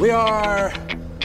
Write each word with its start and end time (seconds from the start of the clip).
We 0.00 0.10
are 0.10 0.72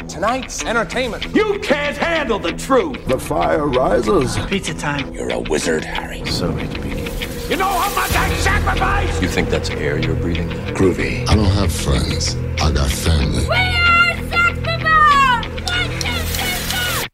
tonight's 0.08 0.64
entertainment. 0.64 1.26
You 1.36 1.60
can't 1.60 1.98
handle 1.98 2.38
the 2.40 2.52
truth. 2.52 3.06
The 3.08 3.18
fire 3.18 3.66
rises. 3.68 4.38
Pizza 4.48 4.74
time. 4.74 5.14
You're 5.14 5.32
a 5.32 5.40
wizard, 5.40 5.84
Harry. 5.84 6.24
So 6.26 6.56
it 6.58 6.70
begins. 6.74 7.50
You 7.50 7.56
know 7.56 7.66
how 7.68 7.94
much 7.96 8.12
I 8.16 8.34
sacrifice? 8.36 9.22
You 9.22 9.28
think 9.30 9.50
that's 9.50 9.70
air 9.72 9.98
you're 9.98 10.16
breathing? 10.16 10.50
Groovy. 10.76 11.28
I 11.30 11.36
don't 11.36 11.46
have 11.46 11.72
friends. 11.72 12.36
I 12.62 12.72
got 12.72 12.90
family. 12.92 13.46
We 13.48 13.56
are 13.56 14.16
Sex 14.30 14.60
One, 14.60 15.44
two, 15.66 15.88
three, 16.36 16.60
four. 16.72 17.08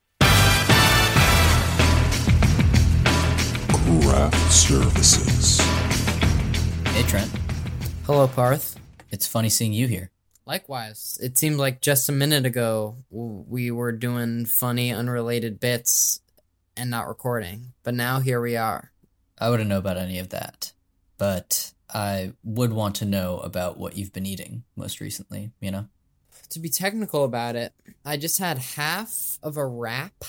Craft 4.01 4.51
services. 4.51 5.59
Hey 6.93 7.03
Trent, 7.03 7.31
Hello, 8.05 8.27
Parth. 8.27 8.75
it's 9.11 9.27
funny 9.27 9.49
seeing 9.49 9.71
you 9.73 9.87
here. 9.87 10.09
Likewise, 10.45 11.17
it 11.21 11.37
seemed 11.37 11.57
like 11.57 11.81
just 11.81 12.09
a 12.09 12.13
minute 12.13 12.45
ago 12.45 12.97
we 13.09 13.71
were 13.71 13.93
doing 13.93 14.45
funny, 14.45 14.91
unrelated 14.91 15.59
bits 15.59 16.19
and 16.75 16.89
not 16.89 17.07
recording, 17.07 17.73
but 17.83 17.93
now 17.93 18.19
here 18.19 18.41
we 18.41 18.57
are. 18.57 18.91
I 19.37 19.49
wouldn't 19.49 19.69
know 19.69 19.77
about 19.77 19.97
any 19.97 20.19
of 20.19 20.29
that, 20.29 20.73
but 21.17 21.71
I 21.93 22.33
would 22.43 22.73
want 22.73 22.95
to 22.97 23.05
know 23.05 23.39
about 23.39 23.77
what 23.77 23.95
you've 23.95 24.13
been 24.13 24.25
eating 24.25 24.63
most 24.75 24.99
recently, 24.99 25.51
you 25.61 25.71
know? 25.71 25.87
To 26.49 26.59
be 26.59 26.69
technical 26.69 27.23
about 27.23 27.55
it, 27.55 27.73
I 28.03 28.17
just 28.17 28.37
had 28.37 28.57
half 28.57 29.39
of 29.41 29.55
a 29.55 29.65
wrap, 29.65 30.25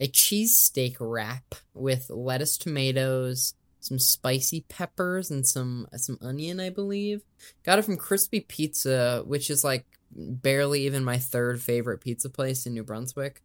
a 0.00 0.06
cheesesteak 0.06 0.96
wrap 1.00 1.56
with 1.74 2.10
lettuce, 2.10 2.56
tomatoes, 2.56 3.54
some 3.88 3.98
spicy 3.98 4.60
peppers, 4.68 5.30
and 5.30 5.46
some 5.46 5.88
some 5.96 6.18
onion, 6.22 6.60
I 6.60 6.70
believe. 6.70 7.22
Got 7.64 7.78
it 7.78 7.82
from 7.86 7.96
Crispy 7.96 8.40
Pizza, 8.40 9.22
which 9.26 9.50
is 9.50 9.64
like 9.64 9.84
barely 10.12 10.86
even 10.86 11.04
my 11.04 11.18
third 11.18 11.60
favorite 11.60 12.00
pizza 12.00 12.28
place 12.30 12.66
in 12.66 12.74
New 12.74 12.84
Brunswick. 12.84 13.42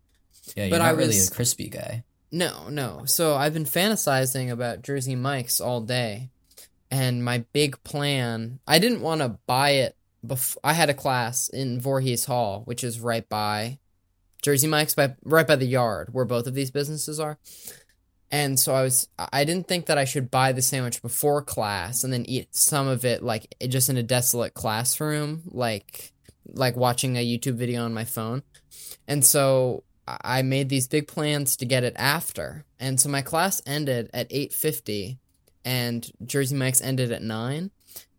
Yeah, 0.55 0.66
you're 0.66 0.69
But 0.71 0.77
not 0.80 0.88
I 0.88 0.91
really 0.91 1.08
was- 1.16 1.30
a 1.30 1.33
crispy 1.33 1.69
guy. 1.69 2.03
No, 2.31 2.67
no. 2.69 3.03
So 3.05 3.36
I've 3.36 3.53
been 3.53 3.66
fantasizing 3.66 4.49
about 4.52 4.81
Jersey 4.81 5.16
Mike's 5.16 5.61
all 5.61 5.81
day. 5.81 6.30
And 6.89 7.23
my 7.23 7.45
big 7.53 7.83
plan, 7.83 8.59
I 8.67 8.80
didn't 8.80 9.02
want 9.02 9.21
to 9.21 9.38
buy 9.47 9.71
it 9.71 9.95
before 10.25 10.59
I 10.64 10.73
had 10.73 10.89
a 10.89 10.94
class 10.94 11.49
in 11.49 11.80
Voorhees 11.81 12.25
Hall, 12.25 12.61
which 12.66 12.83
is 12.83 12.99
right 12.99 13.27
by 13.30 13.77
Jersey 14.41 14.67
Mike's 14.67 14.94
by 14.95 15.16
right 15.23 15.45
by 15.47 15.55
the 15.55 15.66
yard 15.66 16.09
where 16.11 16.25
both 16.25 16.47
of 16.47 16.53
these 16.53 16.71
businesses 16.71 17.19
are. 17.19 17.38
And 18.34 18.59
so 18.59 18.73
I 18.73 18.81
was 18.81 19.08
I 19.20 19.45
didn't 19.45 19.67
think 19.67 19.86
that 19.86 20.00
I 20.00 20.06
should 20.06 20.31
buy 20.31 20.53
the 20.53 20.62
sandwich 20.64 21.03
before 21.03 21.44
class 21.44 22.03
and 22.03 22.12
then 22.12 22.26
eat 22.26 22.56
some 22.56 22.88
of 22.88 23.06
it 23.06 23.22
like 23.22 23.53
just 23.67 23.89
in 23.89 23.98
a 23.98 24.02
desolate 24.02 24.56
classroom 24.56 25.44
like 25.45 26.12
like 26.48 26.76
watching 26.76 27.16
a 27.16 27.23
YouTube 27.23 27.58
video 27.58 27.86
on 27.86 27.94
my 27.94 28.06
phone. 28.06 28.42
And 29.08 29.23
so 29.23 29.84
I 30.08 30.42
made 30.42 30.67
these 30.67 30.88
big 30.88 31.08
plans 31.08 31.56
to 31.58 31.66
get 31.66 31.84
it 31.84 31.94
after. 31.95 32.66
And 32.80 33.00
so 33.00 33.08
my 33.08 33.22
class 33.22 33.61
ended 33.67 34.09
at 34.16 34.31
8:50 34.31 35.20
and 35.64 36.11
Jersey 36.26 36.56
Mike's 36.56 36.81
ended 36.81 37.11
at 37.11 37.22
9. 37.22 37.70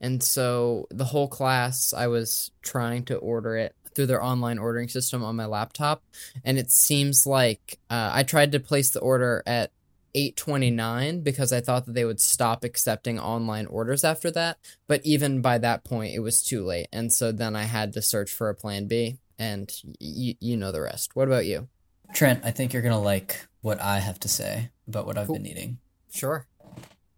And 0.00 0.22
so 0.22 0.86
the 0.90 1.06
whole 1.06 1.26
class 1.26 1.92
I 1.92 2.06
was 2.06 2.52
trying 2.62 3.04
to 3.06 3.16
order 3.16 3.56
it 3.56 3.74
through 3.96 4.06
their 4.06 4.22
online 4.22 4.58
ordering 4.58 4.88
system 4.88 5.24
on 5.24 5.36
my 5.36 5.46
laptop 5.46 6.02
and 6.44 6.58
it 6.58 6.70
seems 6.70 7.26
like 7.26 7.78
uh, 7.90 8.10
I 8.12 8.24
tried 8.24 8.52
to 8.52 8.60
place 8.60 8.90
the 8.90 9.00
order 9.00 9.42
at 9.46 9.70
829 10.14 11.22
because 11.22 11.52
I 11.52 11.60
thought 11.60 11.86
that 11.86 11.92
they 11.94 12.04
would 12.04 12.20
stop 12.20 12.64
accepting 12.64 13.18
online 13.18 13.66
orders 13.66 14.04
after 14.04 14.30
that, 14.32 14.58
but 14.86 15.00
even 15.04 15.40
by 15.42 15.58
that 15.58 15.84
point 15.84 16.14
it 16.14 16.20
was 16.20 16.42
too 16.42 16.64
late. 16.64 16.86
And 16.92 17.12
so 17.12 17.32
then 17.32 17.56
I 17.56 17.64
had 17.64 17.92
to 17.94 18.02
search 18.02 18.30
for 18.32 18.48
a 18.48 18.54
plan 18.54 18.86
B 18.86 19.18
and 19.38 19.70
y- 20.00 20.36
you 20.40 20.56
know 20.56 20.72
the 20.72 20.80
rest. 20.82 21.16
What 21.16 21.28
about 21.28 21.46
you? 21.46 21.68
Trent, 22.12 22.44
I 22.44 22.50
think 22.52 22.72
you're 22.72 22.82
gonna 22.82 23.00
like 23.00 23.46
what 23.62 23.80
I 23.80 23.98
have 23.98 24.20
to 24.20 24.28
say 24.28 24.70
about 24.86 25.06
what 25.06 25.18
I've 25.18 25.26
Cool. 25.26 25.36
been 25.36 25.46
eating. 25.46 25.78
Sure. 26.12 26.46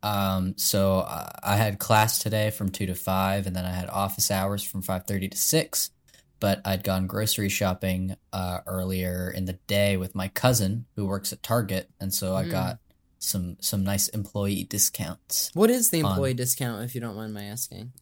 Um, 0.03 0.55
so 0.57 1.01
uh, 1.01 1.31
I 1.43 1.57
had 1.57 1.79
class 1.79 2.19
today 2.19 2.51
from 2.51 2.71
two 2.71 2.87
to 2.87 2.95
five, 2.95 3.47
and 3.47 3.57
then 3.57 3.65
I 3.65 3.73
had 3.73 3.89
office 3.91 4.31
hours 4.31 4.63
from 4.63 4.83
five 4.83 5.05
thirty 5.07 5.29
to 5.29 5.37
six. 5.37 5.91
But 6.39 6.61
I'd 6.67 6.85
gone 6.85 7.07
grocery 7.07 7.49
shopping 7.49 8.15
uh, 8.33 8.59
earlier 8.67 9.31
in 9.35 9.47
the 9.47 9.55
day 9.55 9.97
with 9.97 10.15
my 10.15 10.29
cousin 10.29 10.85
who 10.95 11.07
works 11.07 11.33
at 11.33 11.43
Target, 11.43 11.91
and 11.99 12.13
so 12.13 12.37
I 12.37 12.45
Mm. 12.45 12.51
got 12.51 12.79
some 13.19 13.57
some 13.61 13.83
nice 13.85 14.09
employee 14.09 14.65
discounts. 14.65 15.51
What 15.55 15.71
is 15.71 15.91
the 15.91 16.03
On- 16.03 16.11
employee 16.13 16.35
discount 16.35 16.85
if 16.85 16.95
you 16.95 17.01
don't 17.01 17.17
mind 17.17 17.35
my 17.35 17.45
asking? 17.45 17.93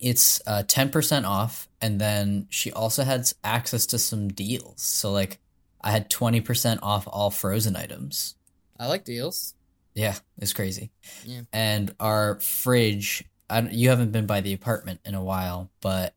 It's 0.00 0.40
uh 0.46 0.62
ten 0.66 0.90
percent 0.90 1.26
off, 1.26 1.68
and 1.80 2.00
then 2.00 2.46
she 2.50 2.72
also 2.72 3.04
had 3.04 3.30
access 3.44 3.86
to 3.86 3.98
some 3.98 4.28
deals. 4.28 4.80
So 4.82 5.12
like, 5.12 5.38
I 5.80 5.90
had 5.90 6.08
twenty 6.08 6.40
percent 6.40 6.80
off 6.82 7.06
all 7.10 7.30
frozen 7.30 7.76
items. 7.76 8.34
I 8.78 8.86
like 8.86 9.04
deals. 9.04 9.54
Yeah, 9.94 10.14
it's 10.38 10.52
crazy. 10.54 10.90
Yeah. 11.24 11.42
And 11.52 11.94
our 12.00 12.38
fridge, 12.40 13.24
I, 13.50 13.60
you 13.62 13.90
haven't 13.90 14.12
been 14.12 14.24
by 14.26 14.40
the 14.40 14.54
apartment 14.54 15.00
in 15.04 15.14
a 15.14 15.22
while, 15.22 15.68
but 15.82 16.14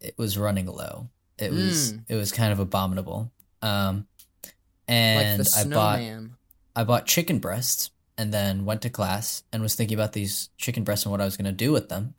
it 0.00 0.14
was 0.16 0.36
running 0.38 0.66
low. 0.66 1.08
It 1.38 1.50
was 1.50 1.94
Mm. 1.94 2.04
it 2.08 2.14
was 2.14 2.30
kind 2.30 2.52
of 2.52 2.60
abominable. 2.60 3.32
Um, 3.62 4.06
Like 4.44 4.54
and 4.88 5.40
the 5.40 5.54
I 5.56 5.64
bought. 5.64 5.98
I 6.74 6.84
bought 6.84 7.06
chicken 7.06 7.38
breasts 7.38 7.90
and 8.16 8.32
then 8.32 8.64
went 8.64 8.82
to 8.82 8.90
class 8.90 9.42
and 9.52 9.62
was 9.62 9.74
thinking 9.74 9.96
about 9.96 10.12
these 10.12 10.50
chicken 10.56 10.84
breasts 10.84 11.04
and 11.04 11.10
what 11.10 11.20
I 11.20 11.24
was 11.24 11.36
going 11.36 11.46
to 11.46 11.52
do 11.52 11.72
with 11.72 11.88
them. 11.88 12.14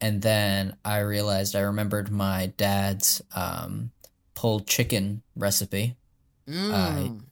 And 0.00 0.22
then 0.22 0.76
I 0.84 0.98
realized 1.00 1.56
I 1.56 1.60
remembered 1.60 2.10
my 2.10 2.52
dad's 2.56 3.20
um, 3.34 3.90
pulled 4.34 4.66
chicken 4.66 5.22
recipe. 5.34 5.96
Mm. 6.48 7.22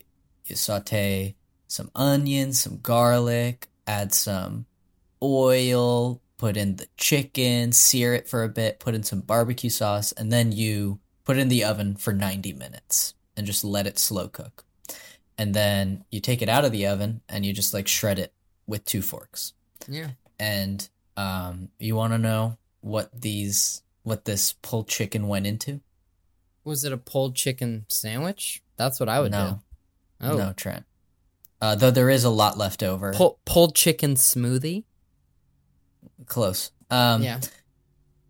You 0.47 0.56
saute 0.56 1.34
some 1.69 1.91
onions, 1.94 2.60
some 2.60 2.78
garlic, 2.78 3.69
add 3.87 4.12
some 4.12 4.66
oil, 5.22 6.20
put 6.37 6.56
in 6.56 6.76
the 6.76 6.88
chicken, 6.97 7.72
sear 7.72 8.14
it 8.14 8.28
for 8.28 8.43
a 8.43 8.48
bit, 8.48 8.81
put 8.81 8.94
in 8.94 9.03
some 9.03 9.20
barbecue 9.20 9.70
sauce, 9.70 10.12
and 10.12 10.32
then 10.32 10.53
you 10.53 10.98
put 11.25 11.37
it 11.37 11.41
in 11.41 11.48
the 11.48 11.64
oven 11.64 11.97
for 11.97 12.12
90 12.12 12.53
minutes 12.53 13.14
and 13.37 13.47
just 13.47 13.64
let 13.64 13.87
it 13.87 13.98
slow 13.98 14.28
cook. 14.28 14.66
And 15.39 15.55
then 15.55 16.05
you 16.11 16.21
take 16.21 16.43
it 16.43 16.49
out 16.49 16.65
of 16.65 16.73
the 16.73 16.87
oven 16.87 17.21
and 17.29 17.45
you 17.45 17.53
just 17.53 17.75
like 17.75 17.89
shred 17.89 18.19
it 18.19 18.33
with 18.67 18.85
two 18.85 19.03
forks. 19.03 19.53
yeah. 19.89 20.11
And 20.39 20.89
um, 21.17 21.71
you 21.79 21.97
want 21.97 22.13
to 22.13 22.19
know 22.19 22.59
what 22.81 23.11
these 23.21 23.83
what 24.03 24.25
this 24.25 24.53
pulled 24.63 24.89
chicken 24.89 25.27
went 25.29 25.47
into? 25.47 25.81
Was 26.63 26.85
it 26.85 26.93
a 26.93 26.97
pulled 26.97 27.35
chicken 27.35 27.87
sandwich? 27.89 28.63
That's 28.77 29.01
what 29.01 29.09
I 29.09 29.21
would 29.21 29.33
no, 29.33 29.61
do. 30.21 30.27
Oh, 30.27 30.37
no, 30.37 30.53
Trent. 30.53 30.85
Uh, 31.61 31.75
though 31.75 31.91
there 31.91 32.11
is 32.11 32.25
a 32.25 32.31
lot 32.31 32.59
left 32.59 32.83
over. 32.83 33.13
Pull, 33.13 33.39
pulled 33.45 33.75
chicken 33.75 34.15
smoothie. 34.15 34.85
Close. 36.27 36.71
Um, 36.91 37.23
yeah. 37.23 37.41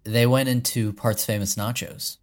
They 0.05 0.27
went 0.27 0.49
into 0.49 0.93
Parth's 0.93 1.25
Famous 1.25 1.57
Nachos. 1.57 2.19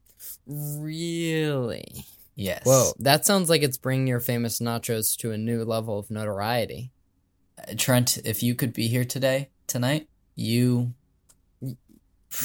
Really? 0.47 2.05
Yes. 2.35 2.63
Whoa, 2.65 2.91
that 2.99 3.25
sounds 3.25 3.49
like 3.49 3.61
it's 3.61 3.77
bringing 3.77 4.07
your 4.07 4.19
famous 4.19 4.59
nachos 4.59 5.15
to 5.17 5.31
a 5.31 5.37
new 5.37 5.63
level 5.63 5.99
of 5.99 6.09
notoriety. 6.09 6.91
Uh, 7.59 7.73
Trent, 7.77 8.17
if 8.25 8.41
you 8.41 8.55
could 8.55 8.73
be 8.73 8.87
here 8.87 9.05
today, 9.05 9.49
tonight, 9.67 10.07
you 10.35 10.93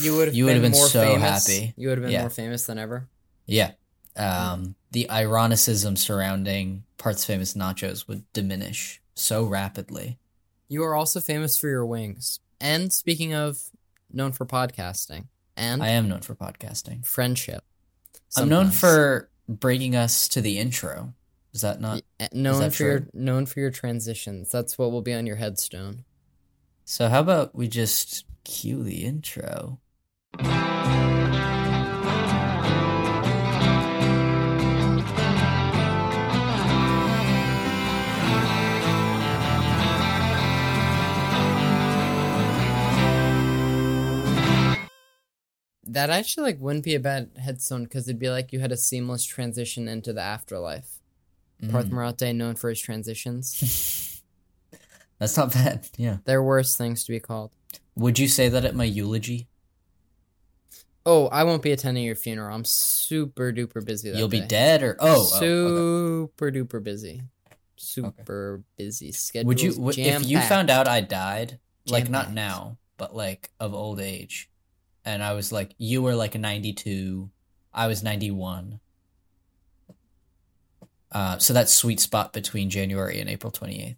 You 0.01 0.17
would 0.17 0.29
have 0.29 0.35
You 0.35 0.45
would 0.45 0.51
been 0.55 0.63
have 0.65 0.73
been 0.73 0.79
more 0.79 0.89
so 0.89 1.01
famous. 1.01 1.47
happy. 1.47 1.73
You 1.77 1.89
would 1.89 1.97
have 1.99 2.03
been 2.03 2.13
Yeah. 2.13 2.21
more 2.21 2.31
famous 2.31 2.67
than 2.67 2.77
ever. 2.79 3.09
Yeah. 3.47 3.73
Um, 4.17 4.75
the 4.91 5.07
ironicism 5.09 5.97
surrounding 5.97 6.85
Parth's 6.99 7.25
Famous 7.25 7.55
Nachos 7.55 8.07
would 8.09 8.31
diminish 8.35 9.01
so 9.15 9.45
rapidly. 9.45 10.19
You 10.69 10.83
are 10.85 10.95
also 10.95 11.21
famous 11.21 11.57
for 11.57 11.69
your 11.69 11.87
wings. 11.87 12.41
And 12.61 12.93
speaking 12.93 13.33
of, 13.33 13.71
known 14.13 14.33
for 14.33 14.45
podcasting 14.45 15.29
and 15.57 15.83
I 15.83 15.89
am 15.89 16.09
known 16.09 16.21
for 16.21 16.35
podcasting. 16.35 17.07
friendship. 17.07 17.65
I'm 18.37 18.49
known 18.49 18.71
for 18.71 19.31
bringing 19.49 19.97
us 19.97 20.29
to 20.29 20.41
the 20.41 20.59
intro. 20.59 21.15
Is 21.53 21.63
that 21.63 21.81
not? 21.81 22.03
Y- 22.21 22.29
known 22.33 22.61
that 22.61 22.75
for 22.75 22.83
your 22.83 23.09
known 23.15 23.47
for 23.47 23.61
your 23.61 23.71
transitions. 23.71 24.51
That's 24.51 24.79
what 24.79 24.93
will 24.93 25.03
be 25.03 25.15
on 25.15 25.27
your 25.27 25.37
headstone. 25.37 26.05
So 26.85 27.09
how 27.09 27.21
about 27.21 27.55
we 27.55 27.69
just 27.69 28.25
cue 28.45 28.83
the 28.83 29.05
intro? 29.05 29.81
That 45.89 46.11
actually 46.11 46.45
like 46.45 46.61
wouldn't 46.61 46.85
be 46.85 46.95
a 46.95 47.01
bad 47.01 47.31
headstone 47.43 47.85
because 47.85 48.09
it'd 48.09 48.19
be 48.19 48.31
like 48.31 48.53
you 48.53 48.61
had 48.61 48.73
a 48.73 48.77
seamless 48.77 49.25
transition 49.25 49.89
into 49.89 50.13
the 50.13 50.21
afterlife. 50.21 50.99
Parth 51.71 51.87
Mm. 51.87 51.93
Marate, 51.93 52.35
known 52.37 52.55
for 52.55 52.69
his 52.69 52.81
transitions. 52.81 54.23
That's 55.19 55.37
not 55.37 55.53
bad. 55.53 55.89
Yeah. 55.97 56.19
there 56.25 56.39
are 56.39 56.43
worse 56.43 56.77
things 56.77 57.05
to 57.05 57.13
be 57.13 57.19
called. 57.19 57.51
Would 57.97 58.19
you 58.19 58.29
say 58.29 58.49
that 58.49 58.65
at 58.65 58.77
my 58.77 58.85
eulogy? 58.85 59.49
Oh, 61.05 61.27
I 61.29 61.43
won't 61.45 61.63
be 61.63 61.73
attending 61.73 62.05
your 62.05 62.15
funeral. 62.15 62.55
I'm 62.55 62.65
super 62.65 63.53
duper 63.53 63.85
busy. 63.85 64.11
That 64.11 64.19
You'll 64.19 64.29
be 64.29 64.41
dead 64.41 64.83
or 64.83 64.97
oh, 65.01 65.31
oh 65.33 65.37
okay. 65.37 65.47
super 65.47 66.53
duper 66.53 66.83
busy. 66.83 67.23
Super 67.77 68.63
busy 68.77 69.13
schedule. 69.13 69.49
Would 69.49 69.63
you 69.63 69.91
if 69.97 70.27
you 70.27 70.41
found 70.41 70.71
out 70.71 70.87
I 70.87 71.01
died, 71.01 71.59
like 71.87 72.09
not 72.11 72.33
now, 72.33 72.77
but 72.99 73.17
like 73.17 73.51
of 73.59 73.75
old 73.75 74.01
age, 74.01 74.51
and 75.05 75.23
I 75.23 75.33
was 75.35 75.53
like 75.53 75.75
you 75.79 76.03
were 76.03 76.15
like 76.15 76.35
a 76.35 76.39
92, 76.39 77.31
I 77.73 77.87
was 77.87 78.03
91. 78.03 78.81
Uh, 81.11 81.39
so 81.39 81.53
that 81.55 81.69
sweet 81.69 82.01
spot 82.01 82.33
between 82.33 82.69
January 82.71 83.19
and 83.21 83.31
April 83.31 83.51
28th. 83.51 83.97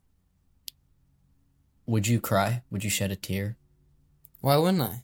Would 1.87 2.07
you 2.07 2.21
cry? 2.21 2.63
Would 2.71 2.85
you 2.85 2.91
shed 2.91 3.11
a 3.11 3.17
tear? 3.17 3.57
Why 4.41 4.57
wouldn't 4.57 4.83
I? 4.83 5.03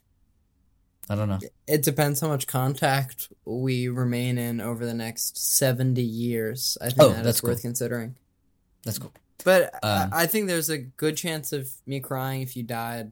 I 1.09 1.15
don't 1.15 1.27
know. 1.29 1.39
It 1.67 1.83
depends 1.83 2.21
how 2.21 2.27
much 2.29 2.47
contact 2.47 3.31
we 3.45 3.87
remain 3.87 4.37
in 4.37 4.61
over 4.61 4.85
the 4.85 4.93
next 4.93 5.37
70 5.37 6.01
years. 6.01 6.77
I 6.81 6.85
think 6.89 7.01
Oh, 7.01 7.09
that 7.09 7.19
is 7.19 7.25
that's 7.25 7.43
worth 7.43 7.57
cool. 7.57 7.61
considering. 7.61 8.15
That's 8.83 8.99
cool. 8.99 9.13
But 9.43 9.73
Um, 9.83 10.09
I, 10.13 10.23
I 10.23 10.27
think 10.27 10.47
there's 10.47 10.69
a 10.69 10.77
good 10.77 11.15
chance 11.17 11.51
of 11.53 11.69
me 11.85 11.99
crying 11.99 12.41
if 12.41 12.55
you 12.55 12.63
died 12.63 13.11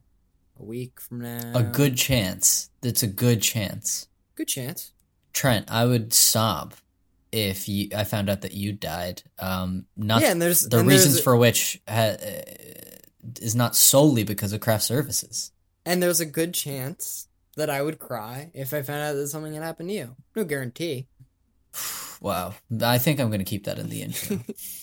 a 0.58 0.64
week 0.64 1.00
from 1.00 1.20
now. 1.20 1.52
A 1.54 1.62
good 1.62 1.96
chance. 1.96 2.70
That's 2.80 3.02
a 3.02 3.06
good 3.06 3.42
chance. 3.42 4.08
good 4.34 4.48
chance. 4.48 4.92
Trent, 5.32 5.70
I 5.70 5.84
would 5.84 6.12
sob 6.14 6.74
if 7.32 7.68
you 7.68 7.88
I 7.94 8.04
found 8.04 8.30
out 8.30 8.40
that 8.42 8.54
you 8.54 8.72
died. 8.72 9.22
Um, 9.38 9.86
not 9.96 10.22
yeah, 10.22 10.30
and 10.30 10.40
there's 10.40 10.62
the 10.62 10.78
and 10.78 10.88
reasons 10.88 11.14
there's, 11.14 11.24
for 11.24 11.36
which 11.36 11.80
ha- 11.88 12.16
uh, 12.22 12.42
is 13.40 13.54
not 13.54 13.76
solely 13.76 14.24
because 14.24 14.52
of 14.52 14.60
craft 14.60 14.84
services. 14.84 15.52
and 15.84 16.02
there's 16.02 16.20
a 16.20 16.26
good 16.26 16.54
chance 16.54 17.28
that 17.56 17.68
I 17.70 17.82
would 17.82 17.98
cry 17.98 18.50
if 18.54 18.72
I 18.72 18.82
found 18.82 19.02
out 19.02 19.12
that 19.14 19.28
something 19.28 19.52
had 19.54 19.62
happened 19.62 19.88
to 19.90 19.94
you. 19.94 20.16
No 20.34 20.44
guarantee. 20.44 21.06
Wow, 22.18 22.54
I 22.82 22.96
think 22.96 23.20
I'm 23.20 23.28
going 23.28 23.40
to 23.40 23.44
keep 23.44 23.64
that 23.66 23.78
in 23.78 23.90
the 23.90 24.00
intro, 24.00 24.38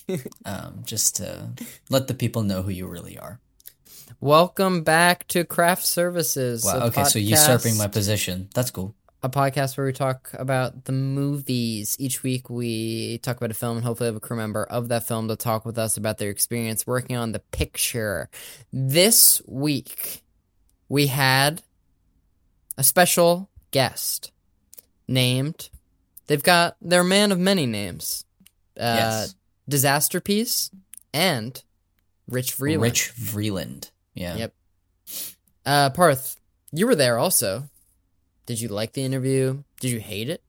um, 0.46 0.84
just 0.86 1.16
to 1.16 1.50
let 1.90 2.08
the 2.08 2.14
people 2.14 2.44
know 2.44 2.62
who 2.62 2.70
you 2.70 2.86
really 2.86 3.18
are. 3.18 3.40
Welcome 4.20 4.84
back 4.84 5.28
to 5.30 5.44
Craft 5.44 5.86
Services. 5.86 6.64
Wow. 6.64 6.88
Okay, 6.88 7.04
so 7.04 7.20
usurping 7.20 7.78
my 7.78 7.88
position. 7.88 8.50
That's 8.54 8.72
cool. 8.72 8.96
a 9.22 9.30
podcast 9.30 9.78
where 9.78 9.86
we 9.86 9.94
talk 9.94 10.32
about 10.34 10.84
the 10.86 10.92
movies. 10.92 11.96
Each 11.98 12.24
week 12.24 12.50
we 12.50 13.20
talk 13.20 13.38
about 13.38 13.52
a 13.52 13.54
film 13.54 13.78
and 13.78 13.86
hopefully 13.86 14.08
have 14.08 14.18
a 14.18 14.20
crew 14.20 14.36
member 14.36 14.66
of 14.66 14.90
that 14.90 15.08
film 15.08 15.30
to 15.30 15.38
talk 15.38 15.66
with 15.66 15.78
us 15.78 15.96
about 15.96 16.18
their 16.18 16.30
experience 16.30 16.86
working 16.86 17.16
on 17.16 17.32
the 17.32 17.40
picture. 17.40 18.30
This 18.74 19.42
week 19.46 20.22
we 20.90 21.08
had 21.08 21.62
a 22.78 22.84
special 22.84 23.50
guest 23.72 24.32
named 25.08 25.70
they've 26.28 26.44
got 26.44 26.76
their 26.82 27.04
man 27.04 27.32
of 27.32 27.40
many 27.40 27.66
names. 27.66 28.26
Uh 28.78 28.98
yes, 29.00 29.36
Disasterpeace 29.70 30.70
and 31.14 31.64
Rich 32.28 32.58
Vreeland. 32.58 32.82
Rich 32.82 33.14
Vreeland. 33.16 33.92
Yeah. 34.14 34.36
Yep. 34.36 34.54
Uh 35.66 35.90
Parth, 35.92 36.38
you 36.72 36.88
were 36.88 36.96
there 36.96 37.18
also. 37.18 37.70
Did 38.46 38.60
you 38.62 38.68
like 38.68 38.94
the 38.94 39.04
interview? 39.04 39.64
Did 39.80 39.92
you 39.92 40.00
hate 40.00 40.30
it? 40.30 40.42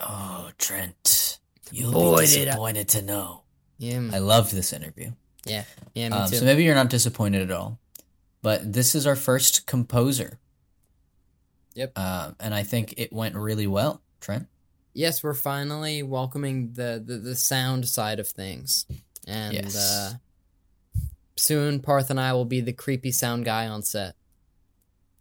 Oh, 0.00 0.50
Trent, 0.58 1.38
you'll 1.70 1.92
Boy, 1.92 2.20
be 2.22 2.26
disappointed 2.26 2.88
to 2.90 3.02
know. 3.02 3.42
Yeah, 3.78 4.00
I 4.12 4.18
loved 4.18 4.52
this 4.52 4.72
interview. 4.72 5.12
yeah, 5.44 5.64
yeah, 5.94 6.08
me 6.08 6.16
Um, 6.16 6.30
too. 6.30 6.36
so 6.36 6.44
maybe 6.44 6.64
you're 6.64 6.74
not 6.74 6.88
disappointed 6.90 7.42
at 7.42 7.50
all, 7.50 7.78
but 8.42 8.72
this 8.72 8.94
is 8.94 9.06
our 9.06 9.16
first 9.16 9.66
composer. 9.66 10.38
Yep. 11.74 11.96
Um, 11.98 12.36
and 12.40 12.54
I 12.54 12.62
think 12.64 12.94
it 12.96 13.12
went 13.12 13.34
really 13.36 13.66
well, 13.66 14.02
Trent. 14.20 14.46
yes, 14.92 15.22
we're 15.22 15.34
finally 15.34 16.02
welcoming 16.02 16.72
the, 16.74 17.02
the 17.04 17.18
the 17.18 17.34
sound 17.36 17.88
side 17.88 18.18
of 18.20 18.28
things, 18.28 18.86
and 19.26 19.54
Yes. 19.54 19.76
uh, 19.76 20.14
soon 21.42 21.80
Parth 21.80 22.08
and 22.10 22.20
I 22.20 22.32
will 22.32 22.44
be 22.44 22.60
the 22.60 22.72
creepy 22.72 23.10
sound 23.12 23.44
guy 23.44 23.66
on 23.66 23.82
set. 23.82 24.14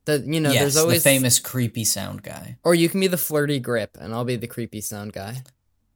The 0.06 0.24
you 0.26 0.40
know, 0.40 0.52
yes, 0.52 0.62
there's 0.62 0.78
always 0.78 1.04
the 1.04 1.10
famous 1.10 1.40
creepy 1.40 1.84
sound 1.84 2.24
guy. 2.24 2.58
or 2.64 2.74
you 2.74 2.90
can 2.90 3.00
be 3.00 3.08
the 3.08 3.18
flirty 3.18 3.60
grip, 3.60 3.98
and 4.00 4.14
I'll 4.14 4.26
be 4.26 4.36
the 4.36 4.48
creepy 4.48 4.82
sound 4.82 5.14
guy. 5.14 5.44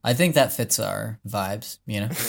I 0.04 0.14
think 0.14 0.36
that 0.36 0.54
fits 0.54 0.80
our 0.80 1.20
vibes. 1.28 1.80
You 1.86 2.02
know. 2.02 2.10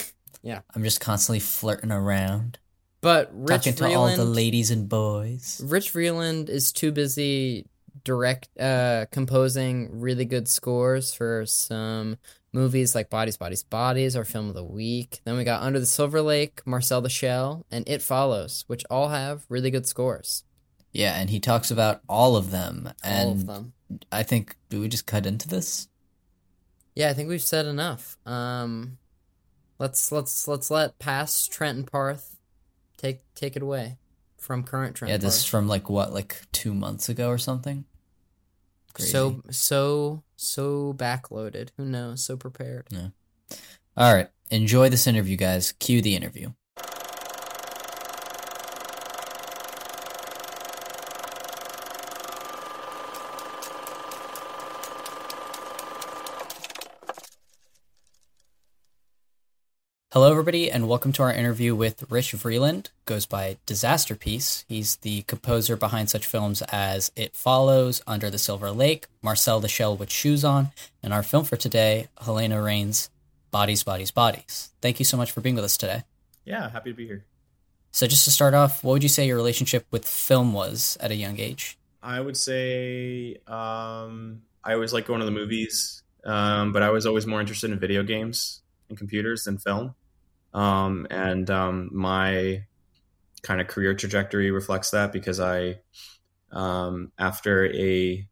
Yeah. 0.43 0.61
I'm 0.77 0.85
just 0.85 1.01
constantly 1.01 1.41
flirting 1.41 1.91
around, 1.91 2.61
But 3.01 3.31
Rich 3.33 3.65
talking 3.65 3.75
to 3.75 3.95
all 3.95 4.15
the 4.15 4.25
ladies 4.25 4.71
and 4.71 4.89
boys. 4.89 5.61
Rich 5.65 5.93
Vreeland 5.93 6.49
is 6.49 6.71
too 6.71 6.93
busy 6.93 7.67
direct 8.05 8.49
uh 8.61 9.07
composing 9.11 9.99
really 9.99 10.25
good 10.25 10.47
scores 10.47 11.13
for 11.13 11.45
some 11.47 12.17
movies 12.57 12.95
like 12.95 13.11
Bodies 13.11 13.37
Bodies 13.37 13.63
Bodies 13.63 14.17
our 14.17 14.25
film 14.25 14.49
of 14.49 14.55
the 14.55 14.65
week. 14.65 15.21
Then 15.25 15.37
we 15.37 15.45
got 15.45 15.63
Under 15.63 15.79
the 15.79 15.87
Silver 15.87 16.23
Lake, 16.23 16.63
Marcel 16.65 17.03
the 17.03 17.11
Shell, 17.11 17.67
and 17.71 17.87
It 17.87 18.03
Follows, 18.03 18.65
which 18.67 18.83
all 18.91 19.11
have 19.11 19.45
really 19.49 19.71
good 19.71 19.87
scores. 19.87 20.43
Yeah, 20.93 21.21
and 21.21 21.29
he 21.29 21.39
talks 21.39 21.71
about 21.71 22.01
all 22.09 22.35
of 22.35 22.51
them. 22.51 22.91
And 23.05 23.29
all 23.29 23.33
of 23.33 23.47
them. 23.47 23.73
I 24.11 24.23
think 24.23 24.57
do 24.71 24.81
we 24.81 24.89
just 24.89 25.07
cut 25.07 25.27
into 25.27 25.47
this? 25.47 25.89
Yeah, 26.95 27.11
I 27.11 27.13
think 27.13 27.29
we've 27.29 27.43
said 27.43 27.67
enough. 27.67 28.17
Um 28.27 28.99
let's 29.79 30.11
let's 30.11 30.49
let's 30.49 30.71
let 30.71 30.99
past 30.99 31.53
Trent 31.53 31.77
and 31.77 31.87
Parth 31.87 32.39
take 32.97 33.21
take 33.35 33.55
it 33.55 33.63
away 33.63 33.99
from 34.39 34.63
current 34.63 34.97
Trent. 34.97 35.11
yeah, 35.11 35.19
this 35.19 35.39
is 35.39 35.45
from 35.45 35.69
like 35.69 35.91
what, 35.91 36.15
like 36.15 36.41
two 36.53 36.73
months 36.73 37.09
ago 37.09 37.29
or 37.29 37.39
something. 37.39 37.85
Crazy. 38.97 39.11
so 39.11 39.43
so 39.51 40.23
so 40.37 40.95
backloaded. 40.95 41.69
Who 41.77 41.85
knows? 41.85 42.25
So 42.25 42.37
prepared. 42.37 42.89
All 43.97 44.15
right. 44.15 44.29
Enjoy 44.51 44.89
this 44.89 45.07
interview, 45.07 45.37
guys. 45.37 45.73
Cue 45.73 46.01
the 46.01 46.17
interview. 46.17 46.53
Hello, 60.17 60.31
everybody, 60.31 60.71
and 60.71 60.89
welcome 60.89 61.13
to 61.13 61.23
our 61.23 61.31
interview 61.31 61.75
with 61.75 62.11
Rich 62.11 62.33
Vreeland. 62.33 62.89
Goes 63.05 63.27
by 63.27 63.59
Disasterpeace. 63.67 64.65
He's 64.67 64.97
the 64.97 65.21
composer 65.25 65.77
behind 65.77 66.09
such 66.09 66.25
films 66.25 66.63
as 66.73 67.13
It 67.15 67.37
Follows, 67.37 68.01
Under 68.07 68.31
the 68.31 68.39
Silver 68.39 68.71
Lake, 68.71 69.09
Marcel 69.21 69.61
the 69.61 69.69
Shell 69.69 69.99
with 69.99 70.11
Shoes 70.11 70.43
On, 70.43 70.71
and 71.03 71.13
our 71.13 71.23
film 71.23 71.45
for 71.45 71.59
today, 71.59 72.09
Halina 72.23 72.65
Reijn's 72.65 73.11
Bodies, 73.51 73.83
Bodies, 73.83 74.11
Bodies. 74.11 74.71
Thank 74.81 74.99
you 74.99 75.05
so 75.05 75.19
much 75.19 75.33
for 75.33 75.43
being 75.43 75.55
with 75.55 75.67
us 75.67 75.77
today. 75.77 76.05
Yeah, 76.47 76.71
happy 76.71 76.93
to 76.93 76.97
be 76.97 77.07
here. 77.07 77.27
So, 77.91 78.07
just 78.07 78.25
to 78.25 78.31
start 78.31 78.55
off, 78.55 78.83
what 78.83 78.93
would 78.93 79.03
you 79.03 79.11
say 79.11 79.27
your 79.27 79.37
relationship 79.37 79.85
with 79.91 80.09
film 80.09 80.55
was 80.55 80.97
at 80.99 81.11
a 81.11 81.15
young 81.15 81.39
age? 81.39 81.77
I 82.03 82.23
would 82.23 82.39
say 82.39 83.37
um, 83.47 84.41
I 84.65 84.73
always 84.73 84.95
like 84.95 85.07
going 85.07 85.21
to 85.21 85.27
the 85.27 85.31
movies, 85.31 86.03
um, 86.25 86.73
but 86.73 86.83
I 86.83 86.89
was 86.89 87.05
always 87.05 87.27
more 87.27 87.43
interested 87.43 87.71
in 87.71 87.79
video 87.79 88.03
games 88.03 88.63
and 88.89 88.97
computers 88.97 89.45
than 89.45 89.59
film. 89.59 89.95
Um, 90.55 91.07
and 91.11 91.51
um, 91.51 91.91
my 91.93 92.65
kind 93.43 93.61
of 93.61 93.69
career 93.69 93.95
trajectory 93.95 94.51
reflects 94.51 94.91
that 94.91 95.13
because 95.13 95.41
I, 95.41 95.81
um, 96.53 97.13
after 97.19 97.67
a 97.75 98.27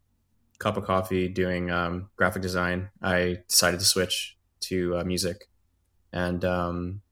cup 0.59 0.77
of 0.77 0.85
coffee 0.85 1.29
doing 1.29 1.71
um, 1.71 2.09
graphic 2.17 2.43
design, 2.43 2.89
I 3.03 3.39
decided 3.49 3.81
to 3.81 3.87
switch 3.87 4.37
to 4.61 4.99
uh, 4.99 5.05
music 5.05 5.49
and 6.13 6.45
um, 6.45 7.03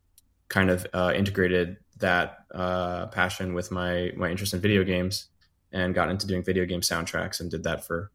kind 0.49 0.71
of 0.71 0.87
uh, 0.95 1.13
integrated 1.15 1.77
that 1.99 2.39
uh, 2.55 3.07
passion 3.07 3.55
with 3.55 3.71
my 3.71 4.13
my 4.17 4.31
interest 4.31 4.55
in 4.55 4.61
video 4.61 4.85
games 4.85 5.29
and 5.73 5.95
got 5.95 6.11
into 6.11 6.27
doing 6.27 6.43
video 6.43 6.65
game 6.65 6.81
soundtracks 6.81 7.41
and 7.41 7.51
did 7.51 7.63
that 7.65 7.85
for 7.85 8.11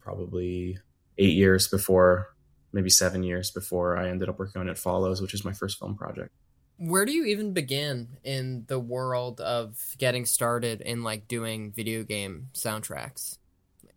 probably 0.00 0.78
eight 1.18 1.34
years 1.34 1.68
before 1.68 2.33
maybe 2.74 2.90
seven 2.90 3.22
years 3.22 3.50
before 3.50 3.96
I 3.96 4.08
ended 4.10 4.28
up 4.28 4.38
working 4.38 4.60
on 4.60 4.68
It 4.68 4.76
Follows, 4.76 5.22
which 5.22 5.32
is 5.32 5.44
my 5.44 5.52
first 5.52 5.78
film 5.78 5.96
project. 5.96 6.30
Where 6.76 7.06
do 7.06 7.12
you 7.12 7.24
even 7.26 7.52
begin 7.52 8.18
in 8.24 8.64
the 8.66 8.80
world 8.80 9.40
of 9.40 9.94
getting 9.96 10.26
started 10.26 10.80
in 10.80 11.04
like 11.04 11.28
doing 11.28 11.70
video 11.70 12.02
game 12.02 12.48
soundtracks? 12.52 13.38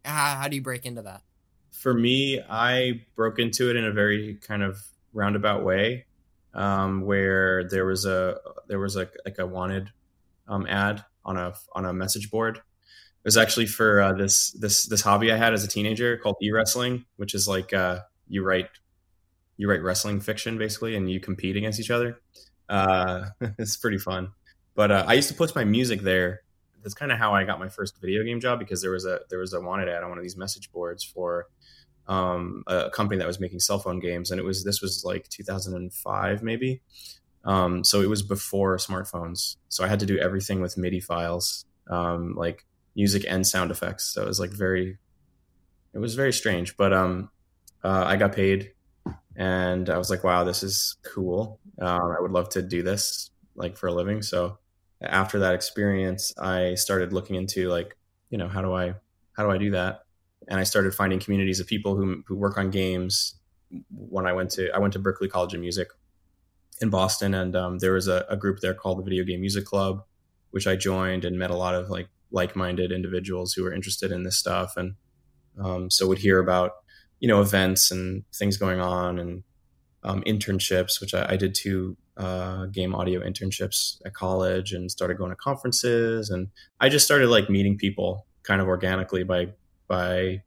How, 0.05 0.35
how 0.35 0.47
do 0.47 0.55
you 0.55 0.61
break 0.61 0.85
into 0.85 1.01
that? 1.01 1.23
For 1.71 1.93
me, 1.93 2.39
I 2.47 3.01
broke 3.15 3.39
into 3.39 3.71
it 3.71 3.75
in 3.75 3.83
a 3.83 3.91
very 3.91 4.35
kind 4.35 4.61
of 4.61 4.79
roundabout 5.11 5.65
way, 5.65 6.05
um, 6.53 7.01
where 7.01 7.67
there 7.67 7.85
was 7.85 8.05
a 8.05 8.37
there 8.67 8.79
was 8.79 8.95
a 8.95 9.09
like 9.25 9.39
a 9.39 9.47
wanted 9.47 9.89
um, 10.47 10.67
ad 10.67 11.03
on 11.25 11.37
a 11.37 11.53
on 11.73 11.85
a 11.85 11.93
message 11.93 12.29
board. 12.29 12.57
It 12.57 13.25
was 13.25 13.37
actually 13.37 13.65
for 13.65 14.01
uh, 14.01 14.13
this 14.13 14.51
this 14.51 14.85
this 14.85 15.01
hobby 15.01 15.31
I 15.31 15.37
had 15.37 15.53
as 15.53 15.63
a 15.63 15.67
teenager 15.67 16.17
called 16.17 16.37
e 16.41 16.51
wrestling, 16.51 17.05
which 17.17 17.33
is 17.33 17.47
like 17.47 17.73
uh, 17.73 18.01
you 18.29 18.43
write 18.43 18.69
you 19.57 19.69
write 19.69 19.81
wrestling 19.81 20.19
fiction 20.19 20.57
basically, 20.57 20.95
and 20.95 21.09
you 21.09 21.19
compete 21.19 21.57
against 21.57 21.79
each 21.79 21.91
other. 21.91 22.21
Uh, 22.69 23.25
it's 23.57 23.77
pretty 23.77 23.97
fun. 23.97 24.31
But 24.75 24.91
uh, 24.91 25.05
I 25.07 25.13
used 25.13 25.29
to 25.29 25.33
post 25.33 25.55
my 25.55 25.63
music 25.63 26.01
there. 26.01 26.41
that's 26.83 26.93
kind 26.93 27.11
of 27.11 27.17
how 27.17 27.33
I 27.33 27.43
got 27.43 27.59
my 27.59 27.67
first 27.67 27.99
video 27.99 28.23
game 28.23 28.39
job 28.39 28.59
because 28.59 28.81
there 28.81 28.91
was 28.91 29.05
a 29.05 29.21
there 29.29 29.39
was 29.39 29.53
a 29.53 29.59
wanted 29.59 29.89
ad 29.89 30.03
on 30.03 30.09
one 30.09 30.17
of 30.17 30.23
these 30.23 30.37
message 30.37 30.71
boards 30.71 31.03
for 31.03 31.47
um, 32.07 32.63
a 32.67 32.89
company 32.91 33.17
that 33.17 33.27
was 33.27 33.39
making 33.39 33.59
cell 33.59 33.79
phone 33.79 33.99
games, 33.99 34.31
and 34.31 34.39
it 34.39 34.43
was 34.43 34.63
this 34.63 34.81
was 34.81 35.03
like 35.03 35.27
2005 35.29 36.43
maybe. 36.43 36.81
Um, 37.43 37.83
so 37.83 38.01
it 38.01 38.09
was 38.09 38.23
before 38.23 38.77
smartphones, 38.77 39.55
so 39.69 39.83
I 39.83 39.87
had 39.87 39.99
to 40.01 40.05
do 40.05 40.17
everything 40.17 40.61
with 40.61 40.77
MIDI 40.77 40.99
files, 40.99 41.65
um, 41.89 42.35
like 42.35 42.65
music 42.95 43.25
and 43.27 43.47
sound 43.47 43.71
effects. 43.71 44.03
So 44.13 44.21
it 44.21 44.27
was 44.27 44.39
like 44.39 44.51
very, 44.51 44.97
it 45.93 45.99
was 45.99 46.15
very 46.15 46.33
strange, 46.33 46.75
but 46.75 46.93
um, 46.93 47.29
uh, 47.83 48.03
I 48.05 48.15
got 48.15 48.33
paid, 48.33 48.71
and 49.35 49.89
I 49.89 49.97
was 49.97 50.09
like, 50.09 50.23
wow, 50.23 50.43
this 50.43 50.63
is 50.63 50.97
cool. 51.03 51.59
Um, 51.79 52.11
I 52.17 52.19
would 52.19 52.31
love 52.31 52.49
to 52.49 52.61
do 52.61 52.81
this 52.83 53.29
like 53.55 53.77
for 53.77 53.87
a 53.87 53.93
living. 53.93 54.21
So 54.21 54.57
after 55.01 55.39
that 55.39 55.53
experience, 55.53 56.33
I 56.37 56.75
started 56.75 57.13
looking 57.13 57.35
into 57.35 57.69
like, 57.69 57.95
you 58.29 58.37
know, 58.37 58.47
how 58.47 58.61
do 58.61 58.73
I 58.73 58.95
how 59.33 59.43
do 59.43 59.51
I 59.51 59.57
do 59.57 59.71
that? 59.71 60.01
And 60.47 60.59
I 60.59 60.63
started 60.63 60.93
finding 60.93 61.19
communities 61.19 61.59
of 61.59 61.67
people 61.67 61.95
who 61.95 62.23
who 62.27 62.35
work 62.35 62.57
on 62.57 62.71
games. 62.71 63.35
When 63.91 64.25
I 64.25 64.33
went 64.33 64.51
to 64.51 64.71
I 64.71 64.79
went 64.79 64.93
to 64.93 64.99
Berklee 64.99 65.29
College 65.29 65.53
of 65.53 65.59
Music 65.59 65.89
in 66.81 66.89
Boston, 66.89 67.33
and 67.33 67.55
um, 67.55 67.79
there 67.79 67.93
was 67.93 68.07
a, 68.07 68.25
a 68.29 68.37
group 68.37 68.59
there 68.59 68.73
called 68.73 68.99
the 68.99 69.03
Video 69.03 69.23
Game 69.23 69.41
Music 69.41 69.65
Club, 69.65 70.03
which 70.51 70.67
I 70.67 70.75
joined 70.75 71.25
and 71.25 71.37
met 71.37 71.51
a 71.51 71.55
lot 71.55 71.75
of 71.75 71.89
like 71.89 72.07
like-minded 72.31 72.91
individuals 72.91 73.53
who 73.53 73.63
were 73.63 73.73
interested 73.73 74.11
in 74.11 74.23
this 74.23 74.37
stuff, 74.37 74.77
and 74.77 74.95
um, 75.59 75.89
so 75.89 76.07
would 76.07 76.19
hear 76.19 76.39
about 76.39 76.71
you 77.19 77.27
know 77.27 77.41
events 77.41 77.91
and 77.91 78.23
things 78.33 78.57
going 78.57 78.79
on 78.79 79.19
and 79.19 79.43
um, 80.03 80.21
internships, 80.23 81.01
which 81.01 81.13
I, 81.13 81.33
I 81.33 81.35
did 81.35 81.53
two 81.55 81.97
uh, 82.17 82.65
game 82.67 82.95
audio 82.95 83.21
internships 83.21 84.01
at 84.05 84.13
college 84.13 84.73
and 84.73 84.89
started 84.89 85.17
going 85.17 85.29
to 85.29 85.35
conferences. 85.35 86.29
And 86.29 86.47
I 86.79 86.89
just 86.89 87.05
started 87.05 87.29
like 87.29 87.49
meeting 87.49 87.77
people 87.77 88.25
kind 88.43 88.61
of 88.61 88.67
organically 88.67 89.23
by 89.23 89.49
by 89.87 90.43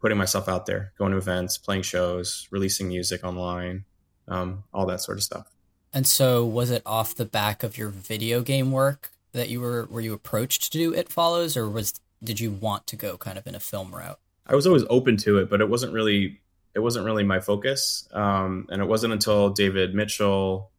putting 0.00 0.18
myself 0.18 0.48
out 0.48 0.66
there, 0.66 0.92
going 0.98 1.12
to 1.12 1.18
events, 1.18 1.56
playing 1.56 1.82
shows, 1.82 2.48
releasing 2.50 2.88
music 2.88 3.22
online, 3.24 3.84
um, 4.28 4.64
all 4.74 4.84
that 4.86 5.00
sort 5.00 5.16
of 5.16 5.22
stuff. 5.22 5.46
And 5.92 6.06
so, 6.06 6.44
was 6.44 6.70
it 6.70 6.82
off 6.84 7.14
the 7.14 7.24
back 7.24 7.62
of 7.62 7.78
your 7.78 7.88
video 7.88 8.42
game 8.42 8.72
work 8.72 9.10
that 9.32 9.48
you 9.48 9.60
were 9.60 9.86
were 9.86 10.00
you 10.00 10.12
approached 10.12 10.72
to 10.72 10.78
do 10.78 10.92
It 10.94 11.08
Follows, 11.08 11.56
or 11.56 11.68
was 11.68 11.94
did 12.22 12.40
you 12.40 12.50
want 12.50 12.86
to 12.88 12.96
go 12.96 13.16
kind 13.16 13.38
of 13.38 13.46
in 13.46 13.54
a 13.54 13.60
film 13.60 13.94
route? 13.94 14.18
I 14.46 14.54
was 14.54 14.66
always 14.66 14.84
open 14.90 15.16
to 15.18 15.38
it, 15.38 15.48
but 15.48 15.60
it 15.60 15.68
wasn't 15.68 15.92
really 15.92 16.40
it 16.74 16.80
wasn't 16.80 17.04
really 17.04 17.24
my 17.24 17.40
focus. 17.40 18.08
Um, 18.12 18.66
and 18.70 18.80
it 18.80 18.86
wasn't 18.86 19.12
until 19.12 19.50
David 19.50 19.94
Mitchell, 19.94 20.70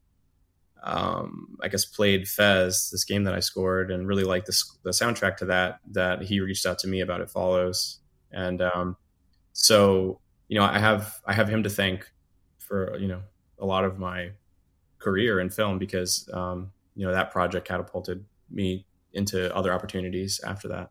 um, 0.84 1.56
I 1.62 1.68
guess, 1.68 1.86
played 1.86 2.28
Fez, 2.28 2.90
this 2.92 3.06
game 3.06 3.24
that 3.26 3.36
I 3.36 3.40
scored, 3.40 3.92
and 3.92 4.08
really 4.08 4.24
liked 4.24 4.48
the, 4.48 4.64
the 4.84 4.90
soundtrack 4.90 5.38
to 5.38 5.46
that, 5.46 5.80
that 5.92 6.24
he 6.24 6.40
reached 6.40 6.66
out 6.66 6.80
to 6.80 6.88
me 6.88 7.02
about 7.02 7.22
It 7.22 7.30
Follows. 7.30 8.00
And 8.32 8.62
um, 8.62 8.98
so, 9.54 10.20
you 10.48 10.58
know, 10.58 10.66
I 10.66 10.80
have 10.80 11.22
I 11.26 11.34
have 11.34 11.48
him 11.48 11.64
to 11.64 11.70
thank 11.70 12.10
for 12.58 12.98
you 12.98 13.08
know 13.08 13.22
a 13.60 13.66
lot 13.66 13.86
of 13.86 14.00
my 14.00 14.32
career 14.98 15.40
in 15.40 15.50
film 15.50 15.78
because 15.78 16.28
um, 16.34 16.72
you 16.96 17.06
know 17.06 17.14
that 17.14 17.32
project 17.32 17.68
catapulted 17.68 18.26
me 18.50 18.86
into 19.14 19.56
other 19.56 19.72
opportunities 19.72 20.40
after 20.44 20.68
that. 20.70 20.90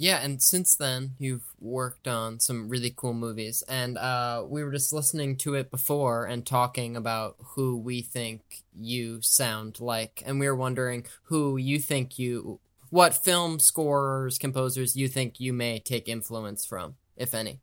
Yeah, 0.00 0.22
and 0.22 0.40
since 0.40 0.76
then 0.76 1.10
you've 1.18 1.44
worked 1.60 2.08
on 2.08 2.40
some 2.40 2.70
really 2.70 2.90
cool 2.96 3.12
movies, 3.12 3.62
and 3.68 3.98
uh, 3.98 4.42
we 4.48 4.64
were 4.64 4.72
just 4.72 4.94
listening 4.94 5.36
to 5.36 5.56
it 5.56 5.70
before 5.70 6.24
and 6.24 6.46
talking 6.46 6.96
about 6.96 7.36
who 7.48 7.76
we 7.76 8.00
think 8.00 8.40
you 8.74 9.20
sound 9.20 9.78
like, 9.78 10.22
and 10.24 10.40
we 10.40 10.48
were 10.48 10.56
wondering 10.56 11.04
who 11.24 11.58
you 11.58 11.78
think 11.78 12.18
you, 12.18 12.60
what 12.88 13.14
film 13.14 13.58
scorers, 13.58 14.38
composers 14.38 14.96
you 14.96 15.06
think 15.06 15.38
you 15.38 15.52
may 15.52 15.78
take 15.78 16.08
influence 16.08 16.64
from, 16.64 16.94
if 17.18 17.34
any, 17.34 17.60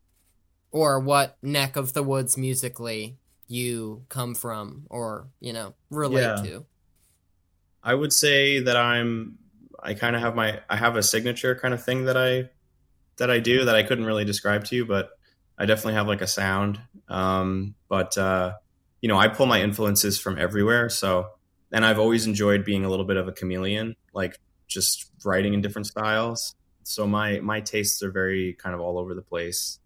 or 0.70 1.00
what 1.00 1.40
neck 1.42 1.76
of 1.76 1.94
the 1.94 2.04
woods 2.04 2.38
musically 2.38 3.18
you 3.48 4.06
come 4.10 4.36
from, 4.36 4.84
or 4.92 5.26
you 5.40 5.54
know 5.54 5.74
relate 5.90 6.22
yeah. 6.22 6.36
to. 6.44 6.66
I 7.82 7.96
would 7.96 8.14
say 8.14 8.60
that 8.60 8.78
I'm 8.78 9.40
I 9.88 9.94
kind 9.94 10.18
of 10.18 10.22
have 10.22 10.36
my 10.36 10.60
I 10.70 10.76
have 10.76 10.98
a 10.98 11.02
signature 11.02 11.56
kind 11.56 11.74
of 11.74 11.82
thing 11.82 12.06
that 12.06 12.18
I 12.18 12.50
that 13.18 13.32
I 13.32 13.40
do 13.40 13.64
that 13.64 13.76
I 13.76 13.84
couldn't 13.84 14.04
really 14.06 14.26
describe 14.26 14.66
to 14.66 14.76
you, 14.76 14.86
but 14.86 15.12
I 15.58 15.66
definitely 15.66 15.94
have 15.94 16.08
like 16.08 16.22
a 16.22 16.28
sound. 16.28 16.82
Um, 17.08 17.74
but 17.88 18.18
uh, 18.18 18.56
you 19.00 19.08
know, 19.08 19.18
I 19.18 19.30
pull 19.30 19.46
my 19.46 19.62
influences 19.62 20.20
from 20.20 20.38
everywhere. 20.38 20.90
So, 20.90 21.30
and 21.72 21.86
I've 21.86 22.00
always 22.00 22.28
enjoyed 22.28 22.66
being 22.66 22.84
a 22.84 22.90
little 22.90 23.06
bit 23.06 23.16
of 23.16 23.30
a 23.30 23.32
chameleon, 23.32 23.96
like 24.14 24.38
just 24.68 25.10
writing 25.24 25.54
in 25.54 25.62
different 25.62 25.88
styles. 25.88 26.54
So 26.84 27.08
my 27.08 27.40
my 27.40 27.62
tastes 27.62 28.04
are 28.04 28.12
very 28.12 28.54
kind 28.54 28.76
of 28.76 28.82
all 28.82 29.00
over 29.00 29.14
the 29.14 29.22
place. 29.22 29.80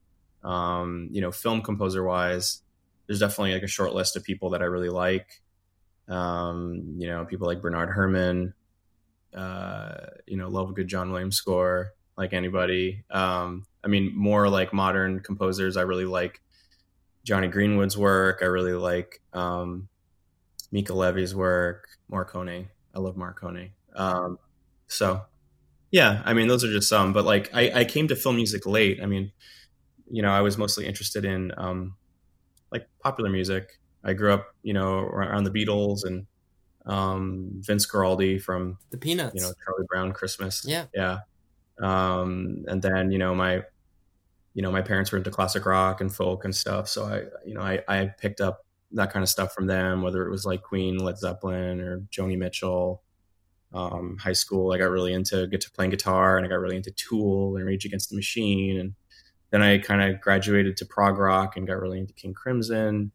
Um, 0.43 1.10
you 1.12 1.22
know, 1.22 1.31
film 1.31 1.62
composer 1.62 2.03
wise, 2.03 2.63
there's 3.05 3.20
definitely 3.20 3.53
like 3.53 3.62
a 3.62 3.67
short 3.67 3.93
list 3.93 4.15
of 4.15 4.24
people 4.24 4.50
that 4.50 4.63
I 4.63 4.65
really 4.65 4.89
like. 4.89 5.43
Um, 6.08 6.96
you 6.98 7.08
know, 7.08 7.24
people 7.25 7.46
like 7.46 7.62
Bernard 7.62 7.93
Herrmann, 7.93 8.55
uh, 9.33 10.07
you 10.27 10.38
know, 10.38 10.50
love 10.50 10.69
a 10.69 10.73
good 10.73 10.88
John 10.88 11.11
Williams 11.11 11.35
score 11.35 11.93
like 12.17 12.33
anybody. 12.33 13.03
Um, 13.09 13.65
I 13.83 13.88
mean, 13.88 14.15
more 14.15 14.50
like 14.50 14.73
modern 14.73 15.21
composers. 15.21 15.77
I 15.77 15.81
really 15.81 16.05
like 16.05 16.41
Jonny 17.23 17.47
Greenwood's 17.47 17.97
work. 17.97 18.39
I 18.41 18.45
really 18.45 18.73
like 18.73 19.21
um, 19.33 19.88
Mica 20.71 20.93
Levi's 20.93 21.33
work. 21.33 21.88
Morricone. 22.11 22.67
I 22.93 23.00
love 23.00 23.15
Morricone. 23.15 23.71
Um, 23.95 24.38
so, 24.88 25.21
yeah, 25.91 26.21
I 26.25 26.33
mean, 26.33 26.47
those 26.47 26.63
are 26.63 26.71
just 26.71 26.89
some. 26.89 27.13
But 27.13 27.25
like, 27.25 27.50
I, 27.53 27.71
I, 27.81 27.85
came 27.85 28.07
to 28.09 28.15
film 28.15 28.35
music 28.35 28.65
late. 28.65 29.00
I 29.01 29.05
mean, 29.05 29.31
you 30.09 30.21
know, 30.21 30.29
I 30.29 30.41
was 30.41 30.57
mostly 30.57 30.85
interested 30.85 31.25
in 31.25 31.51
um, 31.57 31.95
like 32.71 32.88
popular 33.00 33.29
music. 33.29 33.79
I 34.03 34.13
grew 34.13 34.33
up, 34.33 34.53
you 34.63 34.73
know, 34.73 35.00
around 35.00 35.45
the 35.45 35.51
Beatles 35.51 36.05
and 36.05 36.25
um, 36.85 37.50
Vince 37.59 37.85
Guaraldi 37.85 38.41
from 38.41 38.77
the 38.89 38.97
Peanuts, 38.97 39.35
you 39.35 39.41
know, 39.41 39.53
Charlie 39.63 39.85
Brown 39.88 40.11
Christmas. 40.13 40.65
Yeah. 40.67 40.85
Yeah. 40.93 41.19
Um, 41.81 42.65
and 42.67 42.81
then, 42.81 43.11
you 43.11 43.17
know, 43.17 43.33
my, 43.33 43.63
you 44.53 44.61
know, 44.61 44.71
my 44.71 44.81
parents 44.81 45.11
were 45.11 45.17
into 45.17 45.31
classic 45.31 45.65
rock 45.65 46.01
and 46.01 46.13
folk 46.13 46.45
and 46.45 46.55
stuff. 46.55 46.88
So 46.88 47.05
I, 47.05 47.23
you 47.45 47.53
know, 47.53 47.61
I, 47.61 47.81
I 47.88 48.05
picked 48.05 48.41
up 48.41 48.65
that 48.91 49.11
kind 49.11 49.23
of 49.23 49.29
stuff 49.29 49.53
from 49.53 49.67
them, 49.67 50.01
whether 50.01 50.25
it 50.25 50.29
was 50.29 50.45
like 50.45 50.61
Queen, 50.61 50.97
Led 50.97 51.17
Zeppelin 51.17 51.79
or 51.79 52.00
Joni 52.11 52.38
Mitchell. 52.38 53.01
Um, 53.73 54.17
high 54.19 54.33
school, 54.33 54.73
I 54.73 54.77
got 54.77 54.89
really 54.89 55.13
into 55.13 55.47
get 55.47 55.61
to 55.61 55.71
playing 55.71 55.91
guitar 55.91 56.35
and 56.35 56.45
I 56.45 56.50
got 56.50 56.59
really 56.59 56.75
into 56.75 56.91
Tool 56.91 57.55
and 57.55 57.65
Rage 57.65 57.85
Against 57.85 58.09
the 58.09 58.17
Machine. 58.17 58.77
And 58.77 58.95
then 59.51 59.61
I 59.61 59.77
kind 59.77 60.01
of 60.01 60.19
graduated 60.19 60.75
to 60.77 60.85
prog 60.85 61.17
rock 61.17 61.55
and 61.55 61.65
got 61.65 61.79
really 61.79 62.00
into 62.00 62.13
King 62.13 62.33
Crimson, 62.33 63.13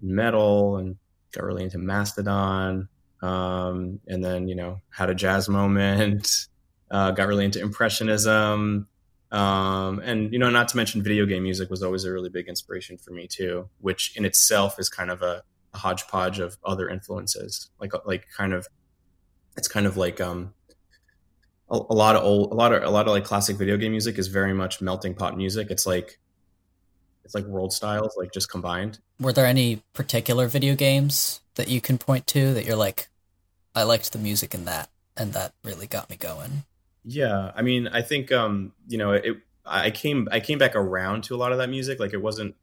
metal, 0.00 0.78
and 0.78 0.96
got 1.30 1.44
really 1.44 1.62
into 1.62 1.78
Mastodon 1.78 2.88
um, 3.22 4.00
and 4.08 4.22
then 4.22 4.48
you 4.48 4.54
know 4.54 4.80
had 4.90 5.08
a 5.08 5.14
jazz 5.14 5.48
moment 5.48 6.48
uh, 6.90 7.12
got 7.12 7.28
really 7.28 7.44
into 7.44 7.60
impressionism. 7.60 8.88
Um, 9.30 9.98
and 10.00 10.30
you 10.30 10.38
know 10.38 10.50
not 10.50 10.68
to 10.68 10.76
mention 10.76 11.02
video 11.02 11.24
game 11.24 11.44
music 11.44 11.70
was 11.70 11.82
always 11.82 12.04
a 12.04 12.12
really 12.12 12.28
big 12.28 12.48
inspiration 12.48 12.98
for 12.98 13.12
me 13.12 13.26
too 13.26 13.66
which 13.80 14.14
in 14.14 14.26
itself 14.26 14.78
is 14.78 14.90
kind 14.90 15.10
of 15.10 15.22
a, 15.22 15.42
a 15.72 15.78
hodgepodge 15.78 16.38
of 16.38 16.58
other 16.64 16.90
influences. 16.90 17.70
Like 17.80 17.92
like 18.04 18.26
kind 18.36 18.52
of 18.52 18.68
it's 19.56 19.68
kind 19.68 19.86
of 19.86 19.96
like 19.96 20.20
um 20.20 20.52
a, 21.70 21.76
a 21.76 21.94
lot 21.94 22.14
of 22.14 22.22
old 22.22 22.52
a 22.52 22.54
lot 22.54 22.74
of 22.74 22.82
a 22.82 22.90
lot 22.90 23.06
of 23.06 23.12
like 23.12 23.24
classic 23.24 23.56
video 23.56 23.78
game 23.78 23.92
music 23.92 24.18
is 24.18 24.28
very 24.28 24.52
much 24.52 24.82
melting 24.82 25.14
pot 25.14 25.36
music. 25.36 25.70
It's 25.70 25.86
like 25.86 26.18
it's 27.24 27.34
like 27.34 27.46
world 27.46 27.72
styles 27.72 28.14
like 28.18 28.32
just 28.32 28.50
combined. 28.50 28.98
Were 29.18 29.32
there 29.32 29.46
any 29.46 29.82
particular 29.94 30.46
video 30.46 30.74
games 30.74 31.40
that 31.54 31.68
you 31.68 31.80
can 31.80 31.96
point 31.96 32.26
to 32.28 32.52
that 32.54 32.66
you're 32.66 32.76
like 32.76 33.08
I 33.74 33.84
liked 33.84 34.12
the 34.12 34.18
music 34.18 34.54
in 34.54 34.64
that, 34.66 34.90
and 35.16 35.32
that 35.32 35.52
really 35.64 35.86
got 35.86 36.10
me 36.10 36.16
going. 36.16 36.64
Yeah, 37.04 37.52
I 37.54 37.62
mean, 37.62 37.88
I 37.88 38.02
think 38.02 38.30
um, 38.32 38.72
you 38.88 38.98
know, 38.98 39.12
it. 39.12 39.36
I 39.64 39.90
came 39.90 40.28
I 40.32 40.40
came 40.40 40.58
back 40.58 40.74
around 40.74 41.22
to 41.24 41.34
a 41.34 41.38
lot 41.38 41.52
of 41.52 41.58
that 41.58 41.70
music. 41.70 42.00
Like 42.00 42.12
it 42.12 42.22
wasn't. 42.22 42.54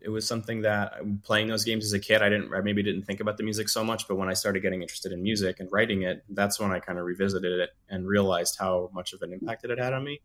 It 0.00 0.08
was 0.08 0.26
something 0.26 0.62
that 0.62 0.94
playing 1.22 1.46
those 1.46 1.62
games 1.62 1.84
as 1.84 1.92
a 1.92 1.98
kid, 1.98 2.22
I 2.22 2.28
didn't. 2.28 2.52
I 2.52 2.60
maybe 2.60 2.82
didn't 2.82 3.02
think 3.02 3.20
about 3.20 3.36
the 3.36 3.44
music 3.44 3.68
so 3.68 3.84
much, 3.84 4.08
but 4.08 4.16
when 4.16 4.28
I 4.28 4.32
started 4.32 4.60
getting 4.60 4.82
interested 4.82 5.12
in 5.12 5.22
music 5.22 5.60
and 5.60 5.70
writing 5.70 6.02
it, 6.02 6.24
that's 6.30 6.58
when 6.58 6.72
I 6.72 6.80
kind 6.80 6.98
of 6.98 7.04
revisited 7.04 7.60
it 7.60 7.70
and 7.88 8.06
realized 8.06 8.56
how 8.58 8.90
much 8.92 9.12
of 9.12 9.22
an 9.22 9.32
impact 9.32 9.64
it 9.64 9.70
had 9.70 9.78
had 9.78 9.92
on 9.92 10.04
me. 10.04 10.20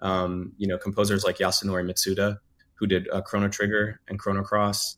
Um, 0.00 0.52
you 0.56 0.66
know, 0.66 0.78
composers 0.78 1.24
like 1.24 1.36
Yasunori 1.36 1.84
Mitsuda, 1.84 2.38
who 2.74 2.86
did 2.86 3.08
uh, 3.10 3.20
Chrono 3.20 3.48
Trigger 3.48 4.00
and 4.08 4.18
Chrono 4.18 4.42
Cross, 4.42 4.96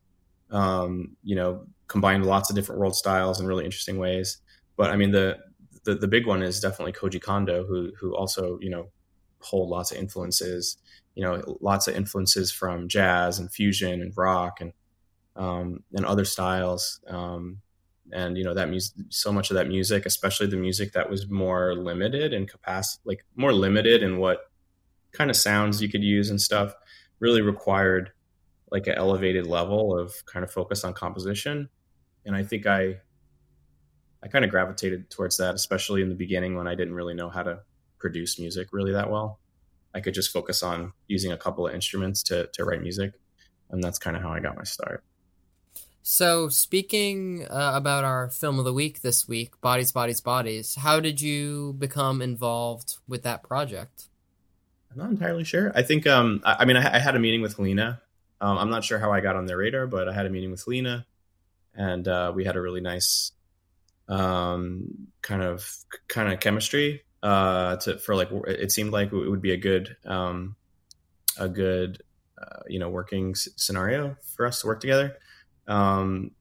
um, 0.53 1.17
you 1.25 1.35
know, 1.35 1.67
combined 1.89 2.25
lots 2.25 2.49
of 2.49 2.55
different 2.55 2.81
world 2.81 2.95
styles 2.95 3.41
in 3.41 3.47
really 3.47 3.65
interesting 3.65 3.99
ways 3.99 4.39
but 4.77 4.91
I 4.91 4.97
mean 4.97 5.11
the, 5.11 5.39
the 5.85 5.95
the 5.95 6.09
big 6.09 6.27
one 6.27 6.43
is 6.43 6.61
definitely 6.61 6.93
Koji 6.93 7.21
Kondo, 7.21 7.65
who 7.67 7.93
who 7.99 8.15
also 8.15 8.59
you 8.61 8.71
know 8.71 8.89
hold 9.41 9.69
lots 9.69 9.91
of 9.91 9.99
influences, 9.99 10.77
you 11.15 11.23
know, 11.23 11.59
lots 11.61 11.89
of 11.89 11.97
influences 11.97 12.53
from 12.53 12.89
jazz 12.89 13.39
and 13.39 13.53
fusion 13.53 14.01
and 14.01 14.13
rock 14.17 14.61
and 14.61 14.73
um, 15.37 15.83
and 15.93 16.05
other 16.05 16.25
styles. 16.25 17.01
Um, 17.09 17.59
and 18.13 18.37
you 18.37 18.45
know 18.45 18.55
that 18.55 18.69
music, 18.69 18.95
so 19.09 19.33
much 19.33 19.51
of 19.51 19.57
that 19.57 19.69
music, 19.69 20.07
especially 20.07 20.47
the 20.47 20.57
music 20.57 20.93
that 20.93 21.09
was 21.09 21.29
more 21.29 21.75
limited 21.75 22.33
in 22.33 22.47
capacity, 22.47 23.03
like 23.05 23.25
more 23.37 23.53
limited 23.53 24.03
in 24.03 24.19
what 24.19 24.41
kind 25.13 25.31
of 25.31 25.37
sounds 25.37 25.81
you 25.81 25.89
could 25.89 26.03
use 26.03 26.31
and 26.31 26.41
stuff, 26.41 26.75
really 27.21 27.43
required 27.43 28.13
like 28.71 28.87
an 28.87 28.95
elevated 28.95 29.47
level 29.47 29.97
of 29.99 30.15
kind 30.27 30.45
of 30.45 30.51
focus 30.51 30.83
on 30.85 30.95
composition. 30.95 31.69
And 32.25 32.35
I 32.35 32.43
think 32.43 32.67
I 32.67 33.01
I 34.23 34.29
kind 34.29 34.45
of 34.45 34.51
gravitated 34.51 35.11
towards 35.11 35.37
that, 35.39 35.55
especially 35.55 36.03
in 36.03 36.09
the 36.09 36.15
beginning 36.15 36.57
when 36.57 36.69
I 36.69 36.75
didn't 36.75 36.95
really 36.95 37.15
know 37.15 37.29
how 37.29 37.43
to 37.43 37.61
produce 37.99 38.39
music 38.39 38.69
really 38.73 38.93
that 38.93 39.11
well. 39.11 39.41
I 39.95 40.01
could 40.01 40.15
just 40.15 40.31
focus 40.31 40.63
on 40.63 40.93
using 41.09 41.33
a 41.33 41.37
couple 41.37 41.67
of 41.67 41.75
instruments 41.75 42.23
to 42.25 42.49
to 42.55 42.65
write 42.65 42.83
music, 42.83 43.13
and 43.71 43.83
that's 43.83 43.99
kind 43.99 44.17
of 44.17 44.23
how 44.23 44.31
I 44.31 44.41
got 44.41 44.57
my 44.57 44.65
start. 44.65 45.05
So, 46.05 46.49
speaking 46.49 47.47
uh, 47.49 47.73
about 47.75 48.03
our 48.03 48.29
film 48.29 48.59
of 48.59 48.65
the 48.65 48.73
week 48.73 49.03
this 49.03 49.29
week, 49.29 49.61
Bodies, 49.61 49.93
Bodies, 49.93 50.21
Bodies, 50.21 50.75
how 50.75 50.99
did 50.99 51.21
you 51.21 51.77
become 51.79 52.21
involved 52.21 52.97
with 53.07 53.23
that 53.23 53.45
project? 53.45 54.09
I'm 54.91 54.99
not 54.99 55.11
entirely 55.11 55.45
sure. 55.45 55.71
I 55.77 55.83
think, 55.83 56.09
um, 56.09 56.43
I, 56.45 56.57
I 56.61 56.65
mean, 56.65 56.77
I, 56.77 56.97
I, 56.97 56.99
had 56.99 57.15
a 57.15 57.21
meeting 57.21 57.41
with 57.41 57.59
Lena. 57.59 58.03
Um, 58.41 58.59
I'm 58.59 58.69
not 58.69 58.83
sure 58.83 58.99
how 58.99 59.13
I 59.13 59.21
got 59.21 59.37
on 59.37 59.47
their 59.47 59.57
radar, 59.57 59.87
but 59.87 60.09
I 60.09 60.13
had 60.13 60.27
a 60.27 60.31
meeting 60.31 60.51
with 60.51 60.67
Lena, 60.67 61.07
and 61.73 62.07
uh, 62.09 62.33
we 62.35 62.45
had 62.45 62.57
a 62.57 62.61
really 62.61 62.81
nice 62.81 63.31
um, 64.13 65.09
kind 65.23 65.43
of 65.43 65.69
kind 66.09 66.33
of 66.33 66.41
chemistry. 66.41 67.03
Uh, 67.23 67.77
to 67.77 67.99
for 67.99 68.17
like, 68.17 68.29
it 68.49 68.73
seemed 68.73 68.93
like 68.93 69.13
it 69.13 69.29
would 69.29 69.43
be 69.43 69.53
a 69.53 69.57
good 69.57 69.97
um, 70.07 70.57
a 71.39 71.49
good 71.49 72.03
uh, 72.41 72.61
you 72.69 72.79
know 72.79 72.89
working 72.89 73.35
scenario 73.35 74.17
for 74.37 74.47
us 74.47 74.61
to 74.61 74.67
work 74.67 74.81
together 74.81 75.17
um, 75.69 76.33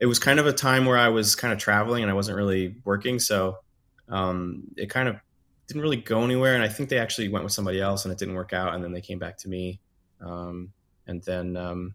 it 0.00 0.06
was 0.06 0.18
kind 0.18 0.38
of 0.38 0.46
a 0.46 0.52
time 0.52 0.84
where 0.84 0.98
I 0.98 1.08
was 1.08 1.34
kind 1.34 1.52
of 1.52 1.58
traveling 1.58 2.02
and 2.02 2.10
I 2.10 2.14
wasn't 2.14 2.36
really 2.36 2.76
working, 2.84 3.18
so 3.18 3.58
um, 4.08 4.64
it 4.76 4.90
kind 4.90 5.08
of 5.08 5.16
didn't 5.66 5.82
really 5.82 5.96
go 5.96 6.22
anywhere. 6.22 6.54
And 6.54 6.62
I 6.62 6.68
think 6.68 6.88
they 6.88 6.98
actually 6.98 7.28
went 7.28 7.44
with 7.44 7.52
somebody 7.52 7.80
else, 7.80 8.04
and 8.04 8.12
it 8.12 8.18
didn't 8.18 8.34
work 8.34 8.52
out. 8.52 8.74
And 8.74 8.82
then 8.82 8.92
they 8.92 9.00
came 9.00 9.18
back 9.18 9.38
to 9.38 9.48
me, 9.48 9.80
um, 10.20 10.72
and 11.06 11.22
then 11.24 11.56
um, 11.56 11.94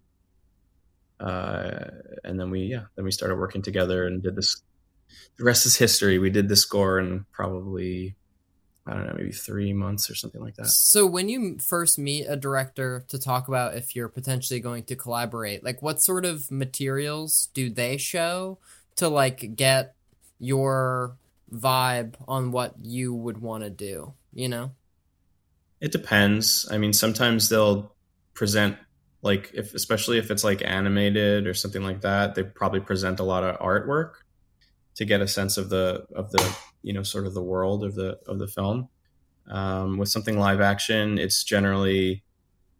uh, 1.20 1.86
and 2.24 2.40
then 2.40 2.50
we 2.50 2.62
yeah, 2.62 2.84
then 2.96 3.06
we 3.06 3.12
started 3.12 3.36
working 3.36 3.62
together 3.62 4.06
and 4.06 4.22
did 4.22 4.36
this. 4.36 4.62
The 5.38 5.44
rest 5.44 5.66
is 5.66 5.78
history. 5.78 6.20
We 6.20 6.30
did 6.30 6.50
the 6.50 6.56
score 6.56 7.00
in 7.00 7.26
probably 7.32 8.16
I 8.86 8.94
don't 8.94 9.08
know, 9.08 9.14
maybe 9.16 9.32
three 9.32 9.72
months 9.72 10.10
or 10.10 10.16
something 10.16 10.42
like 10.42 10.56
that. 10.56 10.68
So 10.68 11.06
when 11.06 11.30
you 11.30 11.58
first 11.58 11.98
meet 11.98 12.26
a 12.26 12.36
director 12.36 13.06
to 13.08 13.18
talk 13.18 13.48
about 13.48 13.76
if 13.76 13.96
you're 13.96 14.10
potentially 14.10 14.60
going 14.60 14.84
to 14.86 14.96
collaborate, 14.96 15.64
like 15.64 15.82
what 15.82 16.02
sort 16.02 16.26
of 16.26 16.52
materials 16.52 17.48
do 17.54 17.70
they 17.70 17.96
show 17.96 18.60
to 18.98 19.08
like 19.08 19.56
get 19.56 19.96
your 20.38 21.16
vibe 21.52 22.16
on 22.28 22.52
what 22.52 22.76
you 22.82 23.14
would 23.14 23.38
want 23.38 23.64
to 23.64 23.70
do, 23.70 24.14
you 24.34 24.50
know? 24.50 24.72
It 25.80 25.94
depends. 25.94 26.68
I 26.70 26.78
mean, 26.78 26.92
sometimes 26.92 27.48
they'll 27.48 27.96
present 28.34 28.78
like 29.22 29.52
if 29.54 29.74
especially 29.74 30.18
if 30.18 30.30
it's 30.30 30.44
like 30.44 30.62
animated 30.62 31.48
or 31.48 31.54
something 31.54 31.84
like 31.84 32.02
that, 32.02 32.36
they 32.36 32.44
probably 32.44 32.82
present 32.82 33.22
a 33.22 33.24
lot 33.24 33.46
of 33.46 33.58
artwork 33.60 34.16
to 34.96 35.06
get 35.06 35.22
a 35.22 35.28
sense 35.28 35.58
of 35.58 35.70
the 35.70 36.06
of 36.16 36.32
the 36.32 36.58
you 36.82 36.94
know 36.94 37.04
sort 37.04 37.26
of 37.26 37.34
the 37.34 37.42
world 37.42 37.84
of 37.84 37.96
the 37.96 38.20
of 38.28 38.40
the 38.40 38.48
film. 38.48 38.90
Um, 39.48 39.98
with 39.98 40.10
something 40.10 40.38
live 40.38 40.62
action, 40.62 41.18
it's 41.18 41.44
generally 41.44 42.24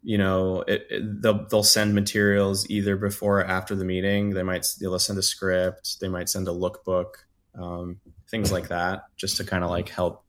you 0.02 0.18
know 0.18 0.62
it, 0.62 0.86
it, 0.90 1.22
they'll 1.22 1.46
they'll 1.48 1.62
send 1.62 1.94
materials 1.94 2.68
either 2.70 2.96
before 2.96 3.40
or 3.40 3.44
after 3.44 3.74
the 3.74 3.84
meeting. 3.84 4.30
They 4.30 4.42
might 4.42 4.66
they'll 4.80 4.98
send 4.98 5.18
a 5.18 5.22
script, 5.22 6.00
they 6.00 6.08
might 6.08 6.28
send 6.28 6.48
a 6.48 6.52
lookbook, 6.52 7.14
um, 7.58 8.00
things 8.30 8.52
like 8.52 8.68
that, 8.68 9.04
just 9.16 9.36
to 9.38 9.44
kind 9.44 9.64
of 9.64 9.70
like 9.70 9.88
help 9.88 10.24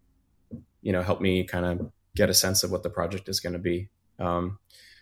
you 0.81 0.91
know 0.91 1.01
help 1.01 1.21
me 1.21 1.43
kind 1.43 1.65
of 1.65 1.91
get 2.15 2.29
a 2.29 2.33
sense 2.33 2.63
of 2.63 2.71
what 2.71 2.83
the 2.83 2.89
project 2.89 3.29
is 3.29 3.39
going 3.39 3.53
to 3.53 3.59
be. 3.59 3.89
Um, 4.19 4.59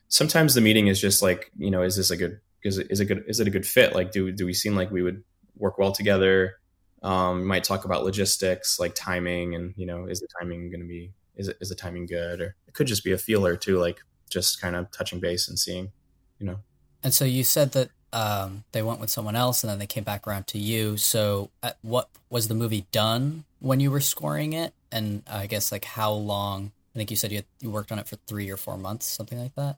sometimes 0.08 0.54
the 0.54 0.62
meeting 0.62 0.88
is 0.88 1.00
just 1.00 1.22
like 1.22 1.52
you 1.58 1.72
know 1.72 1.82
is 1.82 1.96
this 1.96 2.12
a 2.12 2.18
good 2.18 2.40
is 2.64 2.78
it, 2.78 2.88
is 2.90 3.00
it 3.00 3.06
good 3.06 3.24
is 3.28 3.40
it 3.40 3.48
a 3.48 3.52
good 3.52 3.66
fit 3.66 3.94
like 3.94 4.12
do 4.12 4.32
do 4.32 4.46
we 4.46 4.54
seem 4.54 4.76
like 4.76 4.92
we 4.92 5.02
would 5.02 5.24
work 5.58 5.78
well 5.78 5.92
together 5.92 6.60
um, 7.04 7.42
we 7.42 7.46
might 7.46 7.64
talk 7.64 7.86
about 7.86 8.04
logistics, 8.04 8.80
like 8.80 8.96
timing, 8.96 9.56
and 9.56 9.74
you 9.76 9.86
know, 9.86 10.06
is 10.06 10.22
the 10.22 10.28
timing 10.40 10.70
going 10.70 10.82
to 10.82 10.88
be 10.88 11.12
is 11.36 11.48
it 11.48 11.58
is 11.60 11.70
the 11.70 11.76
timing 11.76 12.06
good, 12.06 12.42
or 12.42 12.56
it 12.68 12.74
could 12.74 12.88
just 12.88 13.04
be 13.04 13.12
a 13.12 13.18
feeler 13.18 13.56
too, 13.56 13.80
like 13.80 14.00
just 14.30 14.62
kind 14.62 14.76
of 14.76 14.90
touching 14.92 15.20
base 15.20 15.48
and 15.48 15.60
seeing, 15.60 15.92
you 16.40 16.48
know. 16.48 16.60
And 17.04 17.14
so 17.14 17.26
you 17.26 17.44
said 17.44 17.74
that 17.74 17.90
um, 18.14 18.64
they 18.72 18.82
went 18.82 19.00
with 19.00 19.10
someone 19.10 19.36
else, 19.36 19.64
and 19.64 19.72
then 19.72 19.80
they 19.80 19.88
came 19.88 20.04
back 20.04 20.28
around 20.28 20.48
to 20.48 20.58
you. 20.58 20.98
So, 20.98 21.50
what 21.82 22.10
was 22.30 22.48
the 22.48 22.56
movie 22.56 22.86
done 22.92 23.44
when 23.60 23.80
you 23.80 23.92
were 23.92 24.00
scoring 24.00 24.54
it? 24.54 24.74
And 24.92 25.24
I 25.28 25.48
guess 25.48 25.72
like 25.72 25.86
how 25.86 26.12
long? 26.12 26.72
I 26.96 27.00
think 27.00 27.10
you 27.10 27.18
said 27.18 27.32
you 27.32 27.40
had, 27.40 27.46
you 27.60 27.72
worked 27.72 27.92
on 27.92 27.98
it 27.98 28.08
for 28.08 28.18
three 28.28 28.52
or 28.52 28.58
four 28.58 28.78
months, 28.78 29.08
something 29.08 29.40
like 29.40 29.56
that. 29.56 29.78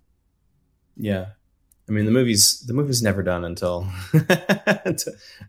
Yeah, 0.98 1.28
I 1.88 1.92
mean, 1.92 2.06
the 2.06 2.12
movie's 2.12 2.62
the 2.62 2.74
movie's 2.74 3.04
never 3.04 3.22
done 3.22 3.46
until 3.46 3.88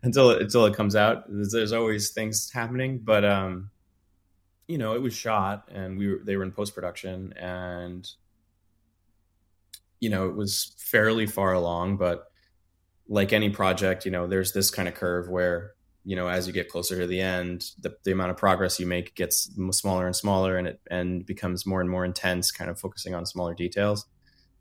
until 0.03 0.31
until 0.31 0.65
it 0.65 0.75
comes 0.75 0.95
out. 0.95 1.23
There's, 1.27 1.51
there's, 1.51 1.73
always 1.73 2.11
things 2.11 2.51
happening, 2.51 2.99
but 2.99 3.25
um, 3.25 3.71
you 4.67 4.77
know, 4.77 4.93
it 4.93 5.01
was 5.01 5.15
shot 5.15 5.67
and 5.71 5.97
we 5.97 6.07
were 6.07 6.19
they 6.23 6.37
were 6.37 6.43
in 6.43 6.51
post 6.51 6.75
production, 6.75 7.33
and 7.33 8.07
you 9.99 10.11
know, 10.11 10.29
it 10.29 10.35
was 10.35 10.75
fairly 10.77 11.25
far 11.25 11.53
along. 11.53 11.97
But 11.97 12.25
like 13.07 13.33
any 13.33 13.49
project, 13.49 14.05
you 14.05 14.11
know, 14.11 14.27
there's 14.27 14.51
this 14.53 14.69
kind 14.69 14.87
of 14.87 14.93
curve 14.93 15.29
where 15.29 15.71
you 16.05 16.15
know, 16.15 16.27
as 16.27 16.45
you 16.45 16.53
get 16.53 16.69
closer 16.69 16.97
to 16.99 17.07
the 17.07 17.19
end, 17.19 17.71
the, 17.81 17.97
the 18.05 18.13
amount 18.13 18.31
of 18.31 18.37
progress 18.37 18.79
you 18.79 18.85
make 18.85 19.13
gets 19.15 19.49
smaller 19.71 20.05
and 20.05 20.15
smaller, 20.15 20.57
and 20.57 20.67
it 20.67 20.79
and 20.91 21.25
becomes 21.25 21.65
more 21.65 21.81
and 21.81 21.89
more 21.89 22.05
intense, 22.05 22.51
kind 22.51 22.69
of 22.69 22.79
focusing 22.79 23.15
on 23.15 23.25
smaller 23.25 23.55
details 23.55 24.05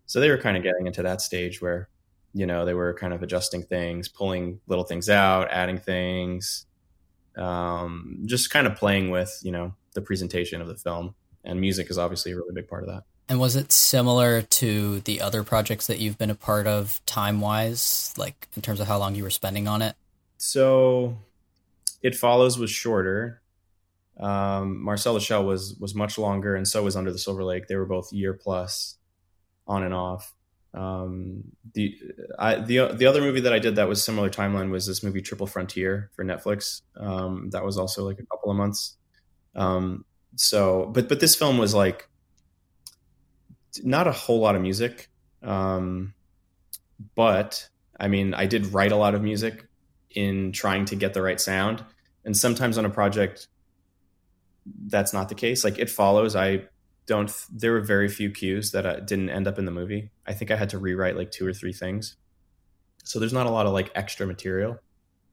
so 0.07 0.21
they 0.21 0.31
were 0.31 0.39
kind 0.39 0.57
of 0.57 0.63
getting 0.63 0.87
into 0.87 1.03
that 1.03 1.21
stage 1.21 1.61
where, 1.61 1.89
you 2.33 2.47
know, 2.47 2.65
they 2.65 2.75
were 2.75 2.95
kind 2.95 3.13
of 3.13 3.23
adjusting 3.23 3.63
things, 3.63 4.09
pulling 4.09 4.61
little 4.67 4.85
things 4.85 5.09
out, 5.09 5.49
adding 5.51 5.79
things, 5.79 6.67
um, 7.37 8.23
just 8.25 8.51
kind 8.51 8.67
of 8.67 8.77
playing 8.77 9.11
with, 9.11 9.39
you 9.43 9.53
know, 9.53 9.75
the 9.95 10.01
presentation 10.01 10.61
of 10.61 10.69
the 10.69 10.77
film. 10.77 11.15
And 11.45 11.61
music 11.61 11.91
is 11.91 11.99
obviously 11.99 12.33
a 12.33 12.37
really 12.37 12.55
big 12.55 12.69
part 12.69 12.83
of 12.83 12.89
that. 12.89 13.05
And 13.29 13.41
was 13.41 13.57
it 13.57 13.73
similar 13.73 14.43
to 14.43 15.01
the 15.01 15.21
other 15.21 15.43
projects 15.43 15.89
that 15.89 15.99
you've 15.99 16.17
been 16.17 16.31
a 16.31 16.35
part 16.37 16.67
of 16.67 17.01
time 17.07 17.41
wise, 17.41 18.15
like 18.17 18.49
in 18.55 18.63
terms 18.63 18.79
of 18.79 18.87
how 18.87 18.99
long 18.99 19.17
you 19.17 19.25
were 19.25 19.31
spending 19.31 19.67
on 19.67 19.83
it? 19.83 19.97
So 20.39 21.19
It 22.03 22.15
Follows 22.15 22.59
was 22.59 22.71
shorter. 22.71 23.41
Um, 24.19 24.81
Marcel 24.83 25.19
Shell 25.19 25.45
was 25.45 25.75
was 25.81 25.95
much 25.95 26.19
longer, 26.19 26.55
and 26.55 26.67
so 26.67 26.83
was 26.85 26.97
Under 26.97 27.13
the 27.13 27.19
Silver 27.19 27.45
Lake. 27.45 27.67
They 27.67 27.77
were 27.77 27.85
both 27.85 28.13
year 28.13 28.33
plus 28.33 28.97
on 29.67 29.83
and 29.83 29.95
off. 29.95 30.33
Um, 30.75 31.45
the 31.75 31.99
I, 32.39 32.57
the 32.57 32.89
the 32.89 33.07
other 33.07 33.23
movie 33.23 33.41
that 33.41 33.53
I 33.53 33.59
did 33.59 33.77
that 33.77 33.89
was 33.89 34.05
similar 34.05 34.29
timeline 34.29 34.71
was 34.71 34.87
this 34.87 35.03
movie 35.03 35.23
Triple 35.23 35.47
Frontier 35.47 36.11
for 36.15 36.25
Netflix. 36.25 36.83
Um, 36.97 37.51
that 37.51 37.65
was 37.65 37.79
also 37.79 38.05
like 38.05 38.19
a 38.19 38.27
couple 38.27 38.51
of 38.51 38.57
months. 38.57 38.97
Um, 39.55 40.05
so, 40.35 40.91
but 40.93 41.09
but 41.09 41.21
this 41.21 41.35
film 41.35 41.57
was 41.57 41.75
like 41.75 42.09
not 43.83 44.07
a 44.07 44.13
whole 44.13 44.41
lot 44.41 44.55
of 44.55 44.63
music, 44.63 45.09
um, 45.43 46.15
but 47.15 47.69
I 47.99 48.09
mean, 48.09 48.35
I 48.35 48.47
did 48.47 48.67
write 48.67 48.93
a 48.93 48.97
lot 48.97 49.15
of 49.15 49.23
music 49.23 49.67
in 50.11 50.53
trying 50.53 50.85
to 50.87 50.97
get 50.97 51.15
the 51.15 51.23
right 51.23 51.41
sound, 51.41 51.83
and 52.25 52.37
sometimes 52.37 52.77
on 52.77 52.85
a 52.85 52.91
project 52.91 53.49
that's 54.89 55.13
not 55.13 55.29
the 55.29 55.35
case. 55.35 55.65
Like 55.65 55.79
it 55.79 55.89
follows, 55.89 56.37
I 56.37 56.65
don't 57.07 57.33
there 57.53 57.73
were 57.73 57.81
very 57.81 58.09
few 58.09 58.31
cues 58.31 58.73
that 58.73 58.85
uh, 58.87 59.01
didn't 59.01 59.31
end 59.31 59.47
up 59.47 59.59
in 59.59 59.65
the 59.65 59.71
movie. 59.71 60.11
I 60.27 60.33
think 60.33 60.51
i 60.51 60.57
had 60.57 60.71
to 60.71 60.79
rewrite 60.79 61.17
like 61.17 61.31
two 61.31 61.47
or 61.47 61.53
three 61.53 61.73
things. 61.73 62.17
So 63.05 63.19
there's 63.19 63.33
not 63.33 63.47
a 63.47 63.51
lot 63.51 63.67
of 63.67 63.73
like 63.73 63.91
extra 63.95 64.27
material. 64.27 64.79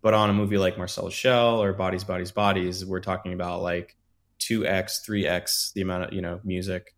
But 0.01 0.13
on 0.13 0.29
a 0.29 0.33
movie 0.33 0.57
like 0.57 0.77
marcel 0.77 1.09
shell 1.09 1.61
or 1.61 1.71
bodies 1.73 2.03
bodies 2.03 2.31
bodies 2.31 2.85
we're 2.85 2.99
talking 2.99 3.33
about 3.33 3.61
like 3.61 3.95
2x 4.39 5.07
3x 5.07 5.71
the 5.73 5.81
amount 5.81 6.03
of 6.03 6.13
you 6.13 6.21
know 6.21 6.41
music 6.43 6.93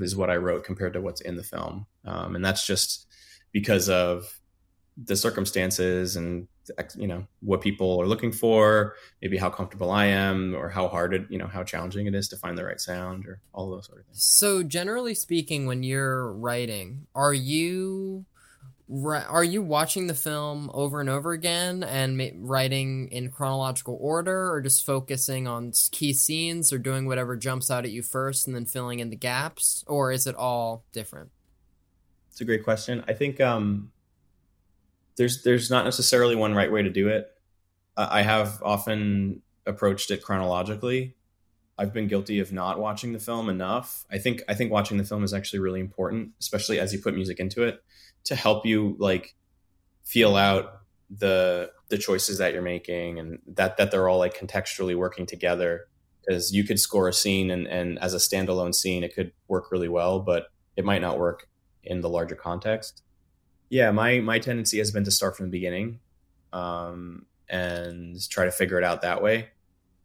is 0.00 0.14
what 0.14 0.30
i 0.30 0.36
wrote 0.36 0.62
compared 0.62 0.92
to 0.92 1.00
what's 1.00 1.20
in 1.20 1.36
the 1.36 1.42
film. 1.42 1.86
Um, 2.04 2.36
and 2.36 2.44
that's 2.44 2.66
just 2.66 3.06
because 3.52 3.88
of 3.88 4.38
the 5.04 5.16
circumstances 5.16 6.16
and 6.16 6.48
you 6.96 7.06
know 7.06 7.24
what 7.40 7.60
people 7.60 8.00
are 8.00 8.06
looking 8.06 8.32
for 8.32 8.94
maybe 9.20 9.36
how 9.36 9.50
comfortable 9.50 9.90
i 9.90 10.06
am 10.06 10.54
or 10.54 10.68
how 10.70 10.88
hard 10.88 11.12
it 11.12 11.26
you 11.28 11.38
know 11.38 11.46
how 11.46 11.62
challenging 11.62 12.06
it 12.06 12.14
is 12.14 12.28
to 12.28 12.36
find 12.36 12.56
the 12.56 12.64
right 12.64 12.80
sound 12.80 13.26
or 13.26 13.40
all 13.52 13.70
those 13.70 13.86
sort 13.86 14.00
of 14.00 14.06
things. 14.06 14.22
So 14.22 14.62
generally 14.62 15.14
speaking 15.14 15.66
when 15.66 15.82
you're 15.82 16.32
writing 16.32 17.06
are 17.14 17.34
you 17.34 18.24
are 18.88 19.42
you 19.42 19.62
watching 19.62 20.06
the 20.06 20.14
film 20.14 20.70
over 20.72 21.00
and 21.00 21.10
over 21.10 21.32
again 21.32 21.82
and 21.82 22.32
writing 22.36 23.08
in 23.08 23.30
chronological 23.30 23.98
order 24.00 24.52
or 24.52 24.60
just 24.60 24.86
focusing 24.86 25.48
on 25.48 25.72
key 25.90 26.12
scenes 26.12 26.72
or 26.72 26.78
doing 26.78 27.06
whatever 27.06 27.36
jumps 27.36 27.68
out 27.68 27.84
at 27.84 27.90
you 27.90 28.02
first 28.02 28.46
and 28.46 28.54
then 28.54 28.64
filling 28.64 29.00
in 29.00 29.10
the 29.10 29.16
gaps? 29.16 29.82
Or 29.88 30.12
is 30.12 30.28
it 30.28 30.36
all 30.36 30.84
different? 30.92 31.30
It's 32.30 32.40
a 32.40 32.44
great 32.44 32.62
question. 32.62 33.02
I 33.08 33.12
think 33.12 33.40
um 33.40 33.90
there's 35.16 35.42
there's 35.42 35.70
not 35.70 35.84
necessarily 35.84 36.36
one 36.36 36.54
right 36.54 36.70
way 36.70 36.82
to 36.82 36.90
do 36.90 37.08
it. 37.08 37.28
I 37.96 38.22
have 38.22 38.62
often 38.62 39.42
approached 39.66 40.10
it 40.10 40.22
chronologically. 40.22 41.16
I've 41.78 41.92
been 41.92 42.08
guilty 42.08 42.40
of 42.40 42.52
not 42.52 42.78
watching 42.78 43.12
the 43.12 43.18
film 43.18 43.48
enough. 43.48 44.04
I 44.10 44.18
think 44.18 44.42
I 44.48 44.54
think 44.54 44.70
watching 44.70 44.96
the 44.96 45.04
film 45.04 45.24
is 45.24 45.34
actually 45.34 45.58
really 45.60 45.80
important, 45.80 46.32
especially 46.40 46.78
as 46.78 46.92
you 46.92 47.00
put 47.00 47.14
music 47.14 47.40
into 47.40 47.62
it, 47.62 47.82
to 48.24 48.34
help 48.34 48.64
you 48.64 48.96
like 48.98 49.34
feel 50.04 50.36
out 50.36 50.80
the 51.10 51.70
the 51.88 51.98
choices 51.98 52.38
that 52.38 52.52
you're 52.52 52.62
making 52.62 53.18
and 53.18 53.38
that 53.46 53.76
that 53.76 53.90
they're 53.90 54.08
all 54.08 54.18
like 54.18 54.36
contextually 54.36 54.96
working 54.96 55.26
together. 55.26 55.88
Because 56.20 56.52
you 56.52 56.64
could 56.64 56.80
score 56.80 57.08
a 57.08 57.12
scene 57.12 57.52
and, 57.52 57.68
and 57.68 58.00
as 58.00 58.12
a 58.12 58.16
standalone 58.16 58.74
scene, 58.74 59.04
it 59.04 59.14
could 59.14 59.30
work 59.46 59.70
really 59.70 59.88
well, 59.88 60.18
but 60.18 60.48
it 60.76 60.84
might 60.84 61.00
not 61.00 61.20
work 61.20 61.48
in 61.84 62.00
the 62.00 62.08
larger 62.08 62.34
context. 62.34 63.04
Yeah, 63.68 63.90
my 63.90 64.20
my 64.20 64.38
tendency 64.38 64.78
has 64.78 64.90
been 64.90 65.04
to 65.04 65.10
start 65.10 65.36
from 65.36 65.46
the 65.46 65.50
beginning 65.50 66.00
um, 66.52 67.26
and 67.48 68.16
try 68.30 68.44
to 68.44 68.50
figure 68.50 68.78
it 68.78 68.84
out 68.84 69.02
that 69.02 69.22
way. 69.22 69.48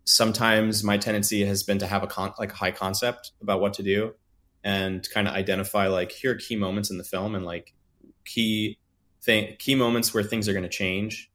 Sometimes 0.04 0.84
my 0.84 0.98
tendency 0.98 1.46
has 1.46 1.64
been 1.64 1.78
to 1.80 1.88
have 1.88 2.04
a 2.04 2.08
con- 2.08 2.34
like 2.40 2.52
a 2.52 2.56
high 2.56 2.72
concept 2.72 3.32
about 3.42 3.62
what 3.62 3.74
to 3.76 3.84
do 3.84 4.14
and 4.64 5.08
kind 5.10 5.28
of 5.28 5.34
identify 5.34 5.88
like 5.88 6.12
here 6.12 6.32
are 6.32 6.36
key 6.36 6.56
moments 6.56 6.90
in 6.90 6.98
the 6.98 7.04
film 7.04 7.36
and 7.36 7.46
like 7.46 7.74
key 8.26 8.78
thing 9.22 9.56
key 9.60 9.76
moments 9.76 10.14
where 10.14 10.24
things 10.24 10.48
are 10.48 10.54
going 10.54 10.64
to 10.64 10.70
change 10.70 11.32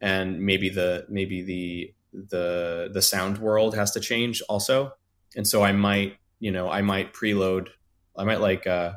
and 0.00 0.40
maybe 0.40 0.68
the 0.68 1.06
maybe 1.08 1.42
the 1.42 1.94
the 2.12 2.90
the 2.92 3.02
sound 3.02 3.38
world 3.38 3.74
has 3.74 3.90
to 3.90 4.00
change 4.00 4.42
also 4.48 4.92
and 5.36 5.46
so 5.46 5.62
i 5.62 5.72
might 5.72 6.16
you 6.38 6.50
know 6.50 6.70
i 6.70 6.82
might 6.82 7.12
preload 7.14 7.68
i 8.16 8.24
might 8.24 8.40
like 8.40 8.66
uh 8.66 8.92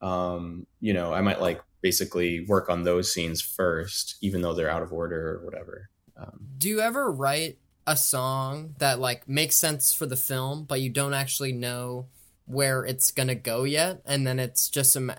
um 0.00 0.66
you 0.80 0.92
know 0.92 1.12
i 1.12 1.20
might 1.20 1.40
like 1.40 1.60
basically 1.80 2.44
work 2.44 2.68
on 2.68 2.82
those 2.82 3.12
scenes 3.12 3.40
first 3.40 4.16
even 4.20 4.40
though 4.42 4.54
they're 4.54 4.70
out 4.70 4.82
of 4.82 4.92
order 4.92 5.36
or 5.36 5.44
whatever. 5.44 5.90
Um, 6.16 6.40
Do 6.58 6.68
you 6.68 6.80
ever 6.80 7.10
write 7.10 7.58
a 7.86 7.96
song 7.96 8.74
that 8.78 8.98
like 8.98 9.28
makes 9.28 9.56
sense 9.56 9.92
for 9.92 10.06
the 10.06 10.16
film, 10.16 10.64
but 10.64 10.80
you 10.80 10.90
don't 10.90 11.14
actually 11.14 11.52
know 11.52 12.06
where 12.46 12.84
it's 12.84 13.10
gonna 13.10 13.34
go 13.34 13.64
yet, 13.64 14.02
and 14.06 14.26
then 14.26 14.38
it's 14.38 14.68
just 14.68 14.92
some 14.92 15.12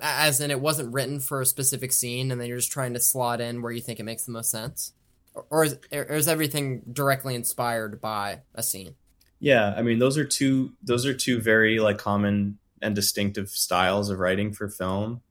as 0.00 0.40
in 0.40 0.50
it 0.50 0.60
wasn't 0.60 0.92
written 0.92 1.20
for 1.20 1.40
a 1.40 1.46
specific 1.46 1.92
scene, 1.92 2.30
and 2.30 2.40
then 2.40 2.48
you're 2.48 2.58
just 2.58 2.72
trying 2.72 2.94
to 2.94 3.00
slot 3.00 3.40
in 3.40 3.60
where 3.60 3.72
you 3.72 3.80
think 3.80 3.98
it 4.00 4.04
makes 4.04 4.24
the 4.24 4.32
most 4.32 4.50
sense, 4.50 4.92
or, 5.34 5.44
or 5.50 5.64
is, 5.64 5.78
or 5.92 6.02
is 6.04 6.28
everything 6.28 6.82
directly 6.92 7.34
inspired 7.34 8.00
by 8.00 8.40
a 8.54 8.62
scene? 8.62 8.94
yeah 9.40 9.74
i 9.76 9.82
mean 9.82 9.98
those 9.98 10.18
are 10.18 10.24
two 10.24 10.72
those 10.82 11.06
are 11.06 11.14
two 11.14 11.40
very 11.40 11.80
like 11.80 11.98
common 11.98 12.58
and 12.82 12.94
distinctive 12.94 13.48
styles 13.48 14.10
of 14.10 14.18
writing 14.18 14.52
for 14.52 14.68
film 14.68 15.22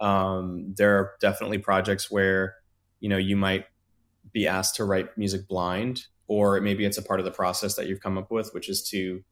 um, 0.00 0.74
there 0.76 0.96
are 0.96 1.12
definitely 1.20 1.58
projects 1.58 2.10
where 2.10 2.56
you 3.00 3.08
know 3.08 3.16
you 3.16 3.36
might 3.36 3.66
be 4.32 4.46
asked 4.46 4.76
to 4.76 4.84
write 4.84 5.16
music 5.16 5.48
blind 5.48 6.06
or 6.26 6.60
maybe 6.60 6.84
it's 6.84 6.98
a 6.98 7.02
part 7.02 7.20
of 7.20 7.24
the 7.24 7.32
process 7.32 7.74
that 7.74 7.88
you've 7.88 8.00
come 8.00 8.18
up 8.18 8.30
with 8.30 8.52
which 8.52 8.68
is 8.68 8.82
to 8.88 9.22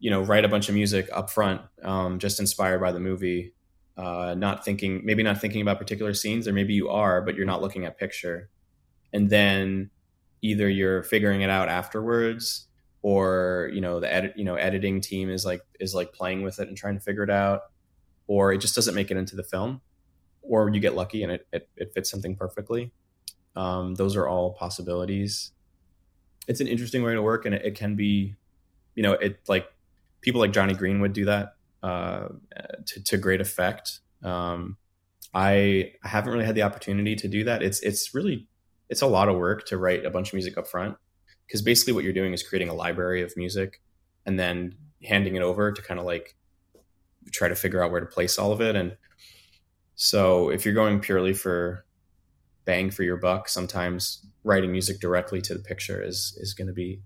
you 0.00 0.10
know 0.10 0.22
write 0.22 0.44
a 0.44 0.48
bunch 0.48 0.68
of 0.68 0.74
music 0.74 1.08
up 1.12 1.30
front 1.30 1.60
um, 1.82 2.18
just 2.18 2.40
inspired 2.40 2.80
by 2.80 2.92
the 2.92 3.00
movie 3.00 3.52
uh, 3.98 4.34
not 4.38 4.64
thinking 4.64 5.00
maybe 5.04 5.24
not 5.24 5.40
thinking 5.40 5.60
about 5.60 5.78
particular 5.78 6.14
scenes 6.14 6.46
or 6.46 6.52
maybe 6.52 6.72
you 6.72 6.88
are 6.88 7.20
but 7.20 7.34
you're 7.34 7.44
not 7.44 7.60
looking 7.60 7.84
at 7.84 7.98
picture. 7.98 8.48
And 9.12 9.28
then 9.28 9.90
either 10.40 10.68
you're 10.68 11.02
figuring 11.02 11.40
it 11.40 11.50
out 11.50 11.68
afterwards 11.68 12.68
or 13.02 13.70
you 13.72 13.80
know 13.80 13.98
the 13.98 14.12
edit 14.12 14.34
you 14.36 14.44
know 14.44 14.54
editing 14.54 15.00
team 15.00 15.30
is 15.30 15.44
like 15.44 15.62
is 15.80 15.94
like 15.94 16.12
playing 16.12 16.42
with 16.42 16.60
it 16.60 16.68
and 16.68 16.76
trying 16.76 16.94
to 16.94 17.00
figure 17.00 17.24
it 17.24 17.30
out 17.30 17.62
or 18.28 18.52
it 18.52 18.58
just 18.58 18.76
doesn't 18.76 18.94
make 18.94 19.10
it 19.10 19.16
into 19.16 19.34
the 19.34 19.42
film 19.42 19.80
or 20.42 20.70
you 20.70 20.78
get 20.78 20.94
lucky 20.94 21.24
and 21.24 21.32
it, 21.32 21.46
it, 21.52 21.68
it 21.76 21.92
fits 21.92 22.08
something 22.08 22.36
perfectly. 22.36 22.92
Um, 23.56 23.96
those 23.96 24.14
are 24.14 24.28
all 24.28 24.52
possibilities. 24.52 25.50
It's 26.46 26.60
an 26.60 26.68
interesting 26.68 27.02
way 27.02 27.14
to 27.14 27.22
work 27.22 27.44
and 27.44 27.54
it, 27.54 27.64
it 27.64 27.74
can 27.74 27.96
be 27.96 28.36
you 28.94 29.02
know 29.02 29.12
it 29.12 29.40
like 29.48 29.72
people 30.20 30.40
like 30.40 30.52
jonny 30.52 30.74
greenwood 30.74 31.12
do 31.12 31.24
that 31.24 31.54
uh, 31.82 32.28
to, 32.86 33.04
to 33.04 33.16
great 33.16 33.40
effect. 33.40 34.00
Um, 34.22 34.76
i 35.34 35.92
haven't 36.02 36.32
really 36.32 36.46
had 36.46 36.54
the 36.54 36.62
opportunity 36.62 37.14
to 37.16 37.28
do 37.28 37.44
that. 37.44 37.62
It's 37.62 37.80
it's 37.80 38.14
really 38.14 38.48
it's 38.88 39.02
a 39.02 39.06
lot 39.06 39.28
of 39.28 39.36
work 39.36 39.66
to 39.66 39.76
write 39.76 40.04
a 40.04 40.10
bunch 40.10 40.28
of 40.28 40.34
music 40.34 40.56
up 40.56 40.66
front 40.66 40.96
because 41.46 41.62
basically 41.62 41.92
what 41.92 42.04
you're 42.04 42.12
doing 42.12 42.32
is 42.32 42.42
creating 42.42 42.68
a 42.68 42.74
library 42.74 43.22
of 43.22 43.36
music 43.36 43.80
and 44.24 44.38
then 44.38 44.74
handing 45.04 45.36
it 45.36 45.42
over 45.42 45.70
to 45.70 45.82
kind 45.82 46.00
of 46.00 46.06
like 46.06 46.34
try 47.30 47.48
to 47.48 47.54
figure 47.54 47.82
out 47.82 47.90
where 47.90 48.00
to 48.00 48.06
place 48.06 48.38
all 48.38 48.52
of 48.52 48.60
it 48.60 48.76
and 48.76 48.96
so 49.94 50.50
if 50.50 50.64
you're 50.64 50.74
going 50.74 51.00
purely 51.00 51.32
for 51.32 51.84
bang 52.64 52.90
for 52.90 53.02
your 53.02 53.16
buck 53.16 53.48
sometimes 53.48 54.26
writing 54.44 54.72
music 54.72 55.00
directly 55.00 55.40
to 55.40 55.54
the 55.54 55.60
picture 55.60 56.02
is 56.02 56.36
is 56.40 56.54
going 56.54 56.68
to 56.68 56.74
be 56.74 57.00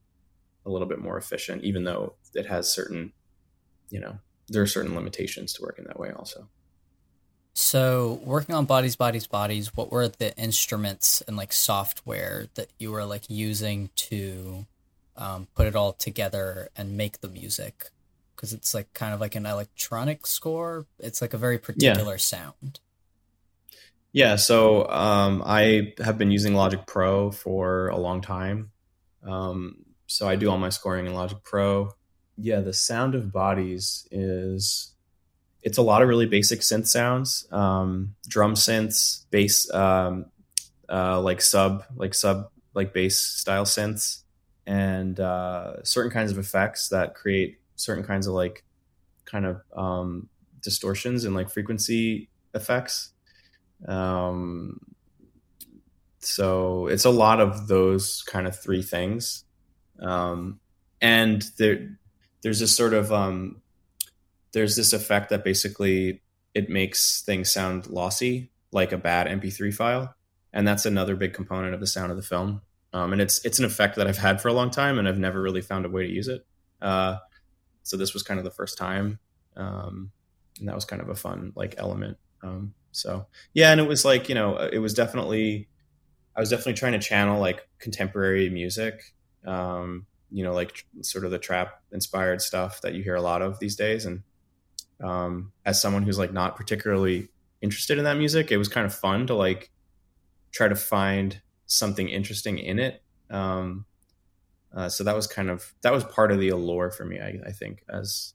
a 0.67 0.71
little 0.71 0.89
bit 0.89 0.99
more 0.99 1.17
efficient 1.19 1.63
even 1.65 1.85
though 1.85 2.15
it 2.35 2.47
has 2.47 2.73
certain 2.73 3.13
you 3.91 4.01
know 4.01 4.19
there 4.49 4.63
are 4.63 4.67
certain 4.67 4.95
limitations 4.95 5.53
to 5.53 5.63
working 5.63 5.85
that 5.87 5.99
way 5.99 6.11
also 6.11 6.49
So, 7.55 8.21
working 8.25 8.55
on 8.55 8.65
Bodies, 8.65 8.97
Bodies, 8.97 9.27
Bodies, 9.27 9.77
what 9.77 9.93
were 9.93 10.09
the 10.09 10.35
instruments 10.39 11.23
and 11.29 11.37
like 11.37 11.53
software 11.53 12.47
that 12.55 12.69
you 12.79 12.91
were 12.91 13.05
like 13.05 13.29
using 13.29 13.91
to 13.97 14.65
um, 15.17 15.49
put 15.55 15.67
it 15.67 15.77
all 15.77 15.93
together 15.93 16.71
and 16.75 16.97
make 16.97 17.21
the 17.21 17.29
music? 17.29 17.91
Because 18.43 18.55
it's 18.55 18.75
like 18.75 18.93
kind 18.93 19.15
of 19.15 19.21
like 19.21 19.37
an 19.37 19.47
electronic 19.47 20.27
score. 20.27 20.87
It's 20.99 21.23
like 21.23 21.33
a 21.33 21.39
very 21.39 21.59
particular 21.59 22.19
sound. 22.19 22.81
Yeah, 24.11 24.35
so 24.35 24.89
um, 24.89 25.45
I 25.47 25.95
have 25.99 26.19
been 26.19 26.33
using 26.33 26.53
Logic 26.53 26.85
Pro 26.85 27.31
for 27.31 27.87
a 27.89 27.97
long 27.97 28.21
time. 28.21 28.73
Um, 29.25 29.77
so 30.09 30.29
I 30.29 30.35
do 30.35 30.51
all 30.51 30.59
my 30.59 30.71
scoring 30.71 31.07
in 31.07 31.15
Logic 31.15 31.39
Pro. 31.45 31.95
Yeah, 32.37 32.61
the 32.61 32.73
sound 32.73 33.15
of 33.15 33.33
bodies 33.33 34.09
is 34.11 34.93
it's 35.63 35.79
a 35.79 35.83
lot 35.83 36.03
of 36.03 36.09
really 36.09 36.27
basic 36.27 36.61
synth 36.61 36.89
sounds, 36.89 37.47
um, 37.53 38.17
drum 38.27 38.55
synths, 38.55 39.25
bass, 39.31 39.73
um, 39.73 40.27
uh, 40.91 41.21
like 41.21 41.41
sub, 41.41 41.85
like 41.95 42.13
sub, 42.13 42.51
like 42.75 42.93
bass 42.93 43.17
style 43.17 43.65
synths, 43.65 44.23
and 44.67 45.21
uh, 45.21 45.83
certain 45.85 46.11
kinds 46.11 46.33
of 46.33 46.39
effects 46.39 46.89
that 46.89 47.15
create 47.15 47.61
certain 47.83 48.05
kinds 48.05 48.27
of 48.27 48.35
like 48.35 48.65
kind 49.25 49.47
of 49.47 49.63
um, 49.77 50.29
distortions 50.63 51.25
and 51.25 51.35
like 51.35 51.51
frequency 51.51 52.29
effects. 52.55 53.13
Um, 53.87 54.81
so 56.21 56.87
it's 56.87 57.05
a 57.05 57.11
lot 57.11 57.41
of 57.41 57.67
those 57.67 58.23
kind 58.23 58.47
of 58.47 58.59
three 58.59 58.83
things. 58.83 59.45
Um, 60.01 60.61
and 61.01 61.43
there, 61.59 61.99
there's 62.43 62.61
this 62.61 62.77
sort 62.77 62.95
of, 62.95 63.13
um, 63.13 63.61
there's 64.53 64.77
this 64.77 64.93
effect 64.93 65.31
that 65.31 65.45
basically 65.45 66.23
it 66.55 66.69
makes 66.69 67.23
things 67.23 67.51
sound 67.51 67.89
lossy, 67.89 68.51
like 68.71 68.93
a 68.93 68.99
bad 68.99 69.27
MP3 69.27 69.75
file. 69.75 70.15
And 70.53 70.69
that's 70.69 70.87
another 70.87 71.17
big 71.17 71.33
component 71.33 71.75
of 71.75 71.81
the 71.81 71.87
sound 71.87 72.11
of 72.11 72.17
the 72.17 72.23
film. 72.23 72.61
Um, 72.93 73.13
and 73.13 73.23
it's, 73.23 73.45
it's 73.45 73.59
an 73.59 73.65
effect 73.65 73.97
that 73.97 74.07
I've 74.07 74.19
had 74.19 74.41
for 74.41 74.49
a 74.49 74.53
long 74.53 74.71
time 74.71 74.99
and 74.99 75.09
I've 75.09 75.19
never 75.19 75.41
really 75.41 75.63
found 75.63 75.87
a 75.87 75.89
way 75.89 76.07
to 76.07 76.13
use 76.13 76.29
it. 76.29 76.47
Uh, 76.81 77.17
so 77.83 77.97
this 77.97 78.15
was 78.15 78.23
kind 78.23 78.39
of 78.39 78.45
the 78.45 78.51
first 78.51 78.79
time. 78.79 79.19
Um, 79.57 80.13
and 80.59 80.69
that 80.69 80.75
was 80.75 80.85
kind 80.85 81.03
of 81.03 81.09
a 81.09 81.15
fun 81.15 81.53
like 81.55 81.75
element. 81.79 82.19
Um, 82.43 82.75
so 82.93 83.27
yeah, 83.55 83.73
and 83.73 83.81
it 83.81 83.89
was 83.89 84.05
like 84.05 84.29
you 84.29 84.35
know, 84.35 84.57
it 84.57 84.79
was 84.79 84.95
definitely, 84.95 85.69
I 86.37 86.41
was 86.41 86.51
definitely 86.51 86.75
trying 86.75 86.93
to 86.93 86.99
channel 86.99 87.41
like 87.41 87.69
contemporary 87.79 88.51
music, 88.51 89.15
um, 89.47 90.07
you 90.31 90.45
know, 90.45 90.53
like 90.53 90.87
sort 91.01 91.25
of 91.25 91.31
the 91.31 91.39
trap 91.39 91.83
inspired 91.93 92.41
stuff 92.41 92.81
that 92.83 92.95
you 92.95 93.03
hear 93.03 93.15
a 93.15 93.23
lot 93.23 93.43
of 93.43 93.59
these 93.59 93.77
days. 93.77 94.07
And 94.07 94.23
um, 95.03 95.53
as 95.65 95.81
someone 95.81 96.03
who's 96.03 96.19
like 96.19 96.33
not 96.33 96.57
particularly 96.57 97.29
interested 97.61 97.99
in 97.99 98.05
that 98.05 98.17
music, 98.17 98.51
it 98.51 98.57
was 98.57 98.69
kind 98.69 98.87
of 98.87 98.95
fun 98.95 99.27
to 99.27 99.35
like 99.35 99.71
try 100.51 100.69
to 100.69 100.77
find 100.77 101.41
something 101.67 102.09
interesting 102.09 102.59
in 102.59 102.79
it. 102.79 103.03
Um, 103.31 103.87
uh, 104.75 104.89
so 104.89 105.05
that 105.05 105.15
was 105.15 105.27
kind 105.27 105.51
of 105.51 105.75
that 105.83 105.93
was 105.93 106.05
part 106.05 106.33
of 106.33 106.39
the 106.39 106.49
allure 106.49 106.91
for 106.91 107.05
me, 107.05 107.21
I, 107.21 107.39
I 107.47 107.53
think, 107.53 107.85
as 107.89 108.35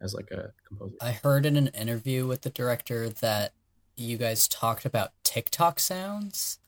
as 0.00 0.14
like 0.14 0.30
a 0.30 0.52
composer. 0.66 0.96
I 1.00 1.12
heard 1.12 1.46
in 1.46 1.56
an 1.56 1.68
interview 1.68 2.26
with 2.26 2.42
the 2.42 2.50
director 2.50 3.08
that 3.08 3.52
you 3.96 4.16
guys 4.16 4.48
talked 4.48 4.84
about 4.84 5.12
TikTok 5.22 5.80
sounds, 5.80 6.58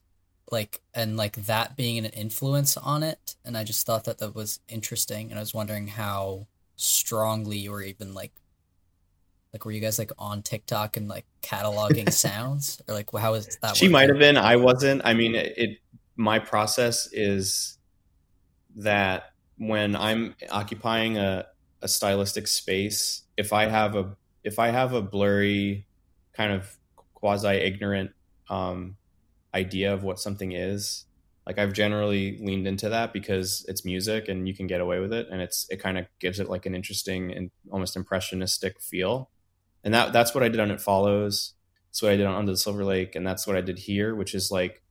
like 0.51 0.83
and 0.95 1.17
like 1.17 1.37
that 1.47 1.77
being 1.77 1.99
an 1.99 2.07
influence 2.07 2.77
on 2.77 3.03
it, 3.03 3.37
and 3.45 3.57
I 3.57 3.65
just 3.65 3.87
thought 3.87 4.05
that 4.05 4.19
that 4.19 4.35
was 4.35 4.61
interesting, 4.69 5.31
and 5.31 5.39
I 5.39 5.43
was 5.43 5.55
wondering 5.55 5.89
how 5.89 6.47
strongly 6.77 7.59
you 7.59 7.71
were 7.71 7.83
even 7.83 8.15
like, 8.15 8.33
like 9.53 9.65
were 9.65 9.73
you 9.73 9.81
guys 9.81 9.99
like 9.99 10.13
on 10.19 10.43
TikTok 10.43 10.99
and 10.99 11.09
like 11.09 11.25
cataloging 11.43 12.13
sounds, 12.13 12.83
or 12.87 12.95
like 12.95 13.11
how 13.13 13.35
is 13.35 13.59
that? 13.63 13.75
she 13.75 13.89
might 13.89 14.09
have 14.09 14.19
been 14.19 14.37
i 14.37 14.55
wasn't 14.55 15.03
i 15.05 15.13
mean 15.13 15.35
it, 15.35 15.53
it 15.57 15.79
my 16.17 16.39
process 16.39 17.09
is 17.13 17.78
that 18.79 19.33
when 19.59 19.95
i'm 19.97 20.35
occupying 20.51 21.19
a, 21.19 21.47
a 21.83 21.89
stylistic 21.89 22.47
space 22.47 23.23
if 23.37 23.53
i 23.53 23.67
have 23.67 23.95
a 23.95 24.17
if 24.45 24.59
i 24.59 24.69
have 24.69 24.93
a 24.93 25.03
blurry 25.03 25.87
kind 26.33 26.53
of 26.53 26.77
quasi 27.15 27.49
ignorant 27.49 28.11
um, 28.51 28.97
idea 29.55 29.93
of 29.93 30.03
what 30.05 30.19
something 30.21 30.53
is 30.53 31.05
Like 31.49 31.59
I've 31.59 31.73
generally 31.73 32.39
leaned 32.43 32.67
into 32.69 32.91
that 32.91 33.15
because 33.15 33.65
it's 33.69 33.83
music 33.83 34.29
and 34.29 34.47
you 34.47 34.55
can 34.55 34.67
get 34.67 34.83
away 34.83 35.01
with 35.01 35.15
it, 35.15 35.29
and 35.33 35.41
it's 35.41 35.67
it 35.71 35.81
kind 35.81 35.97
of 35.97 36.05
gives 36.21 36.41
it 36.41 36.51
like 36.51 36.67
an 36.67 36.75
interesting 36.75 37.33
and 37.33 37.51
almost 37.73 37.97
impressionistic 37.97 38.81
feel. 38.83 39.31
And 39.83 39.95
that 39.95 40.13
that's 40.13 40.35
what 40.35 40.45
I 40.45 40.51
did 40.51 40.61
on 40.61 40.71
It 40.71 40.81
Follows. 40.81 41.55
That's 41.89 42.03
what 42.03 42.13
I 42.13 42.17
did 42.17 42.27
on 42.27 42.35
Under 42.35 42.53
the 42.53 42.59
Silver 42.59 42.85
Lake, 42.85 43.17
and 43.17 43.27
that's 43.27 43.47
what 43.47 43.57
I 43.57 43.63
did 43.63 43.79
here, 43.79 44.15
which 44.15 44.35
is 44.35 44.51
like 44.51 44.83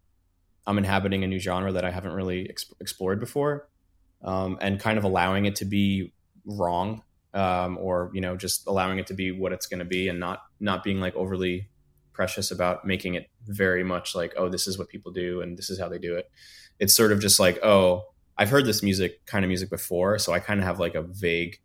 I'm 0.65 0.79
inhabiting 0.79 1.23
a 1.23 1.27
new 1.27 1.39
genre 1.39 1.71
that 1.71 1.85
I 1.85 1.91
haven't 1.91 2.13
really 2.13 2.49
ex- 2.49 2.73
explored 2.79 3.19
before, 3.19 3.69
um, 4.23 4.57
and 4.61 4.79
kind 4.79 4.97
of 4.97 5.03
allowing 5.03 5.45
it 5.45 5.57
to 5.57 5.65
be 5.65 6.13
wrong, 6.45 7.03
um, 7.33 7.77
or 7.77 8.11
you 8.13 8.21
know, 8.21 8.35
just 8.35 8.67
allowing 8.67 8.99
it 8.99 9.07
to 9.07 9.13
be 9.13 9.31
what 9.31 9.51
it's 9.51 9.67
going 9.67 9.79
to 9.79 9.85
be, 9.85 10.07
and 10.09 10.19
not 10.19 10.41
not 10.59 10.83
being 10.83 10.99
like 10.99 11.15
overly 11.15 11.69
precious 12.17 12.49
about 12.49 12.83
making 12.83 13.13
it 13.13 13.29
very 13.45 13.83
much 13.83 14.15
like, 14.15 14.33
oh, 14.37 14.49
this 14.49 14.67
is 14.67 14.77
what 14.77 14.89
people 14.89 15.11
do 15.11 15.41
and 15.41 15.55
this 15.55 15.69
is 15.69 15.79
how 15.79 15.87
they 15.87 15.99
do 15.99 16.15
it. 16.15 16.29
It's 16.79 16.95
sort 16.95 17.11
of 17.11 17.19
just 17.19 17.39
like, 17.39 17.63
oh, 17.63 18.05
I've 18.35 18.49
heard 18.49 18.65
this 18.65 18.81
music 18.81 19.23
kind 19.27 19.45
of 19.45 19.49
music 19.49 19.69
before, 19.69 20.17
so 20.17 20.33
I 20.33 20.39
kind 20.39 20.59
of 20.59 20.65
have 20.65 20.79
like 20.79 20.95
a 20.95 21.03
vague, 21.03 21.59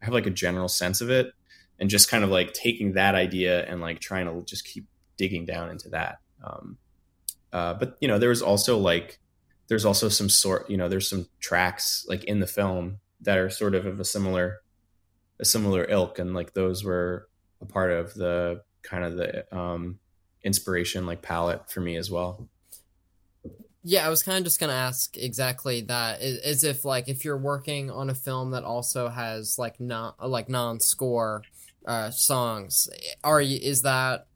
I 0.00 0.04
have 0.04 0.14
like 0.14 0.26
a 0.26 0.30
general 0.30 0.68
sense 0.68 1.00
of 1.00 1.10
it, 1.10 1.32
and 1.80 1.90
just 1.90 2.08
kind 2.08 2.22
of 2.22 2.30
like 2.30 2.52
taking 2.52 2.92
that 2.92 3.16
idea 3.16 3.66
and 3.66 3.80
like 3.80 3.98
trying 3.98 4.26
to 4.26 4.44
just 4.44 4.64
keep 4.64 4.86
digging 5.16 5.44
down 5.44 5.68
into 5.68 5.88
that. 5.90 6.18
Um, 6.44 6.78
uh, 7.52 7.74
but 7.74 7.96
you 8.00 8.06
know, 8.06 8.18
there 8.18 8.28
was 8.28 8.42
also 8.42 8.78
like, 8.78 9.18
there's 9.68 9.84
also 9.84 10.08
some 10.08 10.28
sort, 10.28 10.68
you 10.68 10.76
know, 10.76 10.88
there's 10.88 11.08
some 11.08 11.26
tracks 11.40 12.04
like 12.08 12.24
in 12.24 12.40
the 12.40 12.46
film 12.46 13.00
that 13.20 13.38
are 13.38 13.50
sort 13.50 13.74
of 13.74 13.86
of 13.86 14.00
a 14.00 14.04
similar, 14.04 14.60
a 15.40 15.44
similar 15.44 15.86
ilk, 15.88 16.18
and 16.18 16.34
like 16.34 16.54
those 16.54 16.84
were 16.84 17.28
a 17.60 17.66
part 17.66 17.90
of 17.90 18.14
the 18.14 18.62
kind 18.82 19.04
of 19.04 19.16
the 19.16 19.56
um, 19.56 19.98
inspiration 20.42 21.06
like 21.06 21.22
palette 21.22 21.70
for 21.70 21.80
me 21.80 21.96
as 21.96 22.10
well. 22.10 22.48
Yeah, 23.84 24.06
I 24.06 24.10
was 24.10 24.22
kind 24.22 24.38
of 24.38 24.44
just 24.44 24.60
gonna 24.60 24.72
ask 24.72 25.16
exactly 25.16 25.82
that. 25.82 26.20
As 26.20 26.64
if 26.64 26.84
like 26.84 27.08
if 27.08 27.24
you're 27.24 27.38
working 27.38 27.90
on 27.90 28.10
a 28.10 28.14
film 28.14 28.50
that 28.52 28.64
also 28.64 29.08
has 29.08 29.58
like 29.58 29.78
non 29.80 30.14
like 30.22 30.48
non 30.48 30.80
score 30.80 31.42
uh, 31.86 32.10
songs, 32.10 32.88
are 33.22 33.40
you 33.40 33.58
is 33.62 33.82
that 33.82 34.27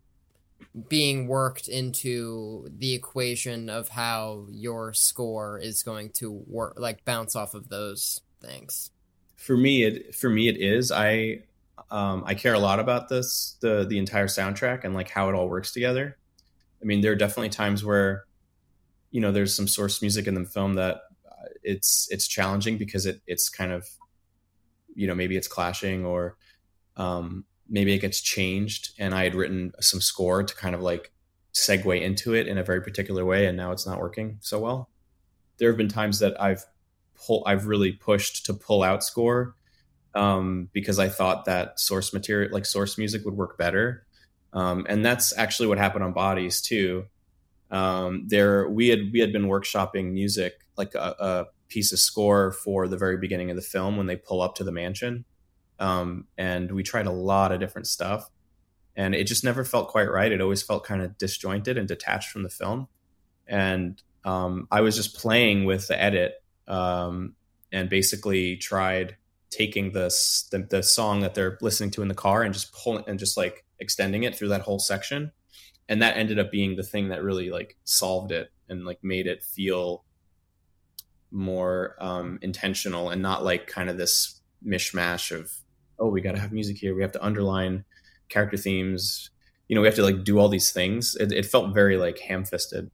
being 0.89 1.27
worked 1.27 1.69
into 1.69 2.69
the 2.77 2.95
equation 2.95 3.69
of 3.69 3.89
how 3.89 4.47
your 4.51 4.93
score 4.93 5.59
is 5.59 5.83
going 5.83 6.11
to 6.11 6.31
work 6.31 6.75
like 6.77 7.05
bounce 7.05 7.37
off 7.37 7.55
of 7.55 7.69
those 7.69 8.21
things? 8.41 8.91
For 9.37 9.57
me, 9.57 9.85
it 9.85 10.15
for 10.15 10.31
me 10.31 10.49
it 10.49 10.57
is. 10.57 10.93
I 10.93 11.43
um, 11.91 12.25
I 12.27 12.35
care 12.35 12.55
a 12.55 12.59
lot 12.59 12.81
about 12.81 13.09
this 13.09 13.57
the 13.61 13.85
the 13.89 13.99
entire 13.99 14.27
soundtrack 14.27 14.85
and 14.85 14.95
like 14.95 15.11
how 15.11 15.29
it 15.29 15.35
all 15.35 15.49
works 15.49 15.73
together. 15.73 16.17
I 16.81 16.85
mean, 16.85 17.01
there 17.01 17.13
are 17.13 17.17
definitely 17.17 17.51
times 17.51 17.85
where 17.85 18.25
you 19.11 19.21
know 19.21 19.33
there's 19.33 19.55
some 19.55 19.69
source 19.69 20.03
music 20.03 20.27
in 20.27 20.35
the 20.35 20.45
film 20.45 20.75
that 20.75 21.03
uh, 21.29 21.49
it's 21.63 22.09
it's 22.11 22.27
challenging 22.27 22.79
because 22.79 23.07
it 23.07 23.21
it's 23.27 23.49
kind 23.49 23.73
of 23.73 23.89
you 24.95 25.07
know 25.07 25.15
maybe 25.15 25.37
it's 25.37 25.49
clashing 25.49 26.05
or 26.05 26.37
um, 26.97 27.45
maybe 27.69 27.93
it 27.93 27.99
gets 27.99 28.21
changed 28.21 28.93
and 28.99 29.15
I 29.15 29.25
had 29.25 29.35
written 29.35 29.73
some 29.81 30.01
score 30.01 30.43
to 30.43 30.55
kind 30.55 30.75
of 30.75 30.83
like 30.83 31.13
segue 31.55 32.01
into 32.01 32.35
it 32.35 32.49
in 32.49 32.59
a 32.59 32.65
very 32.65 32.81
particular 32.81 33.25
way 33.25 33.47
and 33.47 33.57
now 33.57 33.73
it's 33.73 33.87
not 33.87 34.01
working 34.01 34.39
so 34.41 34.59
well. 34.59 34.91
There 35.59 35.69
have 35.69 35.77
been 35.77 35.89
times 35.89 36.19
that 36.21 36.41
I've 36.41 36.65
pull 37.27 37.43
I've 37.47 37.67
really 37.67 37.93
pushed 37.93 38.47
to 38.47 38.55
pull 38.55 38.83
out 38.83 39.05
score 39.05 39.55
um, 40.15 40.69
because 40.73 40.99
I 40.99 41.09
thought 41.09 41.47
that 41.47 41.81
source 41.81 42.13
material, 42.13 42.53
like 42.53 42.67
source 42.67 42.99
music, 42.99 43.25
would 43.25 43.37
work 43.37 43.57
better. 43.57 44.07
Um, 44.53 44.87
and 44.89 45.05
that's 45.05 45.37
actually 45.37 45.69
what 45.69 45.79
happened 45.79 46.05
on 46.05 46.13
Bodies 46.13 46.61
too. 46.61 47.07
Um, 47.71 48.29
there, 48.29 48.69
we 48.69 48.89
had 48.89 49.13
we 49.13 49.21
had 49.21 49.33
been 49.33 49.47
workshopping 49.47 50.13
music, 50.13 50.61
like 50.77 50.95
a, 50.95 51.17
a, 51.19 51.47
piece 51.69 51.91
of 51.91 51.99
score 51.99 52.53
for 52.53 52.87
the 52.87 52.99
very 52.99 53.17
beginning 53.17 53.49
of 53.49 53.57
the 53.57 53.63
film 53.63 53.97
when 53.97 54.07
they 54.07 54.15
pull 54.15 54.43
up 54.43 54.55
to 54.57 54.63
the 54.63 54.71
mansion, 54.71 55.25
um, 55.79 56.27
and 56.37 56.71
we 56.73 56.83
tried 56.83 57.07
a 57.07 57.13
lot 57.13 57.53
of 57.53 57.61
different 57.61 57.87
stuff, 57.87 58.31
and 58.97 59.15
it 59.15 59.25
just 59.25 59.45
never 59.45 59.65
felt 59.65 59.89
quite 59.89 60.11
right. 60.11 60.33
It 60.33 60.41
always 60.41 60.63
felt 60.63 60.85
kind 60.85 61.03
of 61.03 61.19
disjointed 61.19 61.79
and 61.79 61.89
detached 61.89 62.31
from 62.31 62.43
the 62.43 62.49
film, 62.49 62.89
and 63.47 64.01
um, 64.25 64.69
I 64.71 64.81
was 64.81 64.97
just 64.97 65.17
playing 65.17 65.65
with 65.65 65.89
the 65.89 66.01
edit 66.01 66.43
um, 66.69 67.35
and 67.73 67.89
basically 67.89 68.57
tried 68.57 69.17
taking 69.51 69.93
this 69.93 70.49
the, 70.51 70.59
the 70.59 70.83
song 70.83 71.21
that 71.21 71.35
they're 71.35 71.59
listening 71.61 71.91
to 71.91 72.03
in 72.03 72.09
the 72.09 72.15
car 72.15 72.43
and 72.43 72.55
just 72.55 72.73
pulling 72.73 73.05
and 73.07 73.19
just 73.19 73.37
like 73.37 73.65
extending 73.79 74.23
it 74.23 74.35
through 74.35 74.49
that 74.49 74.63
whole 74.63 74.79
section. 74.79 75.33
And 75.89 76.01
that 76.01 76.17
ended 76.17 76.39
up 76.39 76.51
being 76.51 76.77
the 76.77 76.83
thing 76.83 77.09
that 77.09 77.23
really 77.23 77.51
like 77.51 77.77
solved 77.85 78.33
it 78.33 78.51
and 78.69 78.85
like 78.85 79.03
made 79.03 79.27
it 79.27 79.43
feel 79.43 80.05
more 81.31 81.97
um, 81.99 82.39
intentional 82.43 83.11
and 83.11 83.21
not 83.21 83.45
like 83.45 83.67
kind 83.67 83.91
of 83.91 83.99
this 83.99 84.41
mishmash 84.65 85.37
of 85.37 85.53
oh 86.03 86.09
we 86.09 86.21
got 86.21 86.33
to 86.33 86.41
have 86.41 86.53
music 86.53 86.77
here 86.77 86.95
we 86.95 87.03
have 87.03 87.13
to 87.13 87.25
underline 87.25 87.85
character 88.29 88.57
themes 88.57 89.31
you 89.69 89.75
know 89.75 89.81
we 89.81 89.87
have 89.87 89.97
to 89.97 90.03
like 90.03 90.25
do 90.25 90.39
all 90.39 90.49
these 90.49 90.71
things 90.71 91.17
it, 91.17 91.33
it 91.33 91.47
felt 91.47 91.73
very 91.73 91.97
like 91.97 92.19
ham-fisted 92.19 92.91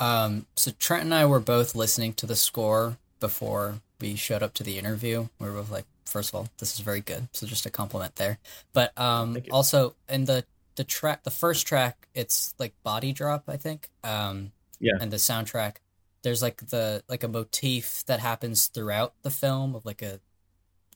um 0.00 0.46
so 0.56 0.72
trent 0.78 1.04
and 1.04 1.14
i 1.14 1.24
were 1.24 1.40
both 1.40 1.74
listening 1.74 2.12
to 2.12 2.26
the 2.26 2.36
score 2.36 2.96
before 3.20 3.80
we 4.00 4.16
showed 4.16 4.42
up 4.42 4.54
to 4.54 4.62
the 4.62 4.78
interview. 4.78 5.28
We 5.38 5.46
were 5.46 5.54
both 5.54 5.70
like, 5.70 5.86
first 6.04 6.30
of 6.30 6.34
all, 6.36 6.48
this 6.58 6.74
is 6.74 6.80
very 6.80 7.00
good. 7.00 7.28
So 7.32 7.46
just 7.46 7.66
a 7.66 7.70
compliment 7.70 8.16
there. 8.16 8.38
But 8.72 8.98
um, 8.98 9.38
also 9.50 9.94
in 10.08 10.24
the 10.24 10.44
the 10.76 10.84
track, 10.84 11.24
the 11.24 11.30
first 11.30 11.66
track, 11.66 12.06
it's 12.14 12.54
like 12.58 12.72
body 12.84 13.12
drop, 13.12 13.44
I 13.48 13.56
think. 13.56 13.90
Um, 14.04 14.52
yeah. 14.78 14.92
And 15.00 15.10
the 15.10 15.16
soundtrack, 15.16 15.76
there's 16.22 16.40
like 16.40 16.68
the 16.68 17.02
like 17.08 17.24
a 17.24 17.28
motif 17.28 18.04
that 18.06 18.20
happens 18.20 18.68
throughout 18.68 19.14
the 19.22 19.30
film 19.30 19.74
of 19.74 19.84
like 19.84 20.02
a 20.02 20.20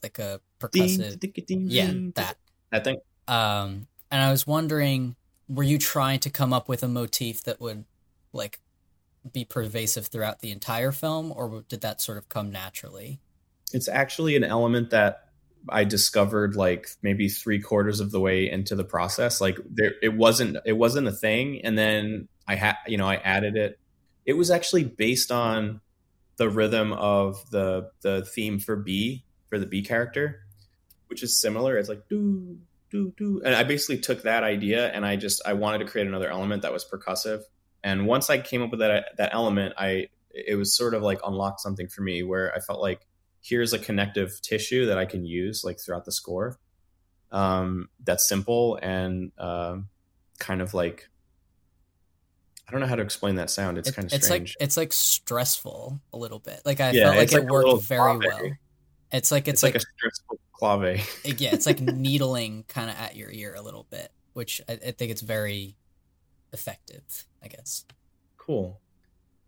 like 0.03 0.19
a 0.19 0.41
percussive. 0.59 1.21
Yeah, 1.49 1.93
that 2.15 2.37
I 2.73 2.81
think. 2.81 3.01
Um, 3.29 3.87
and 4.11 4.23
I 4.23 4.31
was 4.31 4.47
wondering, 4.47 5.17
were 5.49 5.63
you 5.63 5.79
trying 5.79 6.21
to 6.21 6.31
come 6.31 6.53
up 6.53 6.69
with 6.69 6.83
a 6.83 6.89
motif 6.89 7.45
that 7.45 7.61
would 7.61 7.85
like 8.33 8.61
be 9.31 9.45
pervasive 9.45 10.07
throughout 10.07 10.41
the 10.41 10.51
entire 10.51 10.93
film, 10.93 11.33
or 11.35 11.65
did 11.69 11.83
that 11.83 12.01
sort 12.01 12.19
of 12.19 12.29
come 12.29 12.51
naturally? 12.51 13.21
It's 13.73 13.89
actually 13.89 14.37
an 14.37 14.45
element 14.45 14.91
that 14.91 15.29
I 15.69 15.85
discovered 15.85 16.57
like 16.57 16.89
maybe 17.03 17.29
three 17.29 17.61
quarters 17.61 18.01
of 18.01 18.11
the 18.11 18.21
way 18.21 18.51
into 18.51 18.75
the 18.75 18.85
process. 18.85 19.41
Like 19.41 19.59
there, 19.71 19.93
it 20.03 20.15
wasn't 20.15 20.59
it 20.65 20.73
wasn't 20.73 21.09
a 21.09 21.13
thing, 21.13 21.61
and 21.65 21.79
then 21.79 22.29
I 22.47 22.57
had 22.57 22.77
you 22.87 22.99
know 22.99 23.07
I 23.07 23.17
added 23.17 23.57
it. 23.57 23.79
It 24.27 24.35
was 24.35 24.51
actually 24.51 24.85
based 24.85 25.31
on 25.31 25.81
the 26.37 26.49
rhythm 26.49 26.93
of 26.93 27.51
the 27.51 27.91
the 28.03 28.25
theme 28.25 28.59
for 28.59 28.77
Bee 28.77 29.25
for 29.53 29.59
the 29.59 29.67
Bee 29.67 29.83
character, 29.83 30.47
which 31.09 31.23
is 31.23 31.39
similar. 31.39 31.77
It's 31.77 31.91
like 31.91 32.09
do 32.09 32.57
do 32.91 33.13
do, 33.19 33.43
and 33.45 33.55
I 33.55 33.65
basically 33.65 33.99
took 33.99 34.23
that 34.23 34.45
idea 34.45 34.91
and 34.93 35.05
I 35.05 35.17
just 35.17 35.43
I 35.45 35.53
wanted 35.53 35.79
to 35.79 35.85
create 35.85 36.07
another 36.07 36.31
element 36.31 36.63
that 36.63 36.73
was 36.73 36.87
percussive 36.91 37.43
and 37.85 38.07
once 38.07 38.31
I 38.31 38.39
came 38.39 38.63
up 38.63 38.71
with 38.71 38.81
that 38.81 39.17
that 39.19 39.35
element, 39.35 39.75
I 39.77 40.09
it 40.31 40.57
was 40.57 40.75
sort 40.75 40.95
of 40.95 41.03
like 41.03 41.19
unlocked 41.25 41.61
something 41.61 41.89
for 41.89 42.03
me 42.03 42.23
where 42.23 42.55
I 42.55 42.61
felt 42.61 42.81
like 42.81 43.07
here's 43.43 43.73
a 43.73 43.79
connective 43.79 44.41
tissue 44.41 44.87
that 44.87 44.99
I 44.99 45.05
can 45.05 45.25
use 45.25 45.65
like 45.65 45.81
throughout 45.81 46.05
the 46.05 46.13
score. 46.13 46.59
Um, 47.31 47.89
that's 48.03 48.29
simple 48.29 48.79
and 48.83 49.33
uh, 49.37 49.79
kind 50.39 50.63
of 50.63 50.75
like 50.75 51.09
I 52.69 52.73
don't 52.73 52.81
know 52.81 52.87
how 52.87 52.97
to 52.97 53.03
explain 53.03 53.35
that 53.35 53.51
sound. 53.51 53.79
It's 53.79 53.89
it, 53.89 53.97
kind 53.97 54.07
of 54.07 54.13
it's 54.13 54.27
strange. 54.27 54.57
like 54.61 54.65
it's 54.65 54.77
like 54.77 54.93
stressful 54.93 56.01
a 56.13 56.17
little 56.17 56.39
bit. 56.39 56.63
Like 56.65 56.81
I 56.81 56.93
yeah, 56.93 57.05
felt 57.07 57.17
like, 57.17 57.33
like 57.33 57.43
it 57.43 57.49
worked 57.49 57.83
very 57.85 58.17
well. 58.19 58.51
It's 59.13 59.31
like 59.31 59.47
it's, 59.47 59.57
it's 59.57 59.63
like, 59.63 59.75
like, 59.75 59.83
a 59.83 59.87
stressful 59.99 60.39
clave. 60.53 61.21
yeah, 61.41 61.51
it's 61.53 61.67
like 61.67 61.81
needling 61.81 62.65
kind 62.69 62.91
of 62.91 62.97
at 62.97 63.17
your 63.17 63.31
ear 63.31 63.55
a 63.55 63.63
little 63.63 63.87
bit, 63.91 64.11
which 64.33 64.61
I, 64.69 64.73
I 64.73 64.91
think 64.93 65.11
it's 65.11 65.21
very 65.21 65.77
effective, 66.53 67.27
I 67.43 67.49
guess. 67.49 67.85
Cool. 68.39 68.81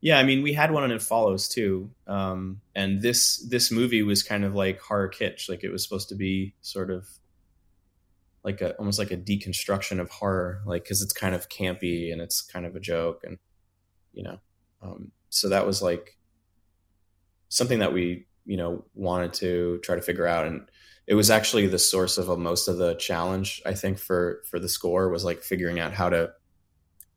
Yeah, 0.00 0.18
I 0.18 0.22
mean, 0.22 0.42
we 0.42 0.52
had 0.52 0.70
one 0.70 0.82
on 0.82 0.90
It 0.90 1.00
Follows 1.00 1.48
too, 1.48 1.90
um, 2.06 2.60
and 2.74 3.00
this 3.00 3.38
this 3.38 3.70
movie 3.70 4.02
was 4.02 4.22
kind 4.22 4.44
of 4.44 4.54
like 4.54 4.78
horror 4.78 5.08
kitsch. 5.08 5.48
Like 5.48 5.64
it 5.64 5.70
was 5.70 5.82
supposed 5.82 6.10
to 6.10 6.14
be 6.14 6.54
sort 6.60 6.90
of 6.90 7.08
like 8.42 8.60
a 8.60 8.74
almost 8.74 8.98
like 8.98 9.12
a 9.12 9.16
deconstruction 9.16 10.00
of 10.00 10.10
horror, 10.10 10.60
like 10.66 10.82
because 10.84 11.00
it's 11.00 11.14
kind 11.14 11.34
of 11.34 11.48
campy 11.48 12.12
and 12.12 12.20
it's 12.20 12.42
kind 12.42 12.66
of 12.66 12.76
a 12.76 12.80
joke, 12.80 13.22
and 13.24 13.38
you 14.12 14.24
know, 14.24 14.38
um, 14.82 15.10
so 15.30 15.48
that 15.48 15.66
was 15.66 15.80
like 15.80 16.18
something 17.48 17.78
that 17.78 17.94
we 17.94 18.26
you 18.44 18.56
know 18.56 18.84
wanted 18.94 19.32
to 19.34 19.78
try 19.82 19.96
to 19.96 20.02
figure 20.02 20.26
out, 20.26 20.46
and 20.46 20.68
it 21.06 21.14
was 21.14 21.30
actually 21.30 21.66
the 21.66 21.78
source 21.78 22.18
of 22.18 22.28
a, 22.28 22.36
most 22.36 22.68
of 22.68 22.78
the 22.78 22.94
challenge 22.94 23.62
I 23.66 23.74
think 23.74 23.98
for 23.98 24.42
for 24.50 24.58
the 24.58 24.68
score 24.68 25.08
was 25.08 25.24
like 25.24 25.42
figuring 25.42 25.80
out 25.80 25.92
how 25.92 26.08
to 26.08 26.32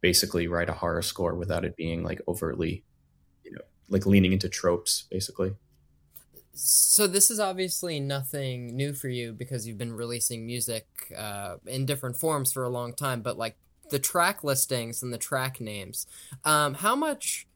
basically 0.01 0.47
write 0.47 0.69
a 0.69 0.73
horror 0.73 1.01
score 1.01 1.35
without 1.35 1.65
it 1.65 1.75
being 1.75 2.03
like 2.03 2.21
overtly, 2.27 2.83
you 3.43 3.51
know, 3.51 3.61
like 3.89 4.05
leaning 4.05 4.33
into 4.33 4.49
tropes, 4.49 5.05
basically. 5.09 5.53
So 6.53 7.05
this 7.05 7.29
is 7.29 7.39
obviously 7.39 7.99
nothing 7.99 8.75
new 8.75 8.93
for 8.93 9.09
you 9.09 9.31
because 9.31 9.67
you've 9.67 9.77
been 9.77 9.93
releasing 9.93 10.45
music 10.45 10.87
uh, 11.15 11.57
in 11.67 11.85
different 11.85 12.17
forms 12.17 12.51
for 12.51 12.63
a 12.63 12.69
long 12.69 12.93
time. 12.93 13.21
But 13.21 13.37
like 13.37 13.57
the 13.89 13.99
track 13.99 14.43
listings 14.43 15.03
and 15.03 15.13
the 15.13 15.17
track 15.19 15.61
names, 15.61 16.07
um, 16.43 16.73
how 16.73 16.95
much 16.95 17.47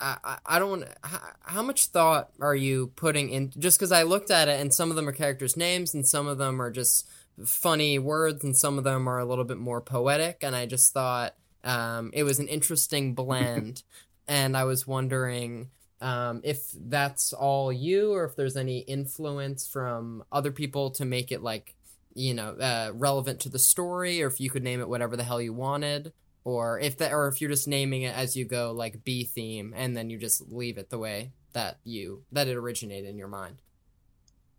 I, 0.00 0.38
I- 0.46 0.58
don't 0.58 0.70
want. 0.70 0.84
How, 1.02 1.20
how 1.42 1.62
much 1.62 1.86
thought 1.86 2.30
are 2.40 2.54
you 2.54 2.88
putting 2.96 3.30
in? 3.30 3.52
Just 3.58 3.78
because 3.78 3.92
I 3.92 4.02
looked 4.02 4.30
at 4.30 4.48
it, 4.48 4.60
and 4.60 4.72
some 4.72 4.90
of 4.90 4.96
them 4.96 5.08
are 5.08 5.12
characters' 5.12 5.56
names, 5.56 5.94
and 5.94 6.06
some 6.06 6.26
of 6.26 6.38
them 6.38 6.60
are 6.60 6.70
just 6.70 7.06
funny 7.44 7.98
words, 7.98 8.44
and 8.44 8.56
some 8.56 8.78
of 8.78 8.84
them 8.84 9.08
are 9.08 9.18
a 9.18 9.24
little 9.24 9.44
bit 9.44 9.58
more 9.58 9.80
poetic. 9.80 10.38
And 10.42 10.54
I 10.56 10.66
just 10.66 10.92
thought 10.92 11.34
um, 11.64 12.10
it 12.12 12.22
was 12.24 12.38
an 12.38 12.48
interesting 12.48 13.14
blend, 13.20 13.82
and 14.28 14.56
I 14.56 14.64
was 14.64 14.86
wondering 14.86 15.70
um, 16.00 16.40
if 16.44 16.70
that's 16.74 17.32
all 17.32 17.72
you, 17.72 18.12
or 18.12 18.24
if 18.24 18.36
there's 18.36 18.56
any 18.56 18.78
influence 18.80 19.66
from 19.66 20.24
other 20.32 20.50
people 20.52 20.90
to 20.92 21.04
make 21.04 21.30
it 21.30 21.42
like 21.42 21.74
you 22.14 22.34
know 22.34 22.50
uh, 22.54 22.90
relevant 22.94 23.40
to 23.40 23.48
the 23.48 23.58
story, 23.58 24.22
or 24.22 24.26
if 24.26 24.40
you 24.40 24.50
could 24.50 24.62
name 24.64 24.80
it 24.80 24.88
whatever 24.88 25.16
the 25.16 25.24
hell 25.24 25.40
you 25.40 25.52
wanted 25.52 26.12
or 26.44 26.78
if 26.80 26.98
that 26.98 27.12
or 27.12 27.28
if 27.28 27.40
you're 27.40 27.50
just 27.50 27.68
naming 27.68 28.02
it 28.02 28.14
as 28.16 28.36
you 28.36 28.44
go 28.44 28.72
like 28.72 29.04
b 29.04 29.24
theme 29.24 29.72
and 29.76 29.96
then 29.96 30.10
you 30.10 30.18
just 30.18 30.50
leave 30.50 30.78
it 30.78 30.90
the 30.90 30.98
way 30.98 31.32
that 31.52 31.78
you 31.84 32.24
that 32.32 32.48
it 32.48 32.56
originated 32.56 33.08
in 33.08 33.18
your 33.18 33.28
mind 33.28 33.56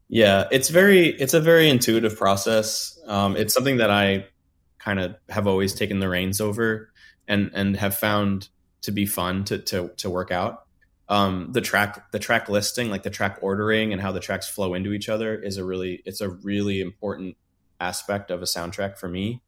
Yeah, 0.09 0.47
it's 0.51 0.69
very 0.69 1.07
it's 1.07 1.33
a 1.33 1.39
very 1.39 1.69
intuitive 1.69 2.17
process. 2.17 2.99
Um, 3.07 3.37
it's 3.37 3.53
something 3.53 3.77
that 3.77 3.89
I 3.89 4.25
kind 4.77 4.99
of 4.99 5.15
have 5.29 5.47
always 5.47 5.73
taken 5.73 5.99
the 5.99 6.09
reins 6.09 6.41
over 6.41 6.91
and 7.27 7.49
and 7.53 7.77
have 7.77 7.95
found 7.95 8.49
to 8.81 8.91
be 8.91 9.05
fun 9.05 9.45
to 9.45 9.59
to 9.59 9.91
to 9.97 10.09
work 10.09 10.31
out. 10.31 10.65
Um, 11.07 11.51
the 11.53 11.61
track 11.61 12.11
the 12.11 12.19
track 12.19 12.49
listing, 12.49 12.89
like 12.89 13.03
the 13.03 13.09
track 13.09 13.39
ordering 13.41 13.93
and 13.93 14.01
how 14.01 14.11
the 14.11 14.19
tracks 14.19 14.49
flow 14.49 14.73
into 14.73 14.91
each 14.91 15.07
other, 15.07 15.33
is 15.41 15.55
a 15.57 15.63
really 15.63 16.01
it's 16.05 16.19
a 16.19 16.29
really 16.29 16.81
important 16.81 17.37
aspect 17.79 18.31
of 18.31 18.41
a 18.41 18.45
soundtrack 18.45 18.97
for 18.97 19.07
me. 19.07 19.41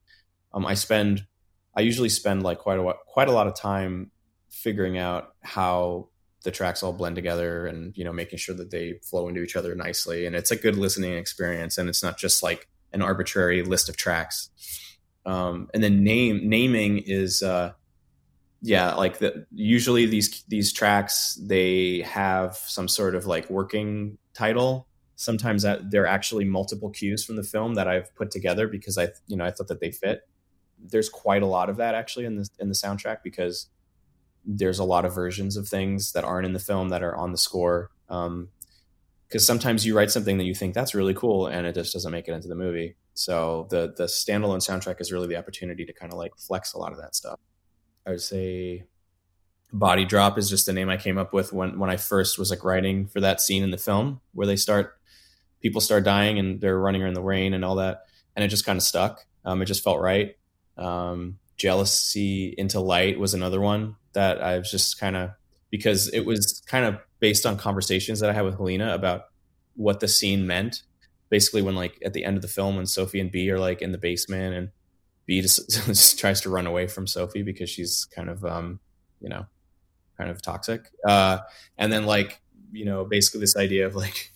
Um, 0.54 0.66
I 0.66 0.76
spend 0.76 1.26
I 1.76 1.82
usually 1.82 2.10
spend 2.10 2.44
like 2.44 2.60
quite 2.60 2.80
a 2.80 2.84
wa- 2.84 2.98
quite 3.08 3.28
a 3.28 3.32
lot 3.32 3.48
of 3.48 3.56
time 3.56 4.12
figuring 4.50 4.98
out 4.98 5.34
how 5.42 6.10
the 6.44 6.52
tracks 6.52 6.84
all 6.84 6.94
blend 6.94 7.16
together 7.16 7.66
and 7.66 7.98
you 7.98 8.04
know 8.04 8.14
making 8.14 8.38
sure 8.38 8.56
that 8.56 8.70
they 8.70 9.00
flow 9.04 9.28
into 9.28 9.42
each 9.42 9.56
other 9.56 9.76
nicely. 9.76 10.26
And 10.26 10.36
it's 10.36 10.52
a 10.52 10.56
good 10.56 10.76
listening 10.76 11.14
experience 11.14 11.78
and 11.78 11.90
it's 11.90 12.04
not 12.04 12.18
just 12.18 12.44
like 12.44 12.68
an 12.92 13.02
arbitrary 13.02 13.64
list 13.64 13.90
of 13.90 13.98
tracks. 13.98 14.50
Um, 15.26 15.70
and 15.74 15.84
then 15.84 16.04
name 16.04 16.48
naming 16.48 17.00
is 17.00 17.42
uh, 17.42 17.72
yeah 18.62 18.94
like 18.94 19.20
the, 19.20 19.46
usually 19.52 20.06
these 20.06 20.44
these 20.48 20.72
tracks 20.74 21.40
they 21.42 22.02
have 22.02 22.56
some 22.56 22.88
sort 22.88 23.16
of 23.16 23.26
like 23.26 23.50
working 23.50 24.18
title. 24.34 24.88
Sometimes 25.16 25.64
that 25.64 25.92
they're 25.92 26.08
actually 26.08 26.44
multiple 26.44 26.90
cues 26.90 27.24
from 27.24 27.38
the 27.38 27.44
film 27.44 27.76
that 27.76 27.88
I've 27.88 28.14
put 28.16 28.30
together 28.30 28.68
because 28.68 28.98
I 28.98 29.10
you 29.28 29.38
know 29.38 29.46
I 29.46 29.52
thought 29.52 29.70
that 29.70 29.80
they 29.80 29.92
fit 29.92 30.22
there's 30.84 31.10
quite 31.10 31.42
a 31.42 31.48
lot 31.48 31.70
of 31.70 31.78
that 31.78 31.96
actually 31.96 32.26
in 32.26 32.36
the 32.36 32.48
in 32.60 32.68
the 32.70 32.76
soundtrack 32.76 33.18
because 33.24 33.70
there's 34.46 34.80
a 34.80 34.84
lot 34.84 35.06
of 35.06 35.16
versions 35.16 35.56
of 35.56 35.68
things 35.68 36.12
that 36.12 36.24
aren't 36.24 36.46
in 36.46 36.54
the 36.54 36.60
film 36.60 36.90
that 36.90 37.02
are 37.02 37.16
on 37.16 37.32
the 37.32 37.38
score. 37.38 37.92
Um, 38.10 38.50
because 39.28 39.48
sometimes 39.48 39.84
you 39.84 39.98
write 39.98 40.12
something 40.12 40.38
that 40.38 40.44
you 40.44 40.54
think 40.54 40.76
that's 40.76 40.94
really 40.94 41.16
cool 41.16 41.48
and 41.48 41.66
it 41.66 41.74
just 41.74 41.92
doesn't 41.92 42.12
make 42.12 42.28
it 42.28 42.34
into 42.34 42.48
the 42.48 42.56
movie. 42.56 42.96
So 43.16 43.68
the 43.72 43.92
the 43.98 44.06
standalone 44.06 44.60
soundtrack 44.60 45.02
is 45.02 45.12
really 45.12 45.28
the 45.28 45.38
opportunity 45.38 45.86
to 45.86 45.94
kind 45.94 46.12
of 46.12 46.20
like 46.20 46.36
flex 46.38 46.74
a 46.74 46.78
lot 46.78 46.92
of 46.92 47.00
that 47.00 47.16
stuff. 47.16 47.40
I 48.06 48.12
would 48.12 48.22
say 48.22 48.84
Body 49.72 50.06
Drop 50.06 50.38
is 50.38 50.52
just 50.52 50.68
the 50.68 50.74
name 50.74 50.90
I 50.90 50.98
came 50.98 51.18
up 51.18 51.34
with 51.34 51.52
when 51.52 51.80
when 51.80 51.90
I 51.90 51.98
first 51.98 52.38
was 52.38 52.52
like 52.52 52.64
writing 52.64 53.08
for 53.08 53.22
that 53.22 53.42
scene 53.42 53.64
in 53.64 53.72
the 53.72 53.78
film 53.78 54.22
where 54.34 54.46
they 54.46 54.56
start 54.56 55.00
people 55.62 55.82
start 55.82 56.04
dying 56.04 56.38
and 56.38 56.62
they're 56.62 56.78
running 56.78 57.02
in 57.02 57.16
the 57.16 57.22
rain 57.22 57.56
and 57.56 57.66
all 57.66 57.76
that 57.76 58.04
and 58.36 58.46
it 58.46 58.50
just 58.50 58.66
kind 58.66 58.78
of 58.78 58.84
stuck. 58.84 59.26
Um, 59.46 59.64
it 59.64 59.66
just 59.66 59.84
felt 59.84 60.00
right. 60.00 60.36
Um, 60.78 61.40
Jealousy 61.58 62.54
into 62.58 62.80
Light 62.80 63.20
was 63.20 63.34
another 63.34 63.62
one 63.62 63.96
that 64.14 64.42
I 64.42 64.58
was 64.58 64.72
just 64.72 65.00
kind 65.00 65.16
of 65.16 65.32
because 65.70 66.08
it 66.10 66.26
was 66.26 66.62
kind 66.68 66.86
of 66.86 67.00
based 67.20 67.46
on 67.46 67.58
conversations 67.58 68.20
that 68.20 68.30
I 68.30 68.34
had 68.34 68.46
with 68.46 68.58
Halina 68.58 68.94
about 68.94 69.26
what 69.76 70.00
the 70.00 70.08
scene 70.08 70.46
meant. 70.46 70.84
Basically, 71.30 71.62
when 71.62 71.76
like 71.76 71.98
at 72.06 72.14
the 72.14 72.26
end 72.26 72.36
of 72.36 72.42
the 72.42 72.48
film, 72.48 72.76
when 72.76 72.86
Sophie 72.86 73.20
and 73.20 73.32
Bee 73.32 73.50
are 73.50 73.60
like 73.60 73.82
in 73.82 73.92
the 73.92 73.98
basement 73.98 74.56
and 74.56 74.70
Bee 75.26 75.42
just, 75.42 75.70
just 75.86 76.20
tries 76.20 76.42
to 76.42 76.50
run 76.50 76.68
away 76.68 76.88
from 76.88 77.08
Sophie 77.08 77.44
because 77.44 77.70
she's 77.70 78.06
kind 78.06 78.30
of 78.30 78.44
um, 78.46 78.80
you 79.20 79.30
know, 79.30 79.46
kind 80.18 80.30
of 80.30 80.42
toxic. 80.42 80.92
Uh, 81.08 81.40
and 81.78 81.92
then 81.92 82.06
like 82.06 82.42
you 82.72 82.86
know, 82.86 83.06
basically 83.06 83.40
this 83.40 83.56
idea 83.56 83.86
of 83.86 83.96
like 83.96 84.32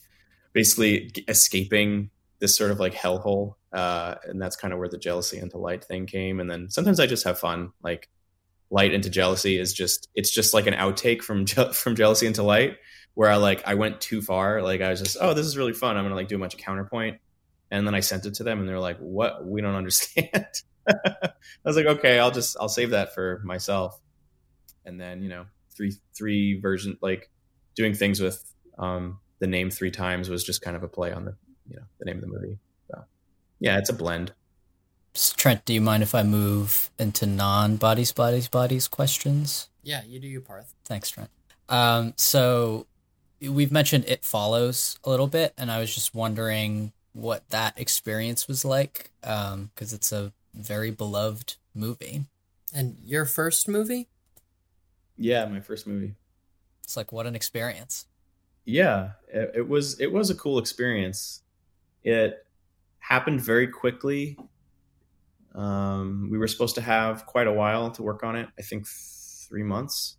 basically 0.53 1.11
escaping 1.27 2.09
this 2.39 2.55
sort 2.55 2.71
of 2.71 2.79
like 2.79 2.93
hellhole 2.93 3.55
uh, 3.73 4.15
and 4.23 4.41
that's 4.41 4.55
kind 4.55 4.73
of 4.73 4.79
where 4.79 4.87
the 4.87 4.97
jealousy 4.97 5.37
into 5.37 5.57
light 5.57 5.83
thing 5.83 6.05
came. 6.05 6.39
And 6.39 6.49
then 6.49 6.69
sometimes 6.69 6.99
i 6.99 7.05
just 7.05 7.25
have 7.25 7.39
fun. 7.39 7.71
Like 7.83 8.09
light 8.69 8.93
into 8.93 9.09
jealousy 9.09 9.59
is 9.59 9.73
just 9.73 10.09
it's 10.15 10.31
just 10.31 10.53
like 10.53 10.67
an 10.67 10.73
outtake 10.73 11.21
from 11.21 11.45
Je- 11.45 11.71
from 11.73 11.95
jealousy 11.95 12.27
into 12.27 12.43
light 12.43 12.77
where 13.13 13.29
i 13.29 13.37
like 13.37 13.65
i 13.67 13.75
went 13.75 14.01
too 14.01 14.21
far. 14.21 14.61
Like 14.61 14.81
i 14.81 14.89
was 14.89 15.01
just 15.01 15.17
oh 15.19 15.33
this 15.33 15.45
is 15.45 15.57
really 15.57 15.73
fun. 15.73 15.97
I'm 15.97 16.05
gonna 16.05 16.15
like 16.15 16.27
do 16.27 16.35
a 16.35 16.39
bunch 16.39 16.53
of 16.53 16.59
counterpoint. 16.59 17.19
And 17.69 17.85
then 17.85 17.93
i 17.93 17.99
sent 17.99 18.25
it 18.25 18.35
to 18.35 18.43
them 18.43 18.59
and 18.59 18.67
they're 18.67 18.79
like 18.79 18.97
what? 18.97 19.45
We 19.45 19.61
don't 19.61 19.75
understand. 19.83 20.45
I 20.87 21.29
was 21.65 21.75
like 21.75 21.85
okay 21.85 22.17
i'll 22.17 22.31
just 22.31 22.55
i'll 22.59 22.69
save 22.69 22.91
that 22.91 23.13
for 23.13 23.41
myself. 23.43 23.99
And 24.85 24.99
then 24.99 25.21
you 25.21 25.29
know 25.29 25.45
three 25.75 25.93
three 26.15 26.59
version 26.59 26.97
like 27.01 27.29
doing 27.75 27.93
things 27.93 28.21
with 28.21 28.43
um 28.79 29.19
the 29.39 29.47
name 29.47 29.69
three 29.69 29.91
times 29.91 30.29
was 30.29 30.43
just 30.43 30.61
kind 30.61 30.75
of 30.75 30.81
a 30.81 30.87
play 30.87 31.11
on 31.11 31.25
the 31.25 31.35
you 31.69 31.75
know 31.77 31.83
the 31.99 32.05
name 32.05 32.15
of 32.17 32.21
the 32.21 32.27
movie 32.27 32.57
so 32.89 33.03
yeah 33.59 33.77
it's 33.77 33.89
a 33.89 33.93
blend 33.93 34.31
Trent, 35.35 35.65
do 35.65 35.73
you 35.73 35.81
mind 35.81 36.03
if 36.03 36.13
I 36.13 36.21
move 36.21 36.91
into 36.99 37.25
non 37.25 37.77
bodies, 37.77 38.11
bodies, 38.11 38.47
bodies 38.47 38.87
questions? 38.87 39.67
yeah 39.81 40.01
you 40.07 40.19
do 40.19 40.27
your 40.27 40.41
parth 40.41 40.75
Thanks, 40.85 41.09
Trent. 41.09 41.29
Um, 41.69 42.13
so 42.17 42.85
we've 43.41 43.71
mentioned 43.71 44.05
It 44.07 44.23
Follows 44.23 44.99
a 45.03 45.09
little 45.09 45.25
bit, 45.27 45.53
and 45.57 45.71
I 45.71 45.79
was 45.79 45.93
just 45.93 46.13
wondering 46.13 46.91
what 47.13 47.49
that 47.49 47.79
experience 47.79 48.47
was 48.47 48.63
like, 48.63 49.09
because 49.21 49.91
it's 49.91 50.11
a 50.11 50.33
very 50.53 50.91
beloved 50.91 51.55
movie. 51.73 52.25
and 52.73 52.97
your 53.03 53.25
first 53.25 53.67
movie 53.67 54.07
yeah 55.17 55.45
my 55.45 55.59
first 55.59 55.87
movie 55.87 56.13
It's 56.83 56.95
like 56.95 57.11
what 57.11 57.25
an 57.25 57.35
experience. 57.35 58.05
yeah 58.65 59.11
it, 59.33 59.51
it 59.55 59.67
was 59.67 59.99
it 59.99 60.11
was 60.11 60.29
a 60.29 60.35
cool 60.35 60.59
experience 60.59 61.41
it 62.07 62.45
happened 62.99 63.41
very 63.41 63.67
quickly. 63.67 64.37
Um, 65.53 66.29
we 66.31 66.37
were 66.37 66.47
supposed 66.47 66.75
to 66.75 66.81
have 66.81 67.25
quite 67.25 67.47
a 67.47 67.51
while 67.51 67.91
to 67.91 68.03
work 68.03 68.23
on 68.23 68.35
it 68.35 68.47
i 68.59 68.61
think 68.61 68.85
three 68.87 69.63
months. 69.63 70.17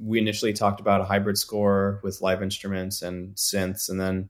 We 0.00 0.18
initially 0.18 0.52
talked 0.52 0.80
about 0.80 1.00
a 1.00 1.04
hybrid 1.04 1.38
score 1.38 2.00
with 2.02 2.20
live 2.20 2.42
instruments 2.42 3.02
and 3.02 3.34
synths 3.36 3.88
and 3.88 4.00
then 4.00 4.28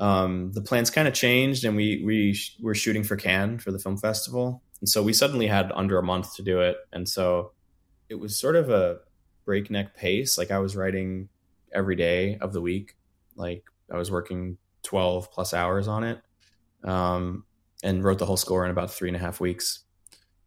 um, 0.00 0.52
the 0.52 0.60
plans 0.60 0.90
kind 0.90 1.06
of 1.06 1.14
changed 1.14 1.64
and 1.64 1.76
we 1.76 2.02
we 2.04 2.34
sh- 2.34 2.56
were 2.60 2.74
shooting 2.74 3.04
for 3.04 3.16
cannes 3.16 3.62
for 3.62 3.70
the 3.70 3.78
film 3.78 3.96
festival. 3.96 4.62
And 4.80 4.88
so 4.88 5.02
we 5.02 5.12
suddenly 5.12 5.46
had 5.46 5.70
under 5.74 5.98
a 5.98 6.02
month 6.02 6.36
to 6.36 6.42
do 6.42 6.60
it 6.60 6.76
and 6.92 7.08
so 7.08 7.52
it 8.08 8.16
was 8.16 8.36
sort 8.36 8.56
of 8.56 8.70
a 8.70 8.98
breakneck 9.44 9.94
pace. 9.96 10.38
Like 10.38 10.50
i 10.50 10.58
was 10.58 10.76
writing 10.76 11.28
every 11.72 11.96
day 11.96 12.38
of 12.40 12.52
the 12.52 12.60
week. 12.60 12.96
Like 13.36 13.64
I 13.90 13.96
was 13.96 14.10
working 14.10 14.58
12 14.82 15.30
plus 15.30 15.54
hours 15.54 15.88
on 15.88 16.04
it 16.04 16.20
um, 16.84 17.44
and 17.82 18.02
wrote 18.04 18.18
the 18.18 18.26
whole 18.26 18.36
score 18.36 18.64
in 18.64 18.70
about 18.70 18.90
three 18.90 19.08
and 19.08 19.16
a 19.16 19.20
half 19.20 19.40
weeks. 19.40 19.84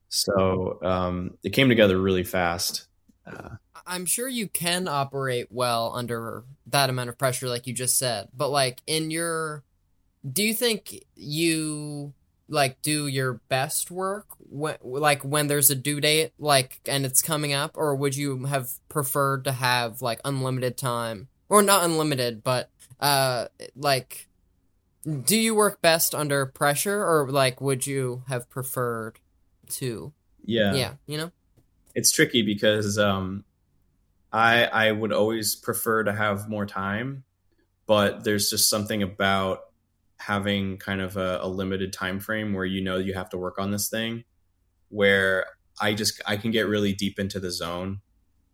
So 0.10 0.80
um, 0.84 1.38
it 1.43 1.52
came 1.52 1.69
together 1.69 2.00
really 2.00 2.24
fast. 2.24 2.88
Uh, 3.26 3.56
i'm 3.88 4.06
sure 4.06 4.28
you 4.28 4.48
can 4.48 4.88
operate 4.88 5.48
well 5.50 5.91
under 5.95 6.43
that 6.67 6.89
amount 6.89 7.10
of 7.10 7.17
pressure 7.17 7.48
like 7.48 7.67
you 7.67 7.74
just 7.74 7.98
said 7.98 8.28
but 8.36 8.50
like 8.50 8.82
in 8.88 9.12
your 9.12 9.63
do 10.32 10.43
you 10.43 10.54
think 10.54 11.04
you 11.15 12.13
like 12.48 12.82
do 12.82 13.08
your 13.08 13.34
best 13.50 13.89
work 13.89 14.28
when 14.38 14.76
like 14.84 15.24
when 15.24 15.48
there's 15.48 15.69
a 15.69 15.76
due 15.76 16.00
date 16.00 16.32
like 16.38 16.80
and 16.88 17.06
it's 17.06 17.21
coming 17.21 17.54
up 17.54 17.71
or 17.76 17.95
would 17.95 18.15
you 18.15 18.45
have 18.45 18.69
preferred 18.89 19.43
to 19.43 19.52
have 19.52 20.02
like 20.02 20.19
unlimited 20.24 20.78
time 20.78 21.28
or 21.50 21.62
not 21.62 21.84
unlimited 21.84 22.43
but 22.43 22.69
uh 22.99 23.45
like 23.75 24.27
do 25.24 25.38
you 25.38 25.53
work 25.53 25.82
best 25.82 26.15
under 26.15 26.45
pressure 26.45 27.03
or 27.03 27.30
like 27.30 27.61
would 27.61 27.86
you 27.86 28.24
have 28.28 28.49
preferred 28.49 29.20
to? 29.70 30.13
Yeah. 30.43 30.74
yeah 30.74 30.93
you 31.07 31.17
know? 31.17 31.32
It's 31.93 32.11
tricky 32.11 32.41
because 32.41 32.97
um, 32.97 33.45
I 34.34 34.65
I 34.65 34.91
would 34.91 35.13
always 35.13 35.55
prefer 35.55 36.03
to 36.03 36.13
have 36.13 36.49
more 36.49 36.65
time, 36.65 37.24
but 37.86 38.24
there's 38.24 38.49
just 38.49 38.70
something 38.70 39.01
about 39.01 39.59
having 40.17 40.78
kind 40.78 41.01
of 41.01 41.17
a, 41.17 41.39
a 41.41 41.47
limited 41.47 41.93
time 41.93 42.20
frame 42.20 42.53
where 42.53 42.65
you 42.65 42.82
know 42.82 42.97
you 42.97 43.13
have 43.13 43.30
to 43.30 43.38
work 43.38 43.59
on 43.59 43.72
this 43.72 43.89
thing 43.89 44.24
where 44.89 45.45
i 45.82 45.93
just 45.93 46.22
i 46.26 46.38
can 46.38 46.51
get 46.51 46.67
really 46.67 46.93
deep 46.93 47.20
into 47.20 47.38
the 47.38 47.51
zone 47.51 47.99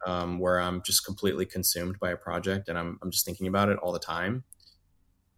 um, 0.06 0.40
where 0.40 0.60
i'm 0.60 0.82
just 0.84 1.06
completely 1.06 1.46
consumed 1.46 2.00
by 2.00 2.12
a 2.12 2.18
project 2.18 2.70
and 2.70 2.78
i'm, 2.78 3.00
I'm 3.02 3.12
just 3.12 3.26
thinking 3.26 3.48
about 3.48 3.70
it 3.70 3.78
all 3.80 3.92
the 3.92 4.00
time 4.00 4.44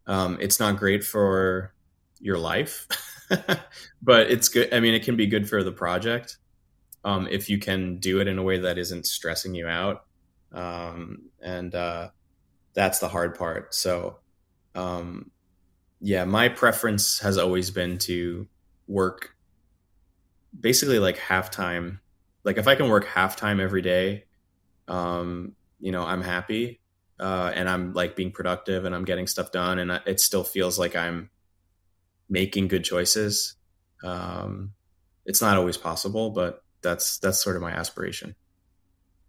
um, 0.05 0.37
it's 0.41 0.59
not 0.59 0.77
great 0.77 1.03
for 1.03 1.73
your 2.19 2.37
life 2.37 2.87
but 4.01 4.31
it's 4.31 4.49
good 4.49 4.73
i 4.73 4.79
mean 4.79 4.93
it 4.93 5.03
can 5.03 5.15
be 5.15 5.27
good 5.27 5.49
for 5.49 5.63
the 5.63 5.71
project 5.71 6.37
um, 7.05 7.27
if 7.29 7.49
you 7.49 7.57
can 7.57 7.97
do 7.97 8.21
it 8.21 8.27
in 8.27 8.37
a 8.37 8.43
way 8.43 8.59
that 8.59 8.77
isn't 8.77 9.05
stressing 9.05 9.53
you 9.55 9.67
out 9.67 10.05
um, 10.53 11.29
and 11.41 11.73
uh, 11.73 12.09
that's 12.73 12.99
the 12.99 13.07
hard 13.07 13.35
part. 13.35 13.73
So, 13.73 14.19
um, 14.75 15.31
yeah, 15.99 16.25
my 16.25 16.49
preference 16.49 17.19
has 17.19 17.37
always 17.37 17.71
been 17.71 17.97
to 17.99 18.47
work 18.87 19.35
basically 20.57 20.99
like 20.99 21.17
half 21.17 21.49
time. 21.49 21.99
Like 22.43 22.57
if 22.57 22.67
I 22.67 22.75
can 22.75 22.89
work 22.89 23.05
half 23.05 23.35
time 23.35 23.59
every 23.59 23.81
day, 23.81 24.25
um, 24.87 25.55
you 25.79 25.91
know, 25.91 26.03
I'm 26.03 26.21
happy, 26.21 26.79
uh, 27.19 27.51
and 27.53 27.69
I'm 27.69 27.93
like 27.93 28.15
being 28.15 28.31
productive 28.31 28.85
and 28.85 28.95
I'm 28.95 29.05
getting 29.05 29.27
stuff 29.27 29.51
done, 29.51 29.79
and 29.79 29.91
it 30.05 30.19
still 30.19 30.43
feels 30.43 30.79
like 30.79 30.95
I'm 30.95 31.29
making 32.29 32.67
good 32.67 32.83
choices. 32.83 33.55
Um, 34.03 34.73
it's 35.25 35.41
not 35.41 35.57
always 35.57 35.77
possible, 35.77 36.31
but 36.31 36.63
that's 36.81 37.17
that's 37.19 37.41
sort 37.41 37.55
of 37.55 37.61
my 37.61 37.71
aspiration. 37.71 38.35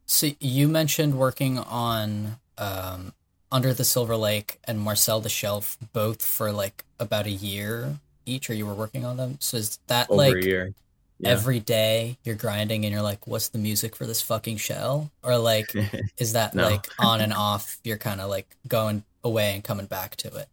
So 0.07 0.31
you 0.41 0.69
mentioned 0.69 1.19
working 1.19 1.59
on 1.59 2.39
um, 2.59 3.13
Under 3.51 3.73
the 3.73 3.85
Silver 3.85 4.17
Lake 4.17 4.59
and 4.65 4.81
Marcel 4.81 5.21
the 5.21 5.29
Shell 5.29 5.65
both 5.93 6.25
for 6.25 6.53
like 6.53 6.85
about 6.99 7.27
a 7.27 7.31
year 7.31 7.99
each, 8.27 8.51
or 8.51 8.55
you 8.55 8.67
were 8.67 8.75
working 8.75 9.05
on 9.05 9.17
them. 9.17 9.37
So 9.41 9.57
is 9.57 9.79
that 9.87 10.11
Over 10.11 10.19
like 10.19 10.35
a 10.37 10.47
year. 10.47 10.75
Yeah. 11.21 11.31
every 11.31 11.61
day 11.61 12.19
you're 12.25 12.35
grinding 12.35 12.85
and 12.85 12.93
you're 12.93 13.03
like, 13.03 13.27
what's 13.27 13.49
the 13.49 13.59
music 13.59 13.95
for 13.95 14.05
this 14.05 14.21
fucking 14.21 14.57
shell? 14.57 15.13
Or 15.23 15.39
like, 15.39 15.73
is 16.19 16.33
that 16.33 16.55
No. 16.55 16.65
like 16.69 16.87
on 16.99 17.21
and 17.21 17.33
off? 17.33 17.79
You're 17.85 17.99
kind 17.99 18.21
of 18.21 18.29
like 18.29 18.57
going 18.67 19.05
away 19.23 19.55
and 19.55 19.63
coming 19.63 19.87
back 19.87 20.17
to 20.17 20.29
it. 20.35 20.49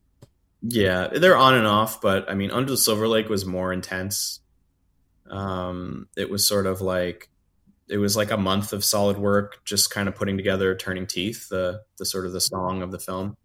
Yeah, 0.61 1.07
they're 1.07 1.35
on 1.37 1.55
and 1.55 1.65
off, 1.65 1.99
but 2.01 2.29
I 2.29 2.35
mean, 2.35 2.51
Under 2.51 2.69
the 2.69 2.77
Silver 2.77 3.07
Lake 3.07 3.27
was 3.29 3.45
more 3.45 3.73
intense. 3.73 4.39
Um, 5.29 6.07
it 6.17 6.29
was 6.29 6.45
sort 6.45 6.65
of 6.67 6.81
like 6.81 7.29
it 7.87 7.97
was 7.97 8.15
like 8.15 8.31
a 8.31 8.37
month 8.37 8.71
of 8.73 8.85
solid 8.85 9.17
work, 9.17 9.63
just 9.65 9.89
kind 9.91 10.07
of 10.07 10.15
putting 10.15 10.37
together 10.37 10.75
"Turning 10.75 11.07
Teeth," 11.07 11.49
the 11.49 11.81
the 11.97 12.05
sort 12.05 12.25
of 12.25 12.33
the 12.33 12.41
song 12.41 12.81
of 12.81 12.91
the 12.91 12.99
film. 12.99 13.35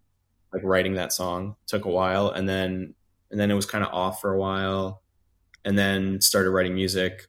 Like 0.52 0.62
writing 0.64 0.94
that 0.94 1.12
song 1.12 1.56
took 1.66 1.84
a 1.84 1.90
while, 1.90 2.30
and 2.30 2.48
then 2.48 2.94
and 3.30 3.40
then 3.40 3.50
it 3.50 3.54
was 3.54 3.66
kind 3.66 3.84
of 3.84 3.92
off 3.92 4.20
for 4.20 4.32
a 4.32 4.38
while, 4.38 5.02
and 5.66 5.78
then 5.78 6.22
started 6.22 6.50
writing 6.50 6.74
music 6.74 7.26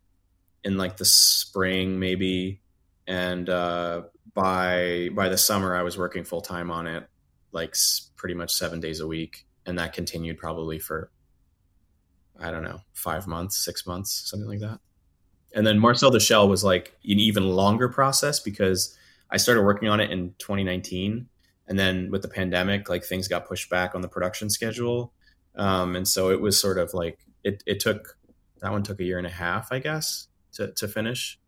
in 0.63 0.77
like 0.77 0.95
the 0.95 1.05
spring 1.05 1.99
maybe, 1.99 2.61
and 3.07 3.49
uh, 3.49 4.03
by 4.33 5.09
by 5.13 5.27
the 5.27 5.37
summer 5.37 5.75
I 5.75 5.81
was 5.81 5.97
working 5.97 6.23
full 6.23 6.41
time 6.41 6.71
on 6.71 6.87
it, 6.87 7.05
like 7.51 7.75
pretty 8.15 8.35
much 8.35 8.53
seven 8.53 8.79
days 8.79 9.01
a 9.01 9.07
week 9.07 9.47
and 9.67 9.77
that 9.77 9.93
continued 9.93 10.37
probably 10.37 10.79
for 10.79 11.11
I 12.39 12.49
don't 12.49 12.63
know 12.63 12.79
five 12.93 13.27
months, 13.27 13.63
six 13.63 13.85
months, 13.85 14.29
something 14.29 14.47
like 14.47 14.59
that. 14.59 14.79
And 15.53 15.67
then 15.67 15.79
Marcel 15.79 16.11
the 16.11 16.19
Shell 16.19 16.47
was 16.47 16.63
like 16.63 16.95
an 17.03 17.19
even 17.19 17.49
longer 17.49 17.89
process 17.89 18.39
because 18.39 18.97
I 19.29 19.37
started 19.37 19.63
working 19.63 19.89
on 19.89 19.99
it 19.99 20.09
in 20.09 20.33
2019, 20.37 21.27
and 21.67 21.79
then 21.79 22.09
with 22.11 22.21
the 22.21 22.27
pandemic, 22.27 22.89
like 22.89 23.03
things 23.03 23.27
got 23.27 23.47
pushed 23.47 23.69
back 23.69 23.93
on 23.93 24.01
the 24.01 24.07
production 24.07 24.49
schedule, 24.49 25.13
um, 25.55 25.95
and 25.95 26.07
so 26.07 26.29
it 26.29 26.39
was 26.39 26.59
sort 26.59 26.77
of 26.77 26.93
like 26.93 27.19
it. 27.43 27.63
It 27.65 27.79
took 27.79 28.16
that 28.61 28.71
one 28.71 28.83
took 28.83 28.99
a 28.99 29.03
year 29.03 29.17
and 29.17 29.27
a 29.27 29.31
half, 29.31 29.71
I 29.71 29.79
guess, 29.79 30.27
to 30.53 30.71
to 30.73 30.87
finish, 30.87 31.39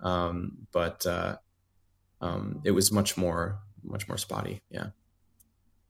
um, 0.00 0.66
but 0.72 1.06
uh, 1.06 1.36
um, 2.20 2.60
it 2.64 2.72
was 2.72 2.92
much 2.92 3.16
more 3.16 3.60
much 3.82 4.08
more 4.08 4.18
spotty. 4.18 4.60
Yeah. 4.70 4.88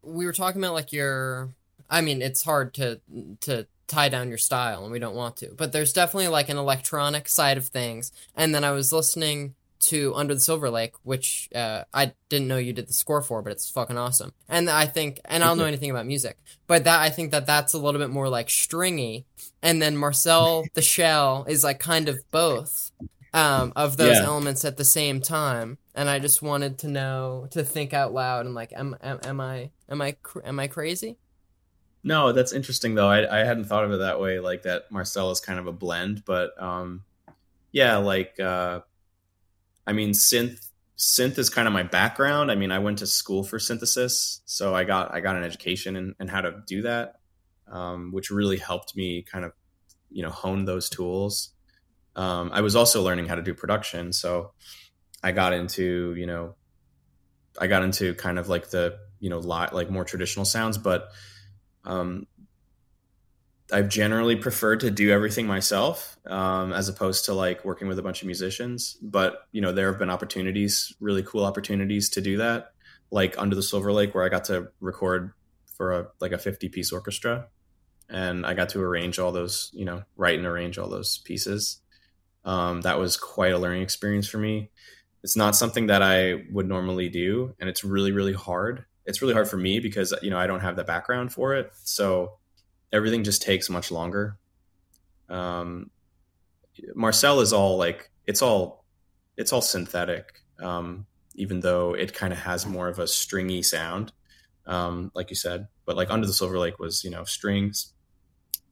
we 0.03 0.27
were 0.27 0.33
talking 0.33 0.61
about 0.61 0.75
like 0.75 0.93
your 0.93 1.51
I 1.91 2.01
mean, 2.01 2.23
it's 2.23 2.43
hard 2.43 2.75
to 2.75 3.01
to 3.41 3.67
tie 3.87 4.09
down 4.09 4.29
your 4.29 4.39
style 4.39 4.83
and 4.83 4.93
we 4.93 4.99
don't 4.99 5.15
want 5.15 5.37
to. 5.39 5.51
But 5.57 5.73
there's 5.73 5.93
definitely 5.93 6.29
like 6.29 6.49
an 6.49 6.59
electronic 6.59 7.29
side 7.29 7.57
of 7.57 7.69
things. 7.69 8.13
And 8.35 8.55
then 8.55 8.65
I 8.65 8.73
was 8.73 8.93
listening 8.93 9.55
to 9.81 10.13
Under 10.15 10.35
the 10.35 10.41
Silver 10.41 10.71
Lake, 10.71 10.95
which 11.03 11.49
uh, 11.55 11.85
I 11.95 12.13
didn't 12.29 12.49
know 12.49 12.57
you 12.57 12.73
did 12.73 12.89
the 12.89 12.93
score 12.93 13.23
for, 13.23 13.43
but 13.43 13.53
it's 13.53 13.71
fucking 13.71 13.97
awesome. 13.99 14.33
And 14.49 14.69
I 14.69 14.87
think, 14.87 15.21
and 15.25 15.43
I 15.43 15.47
don't 15.47 15.59
know 15.59 15.65
anything 15.65 15.91
about 15.91 16.07
music, 16.07 16.37
but 16.67 16.85
that 16.85 17.01
I 17.01 17.11
think 17.11 17.31
that 17.31 17.47
that's 17.47 17.75
a 17.75 17.79
little 17.79 18.01
bit 18.01 18.11
more 18.11 18.29
like 18.29 18.51
stringy. 18.51 19.25
And 19.63 19.81
then 19.81 19.97
Marcel 19.97 20.65
the 20.75 20.83
Shell 20.83 21.47
is 21.49 21.65
like 21.65 21.79
kind 21.79 22.09
of 22.09 22.19
both 22.31 22.91
um, 23.35 23.73
of 23.77 23.97
those 23.97 24.17
Yeah. 24.17 24.25
elements 24.25 24.65
at 24.65 24.77
the 24.77 24.85
same 24.85 25.21
time. 25.21 25.79
And 25.95 26.09
I 26.09 26.19
just 26.19 26.43
wanted 26.43 26.79
to 26.79 26.89
know 26.89 27.49
to 27.51 27.65
think 27.65 27.93
out 27.93 28.13
loud 28.13 28.47
and 28.47 28.55
like, 28.55 28.73
am 28.73 28.97
am, 29.03 29.19
am 29.25 29.41
I 29.41 29.71
am 29.89 30.01
I 30.01 30.13
cr- 30.23 30.41
am 30.45 30.61
I 30.61 30.67
crazy? 30.69 31.17
No, 32.05 32.33
that's 32.33 32.53
interesting 32.53 32.95
though. 32.95 33.09
I, 33.09 33.41
I 33.41 33.45
hadn't 33.45 33.65
thought 33.65 33.85
of 33.85 33.91
it 33.93 33.99
that 33.99 34.21
way. 34.21 34.39
Like 34.39 34.63
that 34.63 34.91
Marcel 34.91 35.31
is 35.33 35.41
kind 35.41 35.59
of 35.59 35.67
a 35.67 35.73
blend, 35.73 36.25
but 36.25 36.51
um, 36.63 37.03
yeah, 37.73 37.97
like 37.97 38.39
uh, 38.39 38.81
I 39.89 39.93
mean, 39.93 40.11
synth 40.11 40.69
synth 40.99 41.39
is 41.39 41.49
kind 41.49 41.67
of 41.67 41.73
my 41.73 41.83
background. 41.83 42.51
I 42.51 42.57
mean, 42.57 42.71
I 42.71 42.79
went 42.79 42.99
to 42.99 43.07
school 43.07 43.43
for 43.43 43.59
synthesis, 43.59 44.43
so 44.45 44.75
I 44.75 44.85
got 44.85 45.15
I 45.15 45.21
got 45.21 45.35
an 45.35 45.45
education 45.45 45.97
in, 45.97 46.15
in 46.21 46.29
how 46.29 46.43
to 46.43 46.63
do 46.67 46.83
that, 46.83 47.15
um, 47.73 48.13
which 48.13 48.31
really 48.31 48.59
helped 48.59 48.95
me 48.95 49.23
kind 49.23 49.47
of 49.47 49.53
you 50.11 50.23
know 50.23 50.31
hone 50.31 50.67
those 50.67 50.91
tools. 50.91 51.55
Um, 52.17 52.51
I 52.53 52.61
was 52.61 52.77
also 52.77 53.03
learning 53.03 53.29
how 53.29 53.37
to 53.37 53.43
do 53.43 53.55
production, 53.55 54.13
so 54.13 54.53
I 55.23 55.33
got 55.33 55.55
into 55.55 56.15
you 56.19 56.27
know 56.27 56.55
I 57.59 57.67
got 57.67 57.83
into 57.83 58.15
kind 58.15 58.39
of 58.39 58.51
like 58.51 58.69
the 58.69 58.99
you 59.21 59.31
know 59.31 59.39
li- 59.39 59.73
like 59.73 59.91
more 59.91 60.05
traditional 60.05 60.45
sounds, 60.45 60.77
but 60.77 61.09
um, 61.85 62.27
I've 63.71 63.89
generally 63.89 64.37
preferred 64.37 64.81
to 64.81 64.91
do 64.91 65.11
everything 65.11 65.47
myself 65.47 66.17
um, 66.27 66.73
as 66.73 66.89
opposed 66.89 67.27
to 67.27 67.35
like 67.35 67.65
working 67.65 67.87
with 67.89 67.99
a 67.99 68.03
bunch 68.03 68.23
of 68.23 68.27
musicians. 68.27 68.97
But 69.03 69.47
you 69.53 69.61
know, 69.61 69.73
there 69.73 69.91
have 69.91 69.99
been 69.99 70.11
opportunities, 70.11 70.95
really 71.01 71.23
cool 71.23 71.45
opportunities 71.45 72.09
to 72.11 72.21
do 72.21 72.39
that, 72.39 72.73
like 73.11 73.39
Under 73.39 73.55
the 73.55 73.63
Silver 73.63 73.93
Lake, 73.93 74.15
where 74.15 74.25
I 74.25 74.29
got 74.29 74.45
to 74.45 74.69
record 74.81 75.33
for 75.77 75.93
a 75.93 76.07
like 76.21 76.33
a 76.33 76.39
fifty 76.39 76.69
piece 76.69 76.93
orchestra, 76.93 77.49
and 78.09 78.47
I 78.47 78.55
got 78.55 78.71
to 78.71 78.81
arrange 78.81 79.19
all 79.19 79.33
those, 79.33 79.71
you 79.75 79.85
know, 79.85 80.03
write 80.17 80.39
and 80.39 80.47
arrange 80.47 80.79
all 80.79 80.89
those 80.89 81.19
pieces. 81.19 81.81
Um, 82.45 82.81
that 82.83 82.99
was 82.99 83.17
quite 83.17 83.53
a 83.53 83.59
learning 83.59 83.83
experience 83.83 84.29
for 84.29 84.39
me. 84.39 84.71
It's 85.23 85.37
not 85.37 85.57
something 85.57 85.89
that 85.89 86.03
I 86.03 86.45
would 86.53 86.69
normally 86.69 87.11
do, 87.11 87.55
and 87.61 87.69
it's 87.69 87.85
really, 87.85 88.13
really 88.13 88.33
hard. 88.33 88.87
It's 89.05 89.21
really 89.21 89.35
hard 89.35 89.49
for 89.49 89.57
me 89.57 89.81
because 89.81 90.15
you 90.23 90.31
know 90.31 90.39
I 90.39 90.47
don't 90.47 90.61
have 90.61 90.77
the 90.77 90.85
background 90.85 91.33
for 91.33 91.55
it, 91.55 91.71
so 91.83 92.39
everything 92.93 93.25
just 93.25 93.43
takes 93.43 93.69
much 93.71 93.91
longer. 93.91 94.37
Um, 95.29 95.91
Marcel 96.95 97.41
is 97.41 97.53
all 97.53 97.77
like 97.77 98.11
it's 98.27 98.43
all 98.43 98.85
it's 99.37 99.53
all 99.53 99.63
synthetic, 99.63 100.41
um, 100.61 101.07
even 101.35 101.61
though 101.61 101.95
it 101.95 102.15
kind 102.15 102.33
of 102.33 102.39
has 102.39 102.67
more 102.67 102.89
of 102.89 102.99
a 102.99 103.07
stringy 103.07 103.63
sound, 103.63 104.13
um, 104.67 105.11
like 105.15 105.31
you 105.31 105.37
said. 105.37 105.69
But 105.85 105.97
like 105.97 106.11
Under 106.11 106.27
the 106.27 106.33
Silver 106.33 106.59
Lake 106.59 106.79
was 106.79 107.05
you 107.05 107.11
know 107.11 107.25
strings, 107.25 107.93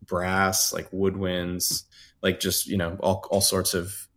brass, 0.07 0.73
like 0.73 0.91
woodwinds, 0.91 1.85
like 2.23 2.41
just 2.41 2.67
you 2.67 2.77
know 2.77 2.97
all 3.01 3.27
all 3.31 3.41
sorts 3.41 3.75
of 3.75 4.09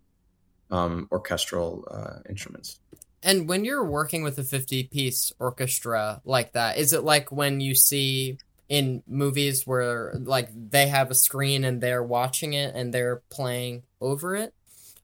um, 0.72 1.08
orchestral 1.12 1.88
uh, 1.90 2.20
instruments. 2.30 2.80
And 3.22 3.50
when 3.50 3.66
you're 3.66 3.84
working 3.84 4.24
with 4.24 4.38
a 4.40 4.44
50 4.44 4.84
piece 4.84 5.34
orchestra 5.40 6.22
like 6.24 6.54
that, 6.54 6.78
is 6.78 6.94
it 6.94 7.04
like 7.04 7.32
when 7.32 7.60
you 7.60 7.76
see 7.76 8.38
in 8.70 9.04
movies 9.08 9.68
where 9.68 10.14
like 10.14 10.50
they 10.54 10.88
have 10.88 11.12
a 11.12 11.16
screen 11.16 11.64
and 11.64 11.82
they're 11.82 12.04
watching 12.04 12.54
it 12.54 12.74
and 12.76 12.94
they're 12.94 13.22
playing 13.30 13.84
over 14.00 14.36
it? 14.36 14.54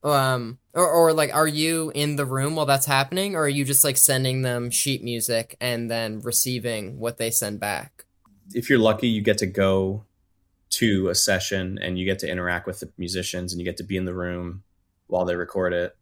Um 0.04 0.60
or, 0.74 0.88
or 0.88 1.14
like 1.14 1.34
are 1.34 1.48
you 1.48 1.92
in 1.96 2.16
the 2.16 2.26
room 2.26 2.56
while 2.56 2.68
that's 2.68 2.86
happening 2.86 3.36
or 3.36 3.42
are 3.42 3.50
you 3.50 3.66
just 3.66 3.84
like 3.84 3.98
sending 3.98 4.44
them 4.44 4.70
sheet 4.70 5.04
music 5.04 5.58
and 5.60 5.90
then 5.90 6.22
receiving 6.22 7.00
what 7.00 7.18
they 7.18 7.32
send 7.32 7.60
back? 7.60 8.06
if 8.54 8.70
you're 8.70 8.80
lucky, 8.80 9.08
you 9.08 9.22
get 9.22 9.38
to 9.40 9.46
go 9.46 10.06
to 10.72 11.10
a 11.10 11.16
session 11.16 11.80
and 11.82 11.98
you 11.98 12.06
get 12.06 12.20
to 12.20 12.30
interact 12.30 12.68
with 12.68 12.80
the 12.82 12.92
musicians 12.98 13.54
and 13.54 13.60
you 13.60 13.66
get 13.66 13.78
to 13.78 13.84
be 13.84 13.98
in 13.98 14.06
the 14.06 14.14
room 14.14 14.64
while 15.08 15.26
they 15.26 15.36
record 15.36 15.74
it. 15.74 15.96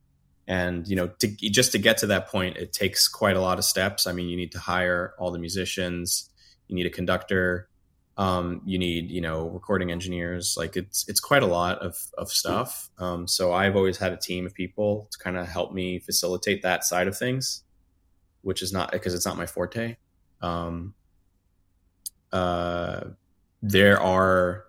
And 0.47 0.87
you 0.87 0.95
know, 0.95 1.07
to, 1.19 1.27
just 1.27 1.71
to 1.71 1.77
get 1.77 1.99
to 1.99 2.07
that 2.07 2.27
point, 2.27 2.57
it 2.57 2.73
takes 2.73 3.07
quite 3.07 3.37
a 3.37 3.41
lot 3.41 3.59
of 3.59 3.65
steps. 3.65 4.07
I 4.07 4.11
mean, 4.11 4.27
you 4.27 4.35
need 4.35 4.51
to 4.53 4.59
hire 4.59 5.13
all 5.17 5.31
the 5.31 5.39
musicians, 5.39 6.29
you 6.67 6.75
need 6.75 6.85
a 6.85 6.89
conductor, 6.89 7.69
um, 8.17 8.61
you 8.65 8.77
need 8.77 9.09
you 9.09 9.21
know 9.21 9.49
recording 9.49 9.91
engineers. 9.91 10.55
Like 10.57 10.75
it's 10.77 11.07
it's 11.07 11.19
quite 11.19 11.43
a 11.43 11.47
lot 11.47 11.79
of 11.79 11.97
of 12.17 12.29
stuff. 12.29 12.89
Um, 12.97 13.27
so 13.27 13.53
I've 13.53 13.75
always 13.75 13.97
had 13.97 14.13
a 14.13 14.17
team 14.17 14.45
of 14.45 14.53
people 14.53 15.07
to 15.11 15.17
kind 15.17 15.37
of 15.37 15.47
help 15.47 15.73
me 15.73 15.99
facilitate 15.99 16.61
that 16.61 16.83
side 16.83 17.07
of 17.07 17.17
things, 17.17 17.63
which 18.41 18.61
is 18.61 18.71
not 18.71 18.91
because 18.91 19.13
it's 19.13 19.25
not 19.25 19.37
my 19.37 19.45
forte. 19.45 19.97
Um, 20.41 20.93
uh, 22.31 23.01
there 23.61 23.99
are 23.99 24.65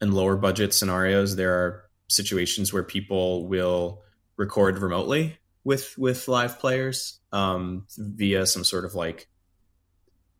in 0.00 0.10
lower 0.10 0.36
budget 0.36 0.74
scenarios 0.74 1.36
there 1.36 1.52
are 1.54 1.84
situations 2.08 2.72
where 2.72 2.82
people 2.82 3.46
will 3.46 4.02
record 4.36 4.78
remotely 4.78 5.38
with 5.64 5.94
with 5.96 6.28
live 6.28 6.58
players 6.58 7.20
um, 7.32 7.86
via 7.96 8.44
some 8.46 8.64
sort 8.64 8.84
of 8.84 8.94
like 8.94 9.28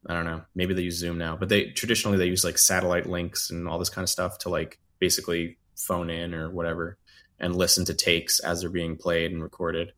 I 0.06 0.14
don't 0.14 0.24
know 0.24 0.42
maybe 0.54 0.74
they 0.74 0.82
use 0.82 0.98
Zoom 0.98 1.18
now 1.18 1.36
but 1.36 1.48
they 1.48 1.66
traditionally 1.66 2.18
they 2.18 2.26
use 2.26 2.44
like 2.44 2.58
satellite 2.58 3.06
links 3.06 3.50
and 3.50 3.68
all 3.68 3.78
this 3.78 3.90
kind 3.90 4.02
of 4.02 4.10
stuff 4.10 4.38
to 4.38 4.48
like 4.48 4.78
basically 4.98 5.58
phone 5.76 6.10
in 6.10 6.34
or 6.34 6.50
whatever 6.50 6.98
and 7.38 7.56
listen 7.56 7.84
to 7.84 7.94
takes 7.94 8.40
as 8.40 8.60
they're 8.60 8.70
being 8.70 8.96
played 8.96 9.32
and 9.32 9.42
recorded 9.42 9.92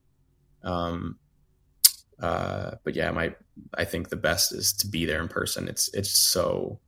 um, 0.64 1.18
uh, 2.20 2.76
but 2.84 2.96
yeah, 2.96 3.10
my 3.10 3.34
I 3.74 3.84
think 3.84 4.08
the 4.08 4.16
best 4.16 4.52
is 4.52 4.72
to 4.74 4.86
be 4.86 5.04
there 5.04 5.20
in 5.20 5.28
person. 5.28 5.68
It's 5.68 5.92
it's 5.94 6.10
so 6.10 6.80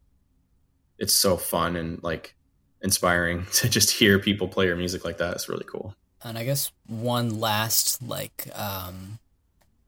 it's 0.99 1.13
so 1.13 1.37
fun 1.37 1.77
and 1.77 2.03
like 2.03 2.35
inspiring 2.83 3.47
to 3.55 3.69
just 3.69 3.91
hear 3.91 4.19
people 4.19 4.49
play 4.49 4.67
your 4.67 4.77
music 4.77 5.05
like 5.05 5.19
that. 5.19 5.35
It's 5.35 5.49
really 5.49 5.67
cool. 5.69 5.95
And 6.23 6.39
I 6.39 6.45
guess 6.45 6.73
one 6.87 7.39
last 7.39 8.03
like 8.03 8.49
um, 8.55 9.19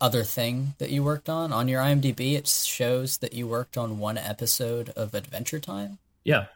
other 0.01 0.23
thing 0.25 0.75
that 0.79 0.91
you 0.91 1.03
worked 1.03 1.29
on 1.29 1.53
on 1.53 1.67
your 1.69 1.81
IMDb, 1.83 2.35
it 2.35 2.47
shows 2.47 3.19
that 3.19 3.33
you 3.33 3.47
worked 3.49 3.77
on 3.77 3.99
one 3.99 4.17
episode 4.19 4.91
of 4.91 5.15
Adventure 5.15 5.59
Time. 5.61 5.99
Yeah, 6.25 6.47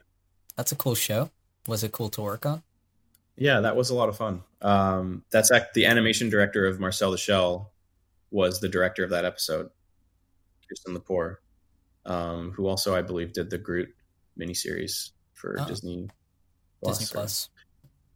That's 0.57 0.71
a 0.73 0.77
cool 0.77 0.95
show. 0.95 1.31
Was 1.67 1.83
it 1.85 1.93
cool 1.93 2.09
to 2.11 2.21
work 2.23 2.45
on? 2.47 2.63
yeah, 3.37 3.61
that 3.61 3.75
was 3.77 3.89
a 3.91 3.95
lot 3.95 4.09
of 4.11 4.17
fun. 4.17 4.43
Um, 4.61 5.25
that's 5.31 5.51
act- 5.51 5.73
the 5.75 5.87
animation 5.87 6.29
director 6.29 6.67
of 6.67 6.79
Marcel 6.79 7.11
the 7.11 7.17
Shell 7.19 7.73
was 8.31 8.61
the 8.61 8.69
director 8.69 9.03
of 9.05 9.11
that 9.11 9.25
episode, 9.25 9.71
Kirsten 10.69 10.95
Lepore, 10.97 11.37
um, 12.05 12.53
who 12.53 12.67
also 12.67 12.95
I 12.95 13.01
believe 13.03 13.33
did 13.33 13.49
the 13.51 13.59
Groot 13.59 13.89
miniseries 14.39 15.11
for 15.35 15.57
Oh. 15.59 15.67
Disney 15.67 16.09
Disney 16.85 17.07
or- 17.07 17.09
Plus. 17.13 17.49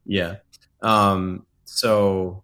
Yeah. 0.05 0.37
Um, 0.83 1.47
so 1.65 2.43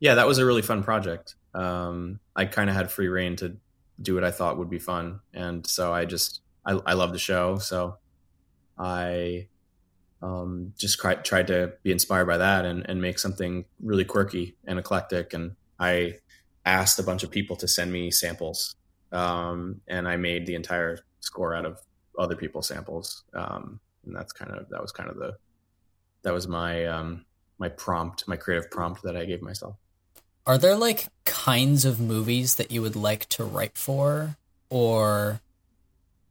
yeah, 0.00 0.14
that 0.14 0.26
was 0.28 0.38
a 0.38 0.44
really 0.46 0.62
fun 0.62 0.82
project. 0.84 1.34
Um, 1.54 2.20
I 2.34 2.46
kind 2.46 2.68
of 2.68 2.76
had 2.76 2.90
free 2.90 3.08
reign 3.08 3.36
to 3.36 3.56
do 4.00 4.14
what 4.14 4.24
I 4.24 4.30
thought 4.30 4.58
would 4.58 4.70
be 4.70 4.78
fun. 4.78 5.20
And 5.32 5.66
so 5.66 5.92
I 5.92 6.04
just, 6.04 6.40
I, 6.66 6.72
I 6.72 6.94
love 6.94 7.12
the 7.12 7.18
show. 7.18 7.58
So 7.58 7.98
I, 8.78 9.48
um, 10.22 10.72
just 10.76 10.98
tried 10.98 11.46
to 11.48 11.74
be 11.82 11.92
inspired 11.92 12.26
by 12.26 12.38
that 12.38 12.64
and, 12.64 12.88
and 12.88 13.00
make 13.00 13.18
something 13.18 13.66
really 13.80 14.04
quirky 14.04 14.56
and 14.64 14.78
eclectic. 14.78 15.34
And 15.34 15.54
I 15.78 16.14
asked 16.64 16.98
a 16.98 17.02
bunch 17.02 17.22
of 17.22 17.30
people 17.30 17.56
to 17.56 17.68
send 17.68 17.92
me 17.92 18.10
samples. 18.10 18.74
Um, 19.12 19.80
and 19.86 20.08
I 20.08 20.16
made 20.16 20.46
the 20.46 20.54
entire 20.54 20.98
score 21.20 21.54
out 21.54 21.66
of 21.66 21.78
other 22.18 22.36
people's 22.36 22.66
samples. 22.66 23.24
Um, 23.34 23.80
and 24.04 24.16
that's 24.16 24.32
kind 24.32 24.50
of, 24.50 24.68
that 24.70 24.82
was 24.82 24.92
kind 24.92 25.08
of 25.08 25.16
the, 25.16 25.36
that 26.24 26.32
was 26.32 26.48
my 26.48 26.86
um 26.86 27.24
my 27.58 27.68
prompt 27.68 28.26
my 28.26 28.36
creative 28.36 28.68
prompt 28.70 29.02
that 29.04 29.16
i 29.16 29.24
gave 29.24 29.40
myself 29.40 29.76
Are 30.46 30.58
there 30.58 30.76
like 30.76 31.08
kinds 31.24 31.84
of 31.84 32.00
movies 32.00 32.56
that 32.56 32.70
you 32.70 32.82
would 32.82 32.96
like 32.96 33.28
to 33.30 33.44
write 33.44 33.76
for, 33.76 34.36
or 34.70 35.40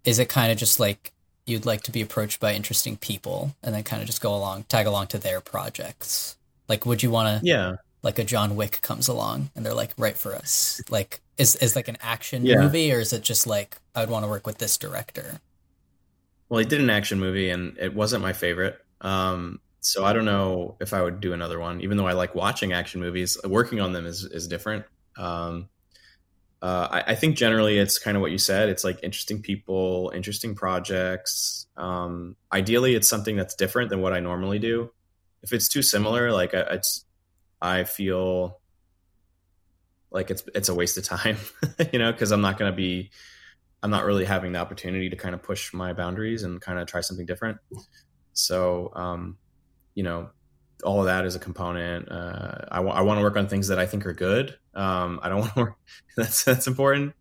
is 0.03 0.19
it 0.19 0.29
kind 0.29 0.51
of 0.51 0.57
just 0.57 0.79
like 0.79 1.11
you'd 1.45 1.65
like 1.65 1.81
to 1.81 1.91
be 1.91 2.01
approached 2.01 2.39
by 2.39 2.53
interesting 2.53 2.95
people 2.95 3.55
and 3.63 3.73
then 3.73 3.83
kind 3.83 4.01
of 4.01 4.07
just 4.07 4.21
go 4.21 4.35
along, 4.35 4.63
tag 4.63 4.85
along 4.85 5.07
to 5.07 5.17
their 5.17 5.41
projects? 5.41 6.37
Like, 6.69 6.85
would 6.85 7.01
you 7.03 7.11
want 7.11 7.41
to? 7.41 7.45
yeah 7.47 7.75
like 8.03 8.19
a 8.19 8.23
John 8.25 8.57
Wick 8.57 8.81
comes 8.81 9.07
along 9.07 9.49
and 9.55 9.65
they're 9.65 9.73
like, 9.73 9.91
"Write 9.97 10.17
for 10.17 10.35
us." 10.35 10.81
Like, 10.89 11.21
is 11.37 11.55
is 11.55 11.73
like 11.75 11.87
an 11.87 11.97
action 12.01 12.45
Yeah. 12.45 12.57
movie, 12.57 12.91
or 12.93 12.99
is 12.99 13.13
it 13.13 13.23
just 13.23 13.47
like 13.47 13.77
I 13.95 14.01
would 14.01 14.09
want 14.09 14.25
to 14.25 14.29
work 14.29 14.45
with 14.45 14.57
this 14.57 14.77
director? 14.77 15.39
well 16.49 16.59
he 16.59 16.65
did 16.65 16.81
an 16.81 16.89
action 16.89 17.19
movie 17.19 17.49
and 17.49 17.77
it 17.79 17.93
wasn't 17.95 18.21
my 18.21 18.33
favorite 18.33 18.77
um 19.01 19.59
so 19.85 20.03
i 20.03 20.13
don't 20.13 20.25
know 20.25 20.75
if 20.79 20.93
i 20.93 21.01
would 21.01 21.19
do 21.19 21.33
another 21.33 21.59
one 21.59 21.81
even 21.81 21.97
though 21.97 22.07
i 22.07 22.13
like 22.13 22.33
watching 22.35 22.73
action 22.73 22.99
movies 22.99 23.37
working 23.45 23.79
on 23.79 23.93
them 23.93 24.05
is 24.05 24.23
is 24.23 24.47
different 24.47 24.85
um 25.17 25.69
uh, 26.63 26.87
I, 26.89 27.11
I 27.11 27.15
think 27.15 27.35
generally 27.35 27.77
it's 27.77 27.99
kind 27.99 28.15
of 28.15 28.21
what 28.21 28.31
you 28.31 28.37
said. 28.37 28.69
It's 28.69 28.85
like 28.85 28.97
interesting 29.03 29.41
people, 29.41 30.13
interesting 30.15 30.55
projects. 30.55 31.67
Um, 31.75 32.37
ideally, 32.53 32.95
it's 32.95 33.09
something 33.09 33.35
that's 33.35 33.53
different 33.53 33.89
than 33.89 33.99
what 33.99 34.13
I 34.13 34.21
normally 34.21 34.59
do. 34.59 34.89
If 35.41 35.51
it's 35.51 35.67
too 35.67 35.81
similar, 35.81 36.31
like 36.31 36.53
I, 36.53 36.61
it's, 36.61 37.03
I 37.61 37.83
feel 37.83 38.61
like 40.09 40.31
it's 40.31 40.43
it's 40.55 40.69
a 40.69 40.73
waste 40.73 40.97
of 40.97 41.03
time, 41.03 41.35
you 41.91 41.99
know, 41.99 42.13
because 42.13 42.31
I'm 42.31 42.39
not 42.39 42.57
going 42.57 42.71
to 42.71 42.75
be, 42.75 43.11
I'm 43.81 43.91
not 43.91 44.05
really 44.05 44.23
having 44.23 44.53
the 44.53 44.59
opportunity 44.59 45.09
to 45.09 45.17
kind 45.17 45.35
of 45.35 45.43
push 45.43 45.73
my 45.73 45.91
boundaries 45.91 46.43
and 46.43 46.61
kind 46.61 46.79
of 46.79 46.87
try 46.87 47.01
something 47.01 47.25
different. 47.25 47.57
So, 48.31 48.93
um, 48.95 49.37
you 49.95 50.03
know, 50.03 50.29
all 50.83 50.99
of 50.99 51.05
that 51.05 51.25
is 51.25 51.35
a 51.35 51.39
component. 51.39 52.11
Uh, 52.11 52.65
I 52.69 52.79
want 52.81 53.17
to 53.17 53.23
work 53.23 53.37
on 53.37 53.47
things 53.47 53.69
that 53.69 53.79
I 53.79 53.85
think 53.85 54.05
are 54.05 54.13
good. 54.13 54.57
Um, 54.73 55.19
I 55.23 55.29
don't 55.29 55.39
want 55.41 55.53
to 55.53 55.59
work. 55.61 55.75
That's 56.15 56.43
that's 56.43 56.67
important. 56.67 57.13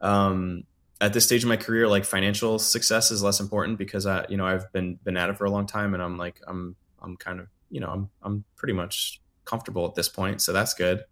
Um, 0.00 0.64
at 1.00 1.12
this 1.12 1.24
stage 1.24 1.42
of 1.42 1.48
my 1.48 1.56
career, 1.56 1.86
like 1.88 2.04
financial 2.04 2.58
success 2.58 3.10
is 3.10 3.22
less 3.22 3.40
important 3.40 3.78
because 3.78 4.06
I, 4.06 4.26
you 4.28 4.36
know, 4.36 4.46
I've 4.46 4.70
been 4.72 4.96
been 5.04 5.16
at 5.16 5.30
it 5.30 5.36
for 5.36 5.44
a 5.44 5.50
long 5.50 5.66
time, 5.66 5.94
and 5.94 6.02
I'm 6.02 6.16
like, 6.16 6.40
I'm 6.46 6.76
I'm 7.00 7.16
kind 7.16 7.40
of, 7.40 7.48
you 7.70 7.80
know, 7.80 7.88
I'm 7.88 8.10
I'm 8.22 8.44
pretty 8.56 8.72
much 8.72 9.20
comfortable 9.44 9.86
at 9.86 9.94
this 9.94 10.08
point, 10.08 10.40
so 10.40 10.52
that's 10.52 10.74
good. 10.74 11.04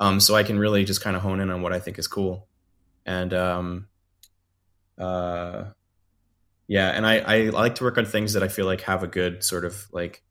Um, 0.00 0.20
so 0.20 0.34
I 0.34 0.42
can 0.42 0.58
really 0.58 0.84
just 0.84 1.00
kind 1.00 1.16
of 1.16 1.22
hone 1.22 1.40
in 1.40 1.50
on 1.50 1.62
what 1.62 1.72
I 1.72 1.80
think 1.80 1.98
is 1.98 2.06
cool, 2.06 2.46
and 3.04 3.32
um, 3.32 3.88
uh, 4.98 5.64
yeah, 6.66 6.90
and 6.90 7.06
I 7.06 7.18
I 7.18 7.38
like 7.50 7.76
to 7.76 7.84
work 7.84 7.98
on 7.98 8.04
things 8.04 8.32
that 8.34 8.42
I 8.42 8.48
feel 8.48 8.66
like 8.66 8.82
have 8.82 9.02
a 9.02 9.06
good 9.06 9.44
sort 9.44 9.64
of 9.64 9.86
like 9.92 10.22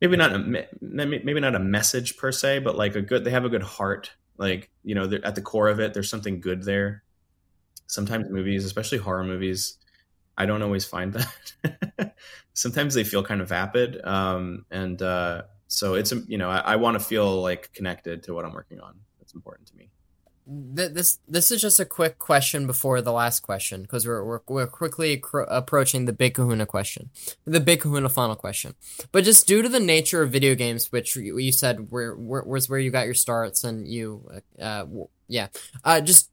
maybe 0.00 0.16
not 0.16 0.34
a 0.34 0.38
maybe 0.80 1.40
not 1.40 1.54
a 1.54 1.60
message 1.60 2.16
per 2.16 2.32
se, 2.32 2.60
but 2.60 2.76
like 2.76 2.96
a 2.96 3.02
good 3.02 3.24
they 3.24 3.30
have 3.30 3.44
a 3.44 3.48
good 3.48 3.62
heart. 3.62 4.12
Like 4.36 4.70
you 4.82 4.94
know, 4.94 5.10
at 5.22 5.34
the 5.34 5.42
core 5.42 5.68
of 5.68 5.80
it, 5.80 5.94
there's 5.94 6.10
something 6.10 6.40
good 6.40 6.62
there. 6.62 7.02
Sometimes 7.86 8.28
movies, 8.30 8.64
especially 8.64 8.98
horror 8.98 9.24
movies, 9.24 9.78
I 10.36 10.46
don't 10.46 10.62
always 10.62 10.84
find 10.84 11.12
that. 11.12 12.14
Sometimes 12.54 12.94
they 12.94 13.04
feel 13.04 13.22
kind 13.22 13.40
of 13.40 13.48
vapid, 13.48 14.04
um, 14.04 14.64
and 14.70 15.00
uh, 15.00 15.42
so 15.68 15.94
it's 15.94 16.12
you 16.26 16.38
know 16.38 16.50
I, 16.50 16.58
I 16.58 16.76
want 16.76 16.98
to 16.98 17.04
feel 17.04 17.40
like 17.42 17.72
connected 17.72 18.22
to 18.24 18.34
what 18.34 18.44
I'm 18.44 18.52
working 18.52 18.80
on. 18.80 18.94
That's 19.18 19.34
important 19.34 19.68
to 19.68 19.76
me. 19.76 19.90
Th- 20.46 20.92
this 20.92 21.18
this 21.26 21.50
is 21.50 21.62
just 21.62 21.80
a 21.80 21.86
quick 21.86 22.18
question 22.18 22.66
before 22.66 23.00
the 23.00 23.12
last 23.12 23.40
question 23.40 23.80
because 23.82 24.06
we're, 24.06 24.22
we're 24.22 24.40
we're 24.46 24.66
quickly 24.66 25.22
approaching 25.48 26.04
the 26.04 26.12
big 26.12 26.34
Kahuna 26.34 26.66
question, 26.66 27.08
the 27.46 27.60
big 27.60 27.80
Kahuna 27.80 28.10
final 28.10 28.36
question. 28.36 28.74
But 29.10 29.24
just 29.24 29.46
due 29.46 29.62
to 29.62 29.70
the 29.70 29.80
nature 29.80 30.22
of 30.22 30.30
video 30.30 30.54
games, 30.54 30.92
which 30.92 31.16
you, 31.16 31.38
you 31.38 31.50
said 31.50 31.90
where, 31.90 32.14
where 32.14 32.42
was 32.42 32.68
where 32.68 32.78
you 32.78 32.90
got 32.90 33.06
your 33.06 33.14
starts, 33.14 33.64
and 33.64 33.88
you, 33.88 34.28
uh, 34.60 34.84
yeah, 35.28 35.48
uh, 35.82 36.02
just 36.02 36.30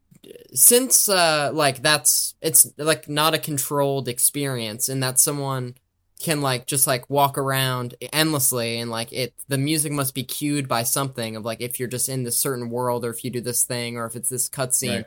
since 0.53 1.09
uh 1.09 1.49
like 1.53 1.81
that's 1.81 2.35
it's 2.41 2.67
like 2.77 3.07
not 3.07 3.33
a 3.33 3.39
controlled 3.39 4.09
experience, 4.09 4.89
and 4.89 5.01
that 5.01 5.19
someone 5.19 5.75
can 6.21 6.41
like 6.41 6.67
just 6.67 6.87
like 6.87 7.09
walk 7.09 7.37
around 7.37 7.95
endlessly 8.13 8.77
and 8.79 8.89
like 8.91 9.11
it 9.11 9.33
the 9.47 9.57
music 9.57 9.91
must 9.91 10.13
be 10.13 10.23
cued 10.23 10.67
by 10.67 10.83
something 10.83 11.35
of 11.35 11.43
like 11.45 11.61
if 11.61 11.79
you're 11.79 11.87
just 11.89 12.07
in 12.09 12.23
this 12.23 12.37
certain 12.37 12.69
world 12.69 13.03
or 13.03 13.09
if 13.09 13.23
you 13.25 13.31
do 13.31 13.41
this 13.41 13.63
thing 13.63 13.97
or 13.97 14.05
if 14.05 14.15
it's 14.15 14.29
this 14.29 14.47
cutscene. 14.49 14.95
Right. 14.97 15.05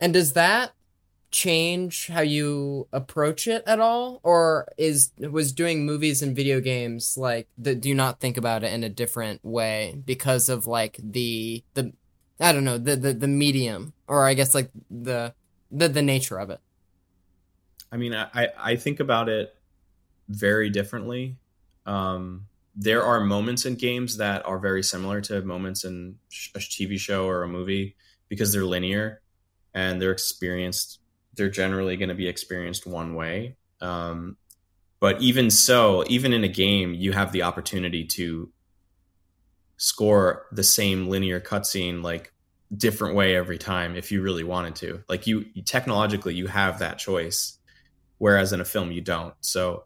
and 0.00 0.12
does 0.12 0.32
that 0.34 0.72
change 1.30 2.08
how 2.08 2.20
you 2.20 2.86
approach 2.92 3.48
it 3.48 3.62
at 3.66 3.80
all? 3.80 4.20
Or 4.22 4.68
is 4.76 5.12
was 5.18 5.50
doing 5.52 5.86
movies 5.86 6.20
and 6.22 6.36
video 6.36 6.60
games 6.60 7.16
like 7.16 7.48
the, 7.56 7.74
do 7.74 7.94
not 7.94 8.20
think 8.20 8.36
about 8.36 8.62
it 8.64 8.72
in 8.72 8.84
a 8.84 8.90
different 8.90 9.42
way 9.42 9.98
because 10.04 10.48
of 10.50 10.66
like 10.66 10.98
the 11.02 11.64
the 11.74 11.92
i 12.38 12.52
don't 12.52 12.64
know 12.64 12.76
the 12.76 12.96
the, 12.96 13.12
the 13.14 13.28
medium 13.28 13.92
or 14.08 14.26
i 14.26 14.34
guess 14.34 14.54
like 14.54 14.70
the 14.90 15.32
the, 15.70 15.88
the 15.88 16.02
nature 16.02 16.38
of 16.38 16.50
it? 16.50 16.60
I 17.90 17.96
mean, 17.96 18.14
I- 18.14 18.48
I 18.58 18.76
think 18.76 19.00
about 19.00 19.28
it 19.30 19.54
very 20.34 20.70
differently. 20.70 21.36
Um, 21.86 22.46
there 22.74 23.02
are 23.02 23.20
moments 23.20 23.66
in 23.66 23.74
games 23.74 24.16
that 24.16 24.46
are 24.46 24.58
very 24.58 24.82
similar 24.82 25.20
to 25.22 25.42
moments 25.42 25.84
in 25.84 26.16
a 26.54 26.58
TV 26.58 26.98
show 26.98 27.26
or 27.26 27.42
a 27.42 27.48
movie 27.48 27.96
because 28.28 28.52
they're 28.52 28.64
linear 28.64 29.20
and 29.74 30.00
they're 30.00 30.12
experienced. 30.12 31.00
They're 31.34 31.50
generally 31.50 31.96
going 31.96 32.08
to 32.08 32.14
be 32.14 32.28
experienced 32.28 32.86
one 32.86 33.14
way. 33.14 33.56
Um, 33.80 34.36
but 35.00 35.20
even 35.20 35.50
so, 35.50 36.04
even 36.08 36.32
in 36.32 36.44
a 36.44 36.48
game, 36.48 36.94
you 36.94 37.12
have 37.12 37.32
the 37.32 37.42
opportunity 37.42 38.04
to 38.06 38.50
score 39.76 40.46
the 40.52 40.62
same 40.62 41.08
linear 41.08 41.40
cutscene 41.40 42.02
like 42.02 42.32
different 42.74 43.16
way 43.16 43.34
every 43.36 43.58
time 43.58 43.96
if 43.96 44.12
you 44.12 44.22
really 44.22 44.44
wanted 44.44 44.76
to. 44.76 45.02
Like 45.08 45.26
you, 45.26 45.44
you 45.52 45.62
technologically, 45.62 46.34
you 46.34 46.46
have 46.46 46.78
that 46.78 46.98
choice 46.98 47.58
whereas 48.22 48.52
in 48.52 48.60
a 48.60 48.64
film 48.64 48.92
you 48.92 49.00
don't. 49.00 49.34
So 49.40 49.82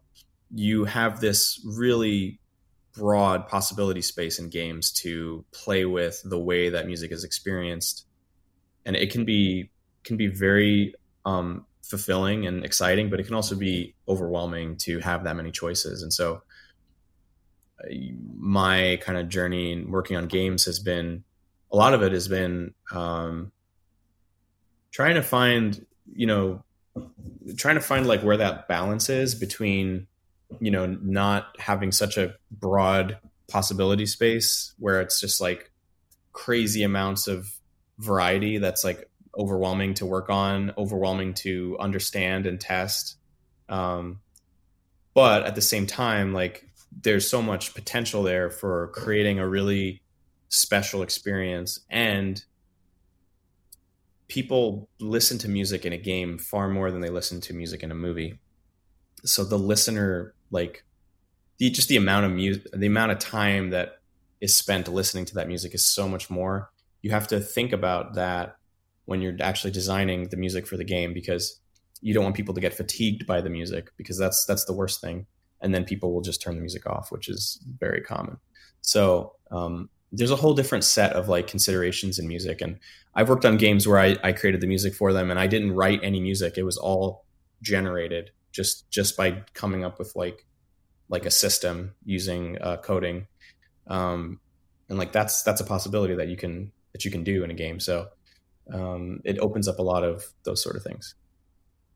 you 0.53 0.85
have 0.85 1.19
this 1.19 1.61
really 1.65 2.39
broad 2.93 3.47
possibility 3.47 4.01
space 4.01 4.39
in 4.39 4.49
games 4.49 4.91
to 4.91 5.45
play 5.51 5.85
with 5.85 6.21
the 6.25 6.39
way 6.39 6.69
that 6.69 6.87
music 6.87 7.11
is 7.11 7.23
experienced, 7.23 8.05
and 8.85 8.95
it 8.95 9.11
can 9.11 9.25
be 9.25 9.69
can 10.03 10.17
be 10.17 10.27
very 10.27 10.95
um, 11.25 11.65
fulfilling 11.83 12.47
and 12.47 12.65
exciting, 12.65 13.09
but 13.09 13.19
it 13.19 13.25
can 13.25 13.35
also 13.35 13.55
be 13.55 13.95
overwhelming 14.07 14.77
to 14.77 14.99
have 14.99 15.23
that 15.25 15.35
many 15.35 15.51
choices. 15.51 16.01
And 16.01 16.11
so 16.11 16.41
uh, 17.83 17.93
my 18.37 18.99
kind 19.01 19.17
of 19.17 19.29
journey 19.29 19.73
in 19.73 19.91
working 19.91 20.17
on 20.17 20.27
games 20.27 20.65
has 20.65 20.79
been 20.79 21.23
a 21.71 21.75
lot 21.75 21.93
of 21.93 22.01
it 22.01 22.13
has 22.13 22.27
been 22.27 22.73
um, 22.91 23.51
trying 24.91 25.15
to 25.15 25.21
find 25.21 25.85
you 26.13 26.25
know 26.25 26.63
trying 27.57 27.75
to 27.75 27.81
find 27.81 28.07
like 28.07 28.21
where 28.21 28.37
that 28.37 28.67
balance 28.67 29.09
is 29.09 29.35
between 29.35 30.07
you 30.59 30.71
know 30.71 30.85
not 30.85 31.55
having 31.59 31.91
such 31.91 32.17
a 32.17 32.35
broad 32.51 33.17
possibility 33.47 34.05
space 34.05 34.73
where 34.79 35.01
it's 35.01 35.19
just 35.19 35.39
like 35.41 35.71
crazy 36.33 36.83
amounts 36.83 37.27
of 37.27 37.51
variety 37.97 38.57
that's 38.57 38.83
like 38.83 39.09
overwhelming 39.37 39.93
to 39.95 40.05
work 40.05 40.29
on, 40.29 40.73
overwhelming 40.77 41.33
to 41.33 41.77
understand 41.79 42.45
and 42.45 42.59
test. 42.59 43.17
Um, 43.69 44.19
but 45.13 45.43
at 45.43 45.55
the 45.55 45.61
same 45.61 45.87
time, 45.87 46.33
like 46.33 46.67
there's 47.01 47.29
so 47.29 47.41
much 47.41 47.73
potential 47.73 48.23
there 48.23 48.49
for 48.49 48.87
creating 48.89 49.39
a 49.39 49.47
really 49.47 50.01
special 50.49 51.01
experience 51.01 51.79
and 51.89 52.43
people 54.27 54.89
listen 54.99 55.37
to 55.37 55.49
music 55.49 55.85
in 55.85 55.93
a 55.93 55.97
game 55.97 56.37
far 56.37 56.69
more 56.69 56.91
than 56.91 57.01
they 57.01 57.09
listen 57.09 57.41
to 57.41 57.53
music 57.53 57.83
in 57.83 57.91
a 57.91 57.95
movie 57.95 58.39
so 59.25 59.43
the 59.43 59.57
listener 59.57 60.33
like 60.51 60.83
the 61.57 61.69
just 61.69 61.89
the 61.89 61.97
amount 61.97 62.25
of 62.25 62.31
music 62.31 62.63
the 62.73 62.87
amount 62.87 63.11
of 63.11 63.19
time 63.19 63.71
that 63.71 63.99
is 64.41 64.55
spent 64.55 64.87
listening 64.87 65.25
to 65.25 65.35
that 65.35 65.47
music 65.47 65.73
is 65.73 65.85
so 65.85 66.07
much 66.07 66.29
more. 66.29 66.71
You 67.01 67.11
have 67.11 67.27
to 67.29 67.39
think 67.39 67.73
about 67.73 68.13
that 68.15 68.57
when 69.05 69.21
you're 69.21 69.35
actually 69.41 69.71
designing 69.71 70.29
the 70.29 70.37
music 70.37 70.67
for 70.67 70.77
the 70.77 70.83
game 70.83 71.13
because 71.13 71.59
you 72.01 72.13
don't 72.13 72.23
want 72.23 72.35
people 72.35 72.53
to 72.53 72.61
get 72.61 72.73
fatigued 72.73 73.25
by 73.25 73.41
the 73.41 73.49
music 73.49 73.89
because 73.97 74.17
that's 74.17 74.45
that's 74.45 74.65
the 74.65 74.73
worst 74.73 75.01
thing. 75.01 75.25
And 75.61 75.73
then 75.73 75.85
people 75.85 76.13
will 76.13 76.21
just 76.21 76.41
turn 76.41 76.55
the 76.55 76.61
music 76.61 76.85
off 76.87 77.11
which 77.11 77.29
is 77.29 77.59
very 77.79 78.01
common. 78.01 78.37
So 78.81 79.33
um, 79.51 79.89
there's 80.11 80.31
a 80.31 80.35
whole 80.35 80.53
different 80.53 80.83
set 80.83 81.13
of 81.13 81.27
like 81.27 81.47
considerations 81.47 82.19
in 82.19 82.27
music. 82.27 82.61
And 82.61 82.79
i've 83.15 83.29
worked 83.29 83.45
on 83.45 83.57
games 83.57 83.87
where 83.87 83.99
I, 83.99 84.15
I 84.23 84.31
created 84.31 84.61
the 84.61 84.67
music 84.67 84.93
for 84.93 85.11
them 85.11 85.31
and 85.31 85.39
i 85.39 85.47
didn't 85.47 85.73
write 85.73 85.99
any 86.03 86.19
music. 86.19 86.57
It 86.57 86.63
was 86.63 86.77
all 86.77 87.25
generated 87.61 88.31
just 88.57 88.89
just 88.91 89.15
by 89.15 89.43
coming 89.53 89.85
up 89.85 89.99
with 89.99 90.11
like 90.15 90.45
like 91.07 91.25
a 91.25 91.31
system 91.31 91.93
using 92.03 92.57
uh, 92.61 92.75
coding 92.77 93.27
um, 93.87 94.41
and 94.89 94.97
like 94.99 95.13
that's 95.13 95.43
that's 95.43 95.61
a 95.61 95.63
possibility 95.65 96.15
that 96.15 96.27
you 96.27 96.35
can 96.35 96.73
that 96.91 97.05
you 97.05 97.11
can 97.11 97.23
do 97.23 97.45
in 97.45 97.51
a 97.51 97.53
game 97.53 97.79
so 97.79 98.07
um, 98.73 99.21
it 99.23 99.39
opens 99.39 99.69
up 99.69 99.79
a 99.79 99.83
lot 99.83 100.03
of 100.03 100.25
those 100.43 100.61
sort 100.61 100.75
of 100.75 100.83
things 100.83 101.15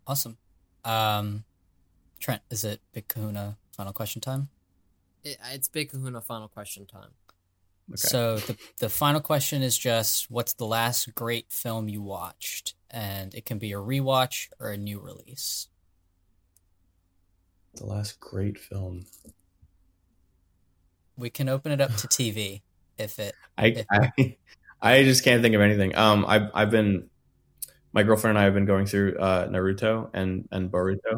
Awesome. 0.07 0.37
Um, 0.83 1.43
Trent, 2.19 2.41
is 2.49 2.63
it 2.63 2.81
Big 2.93 3.07
Kahuna 3.07 3.57
final 3.71 3.93
question 3.93 4.21
time? 4.21 4.49
It, 5.23 5.37
it's 5.53 5.67
Big 5.67 5.91
Kahuna 5.91 6.21
final 6.21 6.47
question 6.47 6.85
time. 6.85 7.11
Okay. 7.89 7.97
So 7.97 8.37
the 8.37 8.57
the 8.79 8.89
final 8.89 9.21
question 9.21 9.61
is 9.61 9.77
just 9.77 10.29
what's 10.31 10.53
the 10.53 10.65
last 10.65 11.13
great 11.15 11.51
film 11.51 11.89
you 11.89 12.01
watched? 12.01 12.75
And 12.89 13.33
it 13.33 13.45
can 13.45 13.57
be 13.57 13.71
a 13.71 13.77
rewatch 13.77 14.49
or 14.59 14.71
a 14.71 14.77
new 14.77 14.99
release. 14.99 15.67
The 17.75 17.85
last 17.85 18.19
great 18.19 18.59
film 18.59 19.05
We 21.17 21.29
can 21.29 21.49
open 21.49 21.71
it 21.71 21.81
up 21.81 21.95
to 21.95 22.07
TV 22.07 22.61
if 22.97 23.19
it 23.19 23.35
I, 23.57 23.85
I 23.91 24.37
I 24.81 25.03
just 25.03 25.23
can't 25.23 25.41
think 25.41 25.55
of 25.55 25.61
anything. 25.61 25.95
Um, 25.95 26.25
I've 26.27 26.49
I've 26.53 26.71
been 26.71 27.09
my 27.93 28.03
girlfriend 28.03 28.37
and 28.37 28.41
I 28.41 28.45
have 28.45 28.53
been 28.53 28.65
going 28.65 28.85
through 28.85 29.17
uh, 29.17 29.47
Naruto 29.47 30.09
and 30.13 30.47
and 30.51 30.71
Boruto 30.71 31.17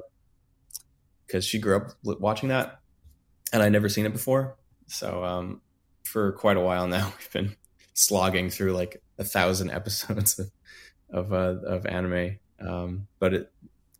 because 1.25 1.45
she 1.45 1.59
grew 1.59 1.77
up 1.77 1.91
watching 2.03 2.49
that, 2.49 2.79
and 3.51 3.63
I'd 3.63 3.71
never 3.71 3.89
seen 3.89 4.05
it 4.05 4.13
before. 4.13 4.57
So 4.87 5.23
um, 5.23 5.61
for 6.03 6.33
quite 6.33 6.57
a 6.57 6.61
while 6.61 6.87
now, 6.87 7.13
we've 7.17 7.31
been 7.31 7.55
slogging 7.93 8.49
through 8.49 8.73
like 8.73 9.01
a 9.17 9.23
thousand 9.23 9.71
episodes 9.79 10.39
of 10.39 10.51
of, 11.09 11.31
uh, 11.31 11.67
of 11.67 11.85
anime. 11.85 12.39
Um, 12.59 13.07
but 13.19 13.33
it, 13.33 13.51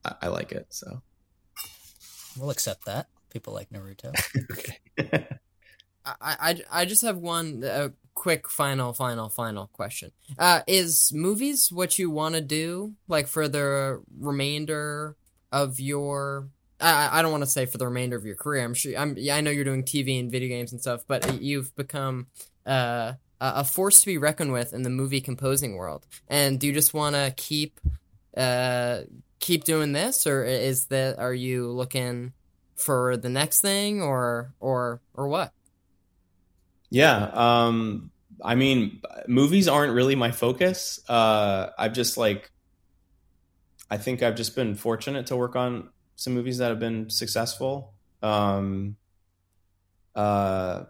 I, 0.04 0.16
I 0.24 0.28
like 0.28 0.51
it. 0.51 0.68
So 0.70 1.01
we'll 2.38 2.49
accept 2.49 2.86
that. 2.86 3.07
People 3.29 3.53
like 3.53 3.69
Naruto. 3.69 4.13
okay. 4.51 5.27
I, 6.05 6.15
I, 6.21 6.61
I 6.71 6.86
just 6.86 7.01
have 7.03 7.17
one 7.17 7.63
uh, 7.63 7.89
quick 8.13 8.49
final 8.49 8.93
final 8.93 9.29
final 9.29 9.67
question. 9.67 10.11
Uh, 10.38 10.61
is 10.67 11.11
movies 11.13 11.71
what 11.71 11.97
you 11.97 12.09
want 12.09 12.36
to 12.36 12.41
do 12.41 12.93
like 13.07 13.27
for 13.27 13.47
the 13.47 14.01
remainder 14.19 15.15
of 15.51 15.79
your? 15.79 16.49
I 16.79 17.19
I 17.19 17.21
don't 17.21 17.31
want 17.31 17.43
to 17.43 17.49
say 17.49 17.65
for 17.65 17.77
the 17.77 17.88
remainder 17.88 18.17
of 18.17 18.25
your 18.25 18.36
career. 18.36 18.63
I'm 18.63 18.73
sure. 18.73 18.97
I'm. 18.97 19.15
Yeah, 19.17 19.36
I 19.36 19.41
know 19.41 19.51
you're 19.51 19.63
doing 19.63 19.84
TV 19.84 20.19
and 20.19 20.29
video 20.29 20.49
games 20.49 20.71
and 20.71 20.81
stuff, 20.81 21.03
but 21.07 21.41
you've 21.41 21.73
become 21.75 22.27
uh, 22.65 23.13
a 23.39 23.53
a 23.59 23.63
force 23.63 24.01
to 24.01 24.05
be 24.05 24.17
reckoned 24.17 24.51
with 24.51 24.73
in 24.73 24.84
the 24.84 24.89
movie 24.89 25.21
composing 25.21 25.75
world. 25.75 26.05
And 26.27 26.59
do 26.59 26.67
you 26.67 26.73
just 26.73 26.93
want 26.93 27.15
to 27.15 27.34
keep 27.38 27.79
uh 28.36 29.01
keep 29.44 29.66
doing 29.66 29.91
this, 29.91 30.26
or 30.26 30.46
is 30.46 30.86
that 30.86 31.20
are 31.20 31.34
you 31.34 31.70
looking 31.70 32.32
for 32.76 33.18
the 33.18 33.30
next 33.30 33.62
thing, 33.62 34.02
or 34.02 34.54
or 34.60 35.02
or 35.14 35.28
what? 35.28 35.52
Yeah. 36.89 37.30
Um, 37.34 38.12
I 38.44 38.56
mean, 38.56 39.02
movies 39.28 39.68
aren't 39.68 39.94
really 39.94 40.16
my 40.16 40.32
focus. 40.32 41.00
Uh, 41.10 41.70
I've 41.78 41.94
just 41.94 42.18
like, 42.18 42.52
I 43.89 43.98
think 43.98 44.24
I've 44.24 44.36
just 44.36 44.56
been 44.56 44.76
fortunate 44.76 45.28
to 45.28 45.36
work 45.36 45.56
on 45.56 45.89
some 46.16 46.34
movies 46.34 46.60
that 46.60 46.70
have 46.70 46.80
been 46.80 47.10
successful. 47.10 47.94
Um, 48.22 48.96
uh, 50.16 50.86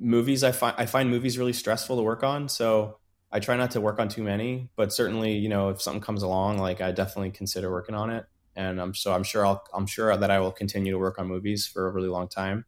movies, 0.00 0.42
I 0.42 0.52
find 0.52 0.74
I 0.78 0.86
find 0.86 1.10
movies 1.10 1.36
really 1.36 1.52
stressful 1.52 1.96
to 1.96 2.02
work 2.02 2.22
on, 2.22 2.48
so 2.48 2.98
I 3.30 3.40
try 3.40 3.56
not 3.56 3.72
to 3.72 3.80
work 3.80 3.98
on 3.98 4.08
too 4.08 4.22
many. 4.22 4.70
But 4.76 4.92
certainly, 4.92 5.36
you 5.36 5.48
know, 5.48 5.68
if 5.68 5.82
something 5.82 6.00
comes 6.00 6.22
along, 6.22 6.58
like 6.58 6.80
I 6.80 6.92
definitely 6.92 7.30
consider 7.30 7.70
working 7.70 7.94
on 7.94 8.10
it. 8.10 8.26
And 8.56 8.80
I'm 8.80 8.94
so 8.94 9.12
I'm 9.12 9.22
sure 9.22 9.46
I'll 9.46 9.64
I'm 9.72 9.86
sure 9.86 10.16
that 10.16 10.30
I 10.30 10.40
will 10.40 10.50
continue 10.50 10.92
to 10.92 10.98
work 10.98 11.18
on 11.18 11.28
movies 11.28 11.66
for 11.66 11.86
a 11.86 11.92
really 11.92 12.08
long 12.08 12.28
time. 12.28 12.64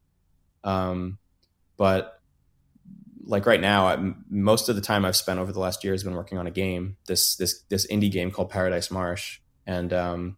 Um, 0.63 1.17
but 1.77 2.21
like 3.23 3.45
right 3.45 3.61
now, 3.61 3.87
I, 3.87 4.13
most 4.29 4.69
of 4.69 4.75
the 4.75 4.81
time 4.81 5.05
I've 5.05 5.15
spent 5.15 5.39
over 5.39 5.51
the 5.51 5.59
last 5.59 5.83
year 5.83 5.93
has 5.93 6.03
been 6.03 6.15
working 6.15 6.37
on 6.37 6.47
a 6.47 6.51
game, 6.51 6.97
this 7.07 7.35
this 7.35 7.63
this 7.69 7.87
indie 7.87 8.11
game 8.11 8.31
called 8.31 8.49
Paradise 8.49 8.91
Marsh, 8.91 9.39
and 9.65 9.91
um, 9.93 10.37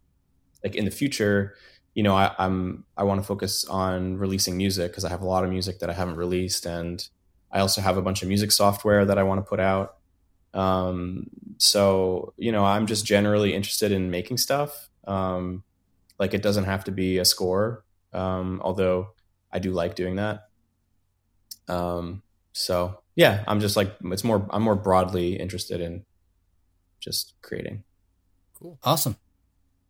like 0.64 0.76
in 0.76 0.86
the 0.86 0.92
future, 0.92 1.56
you 1.94 2.04
know, 2.04 2.16
I, 2.16 2.34
I'm 2.38 2.86
I 2.98 3.04
want 3.04 3.22
to 3.22 3.28
focus 3.28 3.66
on 3.66 4.18
releasing 4.18 4.58
music 4.58 4.92
because 4.92 5.06
I 5.06 5.10
have 5.10 5.22
a 5.22 5.28
lot 5.28 5.44
of 5.44 5.50
music 5.50 5.80
that 5.80 5.90
I 5.90 5.94
haven't 5.94 6.16
released, 6.16 6.66
and 6.66 7.08
I 7.52 7.60
also 7.60 7.82
have 7.82 7.98
a 7.98 8.02
bunch 8.02 8.22
of 8.22 8.28
music 8.28 8.52
software 8.52 9.06
that 9.06 9.18
I 9.18 9.24
want 9.24 9.40
to 9.40 9.50
put 9.50 9.60
out. 9.60 9.98
Um, 10.54 11.28
so 11.58 12.34
you 12.38 12.52
know, 12.52 12.64
I'm 12.64 12.88
just 12.88 13.06
generally 13.06 13.54
interested 13.54 13.92
in 13.92 14.12
making 14.12 14.38
stuff. 14.38 14.90
Um, 15.06 15.64
like 16.20 16.34
it 16.34 16.42
doesn't 16.42 16.66
have 16.66 16.84
to 16.86 16.92
be 16.92 17.18
a 17.18 17.26
score, 17.26 17.84
um, 18.14 18.62
although 18.64 19.10
I 19.52 19.60
do 19.60 19.72
like 19.72 19.96
doing 19.96 20.16
that. 20.16 20.48
Um, 21.68 22.22
so 22.54 23.00
yeah, 23.16 23.44
I'm 23.48 23.60
just 23.60 23.76
like 23.76 23.96
it's 24.06 24.24
more 24.24 24.46
I'm 24.50 24.64
more 24.64 24.76
broadly 24.76 25.40
interested 25.40 25.82
in 25.82 26.06
just 27.00 27.34
creating. 27.42 27.84
Cool. 28.60 28.78
Awesome. 28.84 29.18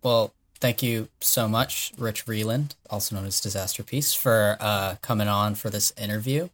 Well, 0.02 0.34
thank 0.60 0.82
you 0.82 1.10
so 1.22 1.48
much, 1.48 1.94
Rich 1.98 2.26
Vreeland, 2.26 2.76
also 2.90 3.16
known 3.16 3.26
as 3.26 3.40
Disasterpeace, 3.40 4.18
for 4.18 4.58
uh, 4.60 4.96
coming 5.02 5.28
on 5.28 5.56
for 5.56 5.70
this 5.70 5.94
interview. 5.98 6.50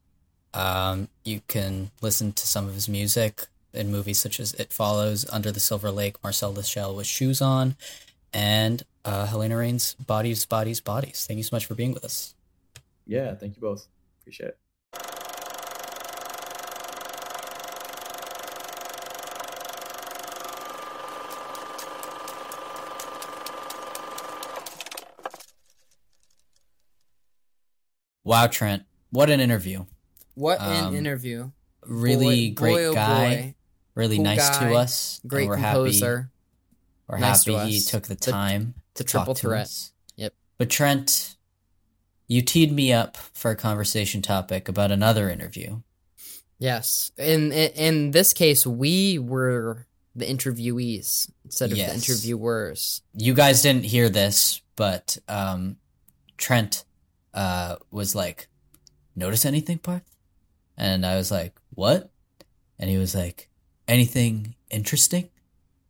Um, 0.54 1.08
you 1.24 1.42
can 1.48 1.92
listen 2.02 2.34
to 2.34 2.46
some 2.46 2.68
of 2.68 2.74
his 2.74 2.90
music 2.90 3.48
in 3.74 3.92
movies 3.92 4.20
such 4.20 4.40
as 4.40 4.54
It 4.56 4.72
Follows, 4.72 5.26
Under 5.30 5.52
the 5.52 5.60
Silver 5.60 5.92
Lake, 5.92 6.16
Marcel 6.24 6.52
the 6.54 6.64
Shell 6.64 6.96
with 6.96 7.06
Shoes 7.08 7.42
On, 7.42 7.76
and 8.34 8.84
uh, 9.06 9.28
Halina 9.28 9.52
Reijn's 9.54 9.94
Bodies, 9.96 10.46
Bodies, 10.46 10.80
Bodies. 10.82 11.26
Thank 11.28 11.38
you 11.38 11.44
so 11.44 11.56
much 11.56 11.66
for 11.66 11.76
being 11.76 11.94
with 11.94 12.06
us. 12.06 12.36
Yeah, 13.06 13.34
thank 13.36 13.56
you 13.56 13.62
both. 13.62 13.88
Appreciate 14.22 14.50
it. 14.50 14.58
Wow, 28.24 28.48
Trent, 28.48 28.84
what 29.12 29.30
an 29.30 29.40
interview. 29.40 29.86
What 30.36 30.62
Um, 30.62 30.88
an 30.90 30.96
interview! 30.96 31.52
Really 31.86 32.50
Boy- 32.52 32.56
great 32.56 32.74
boy, 32.74 32.84
oh 32.86 32.94
guy, 32.94 33.36
boy. 33.36 33.56
Really 33.96 34.16
Cool 34.18 34.26
nice 34.26 34.50
guy, 34.50 34.70
to 34.70 34.76
us. 34.76 35.20
Great 35.28 35.48
we're 35.48 35.56
composer. 35.56 36.16
Happy, 36.18 36.30
we're 37.08 37.18
Nice 37.20 37.44
to 37.46 37.54
happy 37.58 37.72
he 37.72 37.78
us. 37.78 37.86
took 37.86 38.04
the 38.04 38.16
time 38.16 38.76
the 38.96 39.04
to 39.04 39.12
talk 39.12 39.22
triple 39.24 39.36
to 39.36 39.42
threat. 39.48 39.62
us. 39.64 39.92
Yep. 40.16 40.34
But 40.58 40.70
Trent, 40.70 41.36
you 42.28 42.42
teed 42.42 42.72
me 42.72 42.94
up 42.94 43.18
for 43.18 43.52
a 43.52 43.56
conversation 43.56 44.22
topic 44.22 44.68
about 44.70 44.92
another 44.92 45.30
interview. 45.30 45.82
Yes. 46.60 47.12
In, 47.18 47.52
in 47.52 47.72
in 47.72 48.12
this 48.12 48.34
case, 48.34 48.68
we 48.68 49.18
were 49.18 49.88
the 50.16 50.26
interviewees 50.26 51.30
instead 51.46 51.72
of 51.72 51.78
Yes. 51.78 51.90
the 51.90 51.96
interviewers. 51.96 53.02
You 53.14 53.34
guys 53.34 53.62
didn't 53.62 53.86
hear 53.86 54.10
this, 54.10 54.62
but 54.76 55.18
um, 55.28 55.78
Trent 56.38 56.84
uh, 57.34 57.78
was 57.92 58.14
like, 58.16 58.48
"Notice 59.16 59.46
anything, 59.46 59.78
Parth?" 59.78 60.04
And 60.78 61.06
I 61.06 61.16
was 61.16 61.32
like, 61.32 61.58
"What?" 61.74 62.12
And 62.78 62.90
he 62.90 62.98
was 62.98 63.14
like, 63.16 63.49
"Anything 63.90 64.56
interesting?" 64.70 65.30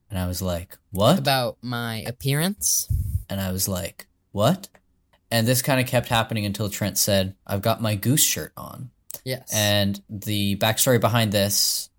And 0.10 0.18
I 0.18 0.26
was 0.28 0.42
like, 0.42 0.78
"What?" 0.92 1.20
About 1.20 1.58
my 1.62 1.98
appearance. 2.08 2.88
And 3.30 3.40
I 3.40 3.52
was 3.52 3.68
like, 3.68 4.08
what? 4.32 4.68
And 5.32 5.48
this 5.48 5.62
kind 5.62 5.80
of 5.80 5.86
kept 5.86 6.08
happening 6.08 6.46
until 6.46 6.70
Trent 6.70 6.98
said, 6.98 7.36
I've 7.46 7.62
got 7.62 7.82
my 7.82 7.96
goose 7.96 8.24
shirt 8.24 8.52
on. 8.58 8.90
Yes. 9.24 9.52
And 9.54 10.02
the 10.10 10.56
backstory 10.58 11.00
behind 11.00 11.32
this 11.32 11.90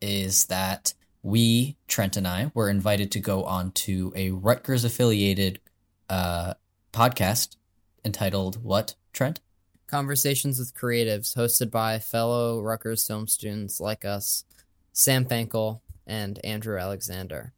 is 0.00 0.46
that 0.46 0.94
we, 1.22 1.76
Trent 1.88 2.16
and 2.16 2.26
I, 2.26 2.50
were 2.54 2.70
invited 2.70 3.12
to 3.12 3.20
go 3.20 3.44
on 3.44 3.72
to 3.72 4.12
a 4.16 4.30
Rutgers 4.30 4.84
affiliated 4.84 5.60
uh, 6.08 6.54
podcast 6.92 7.56
entitled 8.04 8.62
What, 8.62 8.94
Trent? 9.12 9.40
Conversations 9.86 10.58
with 10.58 10.74
Creatives, 10.74 11.36
hosted 11.36 11.70
by 11.70 11.98
fellow 11.98 12.62
Rutgers 12.62 13.06
film 13.06 13.26
students 13.26 13.80
like 13.80 14.06
us, 14.06 14.44
Sam 14.92 15.24
Fankel 15.24 15.80
and 16.06 16.38
Andrew 16.44 16.78
Alexander. 16.78 17.52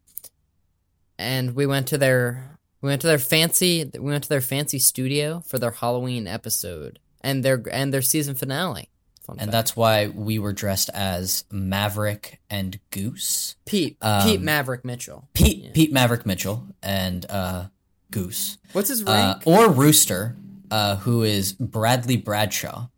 And 1.19 1.55
we 1.55 1.67
went 1.67 1.89
to 1.89 1.99
their 1.99 2.59
we 2.81 2.89
went 2.89 3.01
to 3.03 3.07
their 3.07 3.19
fancy 3.19 3.85
we 3.95 4.11
went 4.11 4.25
to 4.25 4.29
their 4.29 4.41
fancy 4.41 4.79
studio 4.79 5.41
for 5.47 5.59
their 5.59 5.71
Halloween 5.71 6.27
episode 6.27 6.99
and 7.21 7.45
their 7.45 7.63
and 7.71 7.93
their 7.93 8.03
season 8.03 8.35
finale. 8.35 8.89
Fun 9.23 9.37
And 9.39 9.47
fact. 9.47 9.53
that's 9.53 9.77
why 9.77 10.09
we 10.09 10.41
were 10.41 10.53
dressed 10.53 10.91
as 10.93 11.45
Maverick 11.51 12.41
and 12.51 12.81
Goose. 12.91 13.55
Pete 13.67 13.97
um, 14.01 14.23
Pete 14.25 14.41
Maverick 14.41 14.85
Mitchell. 14.85 15.29
Pete 15.33 15.59
Yeah. 15.65 15.71
Pete 15.73 15.93
Maverick 15.93 16.27
Mitchell 16.27 16.67
and 16.83 17.25
uh, 17.31 17.67
Goose. 18.11 18.59
What's 18.73 18.89
his 18.89 19.03
Uh, 19.03 19.35
rank? 19.37 19.47
or 19.47 19.71
Rooster, 19.71 20.37
uh, 20.73 20.97
who 20.97 21.23
is 21.23 21.53
Bradley 21.53 22.17
Bradshaw. 22.17 22.89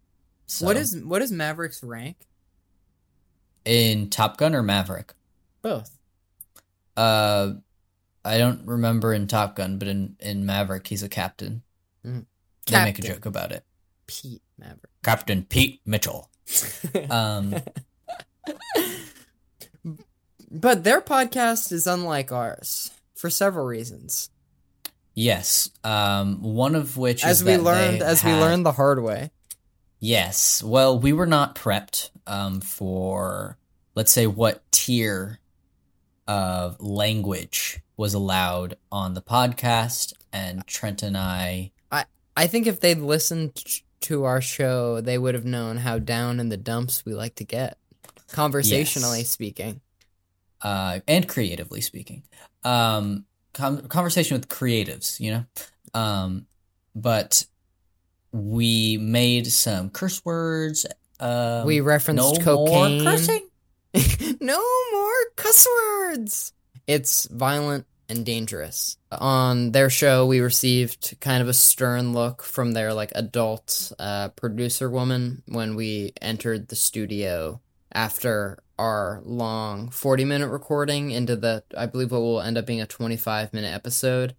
So, 0.46 0.64
what 0.64 0.78
is 0.78 0.96
what 1.04 1.20
is 1.20 1.30
Maverick's 1.30 1.82
rank? 1.82 2.16
In 3.64 4.10
Top 4.10 4.36
Gun 4.36 4.54
or 4.54 4.62
Maverick? 4.62 5.14
Both. 5.62 5.96
Uh, 6.96 7.54
I 8.24 8.38
don't 8.38 8.66
remember 8.66 9.12
in 9.12 9.26
Top 9.26 9.56
Gun, 9.56 9.78
but 9.78 9.88
in, 9.88 10.16
in 10.20 10.46
Maverick, 10.46 10.86
he's 10.86 11.02
a 11.02 11.08
captain. 11.08 11.62
Mhm. 12.06 12.26
They 12.66 12.84
make 12.84 12.98
a 12.98 13.02
joke 13.02 13.26
about 13.26 13.52
it. 13.52 13.64
Pete 14.06 14.42
Maverick. 14.58 14.90
Captain 15.02 15.44
Pete 15.44 15.80
Mitchell. 15.84 16.30
Um, 17.10 17.54
But 20.50 20.84
their 20.84 21.00
podcast 21.00 21.72
is 21.72 21.86
unlike 21.86 22.30
ours 22.30 22.92
for 23.14 23.28
several 23.28 23.66
reasons. 23.66 24.30
yes. 25.14 25.68
Um, 25.82 26.42
one 26.42 26.74
of 26.76 26.96
which 26.96 27.24
As 27.24 27.38
is 27.40 27.44
we 27.44 27.56
learned 27.56 28.02
as 28.02 28.22
we 28.22 28.32
learned 28.32 28.64
the 28.64 28.72
hard 28.72 29.02
way. 29.02 29.30
Yes. 30.04 30.62
Well, 30.62 30.98
we 30.98 31.14
were 31.14 31.24
not 31.26 31.54
prepped 31.54 32.10
um, 32.26 32.60
for, 32.60 33.56
let's 33.94 34.12
say, 34.12 34.26
what 34.26 34.62
tier 34.70 35.40
of 36.28 36.78
language 36.78 37.80
was 37.96 38.12
allowed 38.12 38.76
on 38.92 39.14
the 39.14 39.22
podcast, 39.22 40.12
and 40.30 40.66
Trent 40.66 41.02
and 41.02 41.16
I. 41.16 41.72
I 41.90 42.04
I 42.36 42.46
think 42.48 42.66
if 42.66 42.80
they'd 42.80 42.98
listened 42.98 43.62
to 44.02 44.24
our 44.24 44.42
show, 44.42 45.00
they 45.00 45.16
would 45.16 45.34
have 45.34 45.46
known 45.46 45.78
how 45.78 45.98
down 45.98 46.38
in 46.38 46.50
the 46.50 46.58
dumps 46.58 47.04
we 47.06 47.14
like 47.14 47.36
to 47.36 47.44
get, 47.44 47.78
conversationally 48.30 49.20
Yes. 49.20 49.30
speaking. 49.30 49.80
uh, 50.60 51.00
and 51.08 51.26
creatively 51.28 51.80
speaking. 51.80 52.24
Um, 52.62 53.24
com- 53.54 53.86
conversation 53.88 54.36
with 54.38 54.48
creatives, 54.48 55.18
you 55.20 55.30
know. 55.30 55.44
Um, 55.94 56.46
but 56.94 57.46
we 58.34 58.96
made 58.96 59.46
some 59.46 59.90
curse 59.90 60.24
words. 60.24 60.84
Um, 61.20 61.66
we 61.66 61.80
referenced 61.80 62.40
no 62.40 62.44
cocaine. 62.44 63.04
More 63.04 63.12
cursing. 63.12 63.48
no 64.40 64.60
more 64.92 65.12
cuss 65.36 65.66
words. 65.66 66.52
It's 66.88 67.26
violent 67.28 67.86
and 68.08 68.26
dangerous. 68.26 68.96
On 69.12 69.70
their 69.70 69.88
show, 69.88 70.26
we 70.26 70.40
received 70.40 71.16
kind 71.20 71.42
of 71.42 71.48
a 71.48 71.54
stern 71.54 72.12
look 72.12 72.42
from 72.42 72.72
their 72.72 72.92
like 72.92 73.12
adult 73.14 73.92
uh, 74.00 74.30
producer 74.30 74.90
woman 74.90 75.44
when 75.46 75.76
we 75.76 76.12
entered 76.20 76.68
the 76.68 76.76
studio 76.76 77.60
after 77.92 78.58
our 78.80 79.22
long 79.24 79.90
40 79.90 80.24
minute 80.24 80.48
recording 80.48 81.12
into 81.12 81.36
the 81.36 81.62
I 81.78 81.86
believe 81.86 82.10
what 82.10 82.20
will 82.20 82.40
end 82.40 82.58
up 82.58 82.66
being 82.66 82.80
a 82.80 82.86
25 82.86 83.52
minute 83.52 83.72
episode. 83.72 84.34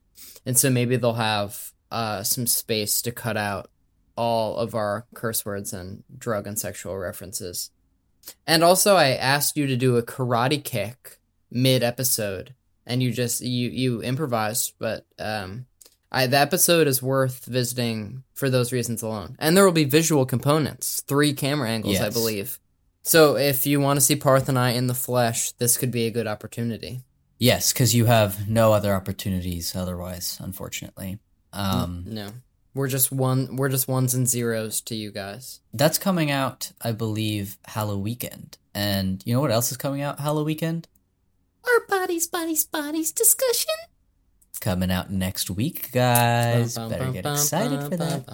And 0.45 0.57
so 0.57 0.69
maybe 0.69 0.97
they'll 0.97 1.13
have 1.13 1.71
uh, 1.91 2.23
some 2.23 2.45
space 2.45 3.01
to 3.03 3.13
cut 3.13 3.37
out 3.37 3.69
all 4.15 4.57
of 4.57 4.75
our 4.75 5.05
curse 5.13 5.45
words 5.45 5.73
and 5.73 6.03
drug 6.17 6.47
and 6.47 6.57
sexual 6.57 6.97
references. 6.97 7.71
And 8.47 8.63
also, 8.63 8.95
I 8.95 9.09
asked 9.09 9.55
you 9.57 9.67
to 9.67 9.75
do 9.77 9.97
a 9.97 10.03
karate 10.03 10.63
kick 10.63 11.19
mid 11.51 11.83
episode, 11.83 12.55
and 12.85 13.03
you 13.03 13.11
just 13.11 13.41
you 13.41 13.69
you 13.69 14.01
improvised. 14.03 14.73
But 14.79 15.05
um, 15.19 15.67
I 16.11 16.27
the 16.27 16.37
episode 16.37 16.87
is 16.87 17.03
worth 17.03 17.45
visiting 17.45 18.23
for 18.33 18.49
those 18.49 18.71
reasons 18.73 19.03
alone. 19.03 19.35
And 19.39 19.55
there 19.55 19.63
will 19.65 19.71
be 19.71 19.83
visual 19.83 20.25
components, 20.25 21.01
three 21.07 21.33
camera 21.33 21.69
angles, 21.69 21.99
I 21.99 22.05
Yes. 22.05 22.13
believe. 22.13 22.59
So 23.03 23.37
if 23.37 23.67
you 23.67 23.79
want 23.79 23.97
to 23.97 24.01
see 24.05 24.15
Parth 24.15 24.49
and 24.49 24.57
I 24.57 24.71
in 24.71 24.87
the 24.87 24.95
flesh, 24.95 25.51
this 25.51 25.77
could 25.77 25.91
be 25.91 26.07
a 26.07 26.11
good 26.11 26.25
opportunity. 26.25 27.01
Yes, 27.37 27.71
because 27.71 27.93
you 27.93 28.05
have 28.05 28.49
no 28.49 28.73
other 28.73 28.95
opportunities 28.95 29.75
otherwise, 29.75 30.39
unfortunately. 30.41 31.19
Um, 31.53 32.05
No, 32.07 32.29
we're 32.75 32.89
just 32.89 33.11
one. 33.11 33.55
We're 33.55 33.69
just 33.69 33.87
ones 33.87 34.13
and 34.13 34.27
zeros 34.27 34.81
to 34.81 34.95
you 34.95 35.09
guys. 35.09 35.61
That's 35.73 35.97
coming 35.97 36.29
out, 36.29 36.73
I 36.81 36.91
believe, 36.91 37.57
Halloween 37.63 38.03
weekend. 38.03 38.57
And 38.75 39.23
you 39.25 39.33
know 39.33 39.41
what 39.41 39.51
else 39.51 39.71
is 39.71 39.77
coming 39.77 40.01
out 40.01 40.19
Halloween 40.19 40.45
weekend? 40.45 40.87
Our 41.65 41.87
bodies, 41.87 42.27
bodies, 42.27 42.65
bodies 42.65 43.11
discussion. 43.11 43.73
It's 44.49 44.59
coming 44.59 44.91
out 44.91 45.09
next 45.09 45.49
week, 45.49 45.91
guys. 45.91 46.77
Better 46.77 47.11
get 47.11 47.25
excited 47.25 47.81
for 47.83 47.97
that. 47.97 48.25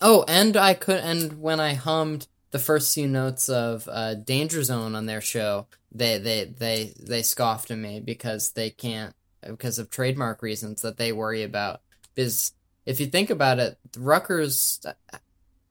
Oh, 0.00 0.24
and 0.28 0.56
I 0.56 0.74
could, 0.74 1.00
and 1.00 1.40
when 1.40 1.60
I 1.60 1.74
hummed 1.74 2.28
the 2.50 2.58
first 2.58 2.94
few 2.94 3.08
notes 3.08 3.48
of 3.48 3.88
uh, 3.90 4.14
Danger 4.14 4.62
Zone 4.62 4.94
on 4.94 5.06
their 5.06 5.20
show, 5.22 5.66
they 5.90 6.18
they 6.18 6.44
they 6.44 6.92
they 7.00 7.22
scoffed 7.22 7.70
at 7.70 7.78
me 7.78 8.00
because 8.00 8.52
they 8.52 8.70
can't 8.70 9.14
because 9.42 9.78
of 9.78 9.90
trademark 9.90 10.42
reasons 10.42 10.82
that 10.82 10.98
they 10.98 11.12
worry 11.12 11.42
about. 11.42 11.80
Because 12.14 12.52
if 12.86 13.00
you 13.00 13.06
think 13.06 13.30
about 13.30 13.58
it, 13.58 13.78
Rutgers 13.96 14.80
uh, 14.84 15.18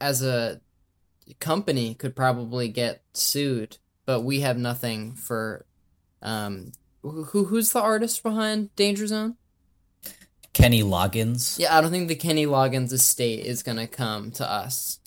as 0.01 0.23
a 0.23 0.59
company 1.39 1.93
could 1.93 2.15
probably 2.15 2.67
get 2.67 3.03
sued, 3.13 3.77
but 4.05 4.21
we 4.21 4.41
have 4.41 4.57
nothing 4.57 5.13
for. 5.13 5.65
Um, 6.21 6.71
who 7.01 7.43
who's 7.45 7.73
the 7.73 7.81
artist 7.81 8.23
behind 8.23 8.73
Danger 8.75 9.07
Zone? 9.07 9.35
Kenny 10.53 10.83
Loggins. 10.83 11.59
Yeah, 11.59 11.77
I 11.77 11.81
don't 11.81 11.91
think 11.91 12.07
the 12.07 12.15
Kenny 12.15 12.45
Loggins 12.45 12.93
estate 12.93 13.45
is 13.45 13.63
gonna 13.63 13.87
come 13.87 14.31
to 14.33 14.49
us 14.49 14.99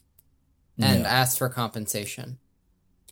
and 0.79 1.05
No. 1.05 1.09
ask 1.09 1.39
for 1.39 1.49
compensation. 1.49 2.39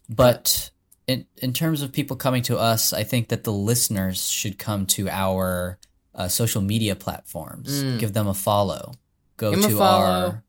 But 0.09 0.71
in 1.07 1.27
in 1.39 1.53
terms 1.55 1.81
of 1.81 1.93
people 1.93 2.17
coming 2.17 2.43
to 2.43 2.59
us, 2.59 2.93
I 2.93 3.05
think 3.05 3.29
that 3.29 3.45
the 3.45 3.53
listeners 3.53 4.29
should 4.29 4.59
come 4.59 4.85
to 4.87 5.09
our 5.09 5.79
uh, 6.15 6.29
social 6.29 6.63
media 6.63 6.95
platforms. 6.95 7.83
Mm. 7.83 7.99
Give 7.99 8.13
them 8.13 8.27
a 8.27 8.35
follow. 8.35 8.95
Go 9.37 9.53
Give 9.53 9.63
to 9.65 9.77
follow. 9.77 10.05
our 10.05 10.45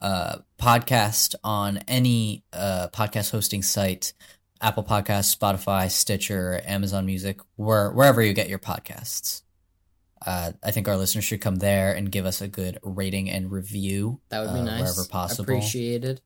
uh, 0.00 0.36
podcast 0.58 1.34
on 1.42 1.78
any 1.88 2.44
uh, 2.52 2.88
podcast 2.92 3.30
hosting 3.30 3.62
site. 3.62 4.12
Apple 4.60 4.84
Podcasts, 4.84 5.36
Spotify, 5.36 5.90
Stitcher, 5.90 6.62
Amazon 6.64 7.04
Music, 7.04 7.40
where, 7.56 7.90
wherever 7.90 8.22
you 8.22 8.32
get 8.32 8.48
your 8.48 8.58
podcasts. 8.58 9.42
Uh, 10.24 10.52
I 10.62 10.70
think 10.70 10.88
our 10.88 10.96
listeners 10.96 11.24
should 11.24 11.42
come 11.42 11.56
there 11.56 11.92
and 11.92 12.10
give 12.10 12.24
us 12.24 12.40
a 12.40 12.48
good 12.48 12.78
rating 12.82 13.28
and 13.28 13.50
review. 13.50 14.20
That 14.30 14.40
would 14.40 14.54
be 14.54 14.60
uh, 14.60 14.64
nice. 14.64 14.80
Wherever 14.80 15.04
possible. 15.04 15.54
Appreciated. 15.54 16.22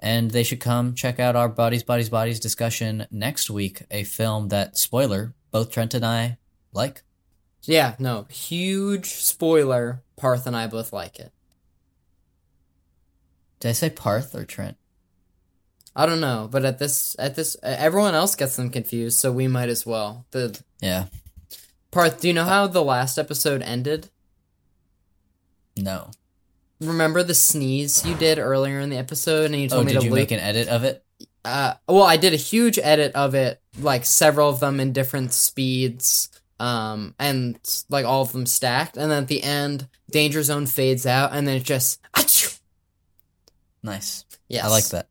And 0.00 0.30
they 0.30 0.42
should 0.42 0.60
come 0.60 0.94
check 0.94 1.20
out 1.20 1.36
our 1.36 1.48
Bodies, 1.48 1.84
Bodies, 1.84 2.08
Bodies 2.08 2.40
discussion 2.40 3.06
next 3.12 3.48
week, 3.48 3.82
a 3.90 4.02
film 4.04 4.48
that, 4.48 4.76
spoiler, 4.76 5.34
both 5.52 5.70
Trent 5.70 5.94
and 5.94 6.04
I 6.04 6.38
like. 6.72 7.02
Yeah, 7.64 7.94
no, 7.98 8.26
huge 8.30 9.06
spoiler. 9.06 10.02
Parth 10.16 10.46
and 10.46 10.56
I 10.56 10.66
both 10.66 10.92
like 10.92 11.18
it. 11.18 11.32
Did 13.60 13.68
I 13.68 13.72
say 13.72 13.90
Parth 13.90 14.34
or 14.34 14.44
Trent? 14.44 14.76
I 15.94 16.06
don't 16.06 16.20
know, 16.20 16.48
but 16.50 16.64
at 16.64 16.78
this, 16.78 17.16
at 17.18 17.34
this, 17.34 17.56
everyone 17.62 18.14
else 18.14 18.36
gets 18.36 18.56
them 18.56 18.70
confused, 18.70 19.18
so 19.18 19.32
we 19.32 19.48
might 19.48 19.68
as 19.68 19.84
well. 19.84 20.26
The 20.30 20.60
Yeah. 20.80 21.06
Parth, 21.90 22.20
do 22.20 22.28
you 22.28 22.34
know 22.34 22.44
how 22.44 22.66
the 22.66 22.82
last 22.84 23.18
episode 23.18 23.62
ended? 23.62 24.10
No. 25.76 26.10
Remember 26.80 27.22
the 27.24 27.34
sneeze 27.34 28.04
you 28.06 28.14
did 28.14 28.38
earlier 28.38 28.78
in 28.78 28.90
the 28.90 28.96
episode, 28.98 29.46
and 29.46 29.56
you 29.56 29.66
Oh, 29.66 29.76
told 29.76 29.86
me 29.86 29.92
did 29.92 30.00
to 30.00 30.06
you 30.06 30.14
make 30.14 30.30
an 30.30 30.38
edit 30.40 30.68
of 30.68 30.84
it? 30.84 31.04
uh 31.44 31.74
well 31.86 32.02
i 32.02 32.16
did 32.16 32.32
a 32.32 32.36
huge 32.36 32.80
edit 32.82 33.12
of 33.14 33.32
it 33.32 33.62
like 33.80 34.04
several 34.04 34.48
of 34.48 34.58
them 34.58 34.80
in 34.80 34.92
different 34.92 35.32
speeds 35.32 36.28
um 36.60 37.14
and 37.18 37.58
like 37.88 38.04
all 38.04 38.22
of 38.22 38.32
them 38.32 38.46
stacked 38.46 38.96
and 38.96 39.10
then 39.10 39.22
at 39.22 39.28
the 39.28 39.42
end 39.42 39.86
danger 40.10 40.42
zone 40.42 40.66
fades 40.66 41.06
out 41.06 41.32
and 41.32 41.46
then 41.46 41.56
it 41.56 41.62
just 41.62 42.00
achoo! 42.14 42.58
Nice. 43.82 44.24
yes 44.48 44.64
I 44.64 44.68
like 44.68 44.88
that. 44.88 45.08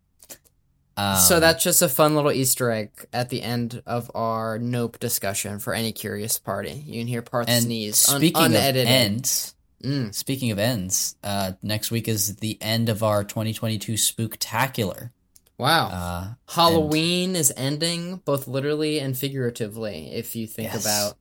Um, 0.98 1.16
so 1.18 1.40
that's 1.40 1.64
just 1.64 1.84
a 1.84 1.90
fun 1.90 2.16
little 2.16 2.32
easter 2.32 2.72
egg 2.72 2.90
at 3.14 3.30
the 3.30 3.44
end 3.44 3.84
of 3.86 4.10
our 4.16 4.58
nope 4.58 5.00
discussion 5.00 5.60
for 5.60 5.74
any 5.76 5.92
curious 5.92 6.40
party 6.40 6.72
you 6.86 7.00
can 7.02 7.08
hear 7.08 7.22
parts 7.22 7.50
and 7.52 7.64
sneeze 7.66 8.10
un- 8.10 8.18
speaking 8.20 8.42
of 8.42 8.46
unedited 8.52 8.88
ends, 8.88 9.54
Mm. 9.84 10.12
speaking 10.12 10.50
of 10.50 10.58
ends, 10.58 11.16
uh, 11.24 11.52
next 11.62 11.92
week 11.92 12.08
is 12.08 12.38
the 12.38 12.58
end 12.60 12.90
of 12.90 13.04
our 13.04 13.24
2022 13.24 13.94
Spooktacular. 13.94 15.12
Wow. 15.60 15.90
Uh, 15.90 16.34
Halloween 16.52 17.36
is 17.36 17.54
ending 17.56 18.16
both 18.26 18.48
literally 18.48 19.00
and 19.00 19.16
figuratively 19.16 20.12
if 20.14 20.36
you 20.36 20.48
think 20.48 20.74
Yes. 20.74 20.82
about 20.84 21.18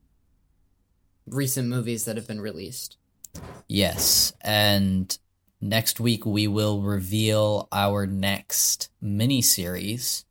recent 1.27 1.69
movies 1.69 2.05
that 2.05 2.17
have 2.17 2.27
been 2.27 2.41
released. 2.41 2.97
Yes, 3.69 4.33
and 4.41 5.17
next 5.61 6.01
week 6.01 6.25
we 6.25 6.47
will 6.47 6.81
reveal 6.83 7.69
our 7.73 8.07
next 8.07 8.89
mini 9.01 9.43
series. 9.43 10.25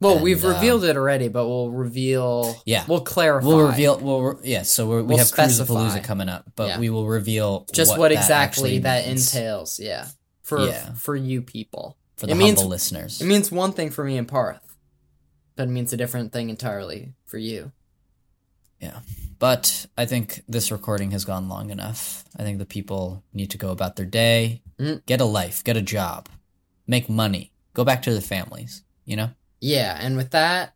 Well, 0.00 0.14
And, 0.16 0.22
we've 0.22 0.44
um, 0.44 0.52
revealed 0.52 0.84
it 0.84 0.96
already, 0.96 1.28
but 1.28 1.46
we'll 1.48 1.70
reveal. 1.70 2.60
Yeah. 2.66 2.84
we'll 2.86 3.00
clarify. 3.00 3.46
We'll 3.46 3.66
reveal. 3.66 3.98
We'll 3.98 4.22
re- 4.22 4.34
yeah. 4.44 4.62
So 4.62 4.86
we're, 4.86 4.98
we 5.02 5.08
We'll 5.14 5.18
have. 5.18 5.28
Cruisapalooza 5.28 6.04
coming 6.04 6.28
up, 6.28 6.44
but 6.54 6.68
Yeah. 6.68 6.78
we 6.78 6.90
will 6.90 7.06
reveal 7.06 7.66
just 7.72 7.96
what, 7.96 8.08
that 8.08 8.12
exactly 8.18 8.78
that 8.80 9.06
means 9.06 9.34
entails. 9.34 9.80
Yeah, 9.80 10.06
for 10.42 10.66
Yeah. 10.66 10.92
for 10.94 11.16
you 11.16 11.40
people. 11.42 11.96
for 12.16 12.26
the 12.26 12.32
it 12.32 12.36
means 12.36 12.58
humble 12.58 12.70
listeners. 12.70 13.20
it 13.20 13.26
means 13.26 13.50
one 13.50 13.72
thing 13.72 13.90
for 13.90 14.04
me 14.04 14.16
and 14.18 14.28
Parth, 14.28 14.76
but 15.56 15.64
it 15.68 15.70
means 15.70 15.92
a 15.94 15.96
different 15.96 16.30
thing 16.32 16.50
entirely 16.50 17.14
for 17.24 17.38
you. 17.38 17.72
Yeah. 18.80 19.00
But 19.38 19.86
I 19.96 20.06
think 20.06 20.42
this 20.48 20.70
recording 20.70 21.10
has 21.12 21.24
gone 21.24 21.48
long 21.48 21.70
enough. 21.70 22.24
I 22.36 22.42
think 22.42 22.58
the 22.58 22.66
people 22.66 23.22
need 23.32 23.50
to 23.50 23.58
go 23.58 23.70
about 23.70 23.96
their 23.96 24.06
day, 24.06 24.62
Mm. 24.78 25.04
get 25.06 25.20
a 25.20 25.24
life, 25.24 25.64
get 25.64 25.76
a 25.76 25.82
job, 25.82 26.28
make 26.86 27.08
money, 27.08 27.52
go 27.74 27.84
back 27.84 28.02
to 28.02 28.12
their 28.12 28.20
families, 28.20 28.82
you 29.04 29.16
know? 29.16 29.30
Yeah, 29.60 29.96
and 30.00 30.16
with 30.16 30.30
that, 30.32 30.74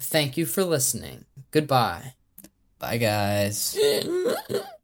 thank 0.00 0.36
you 0.36 0.44
for 0.46 0.64
listening. 0.64 1.24
Goodbye. 1.50 2.14
Bye, 2.78 2.98
guys. 2.98 3.76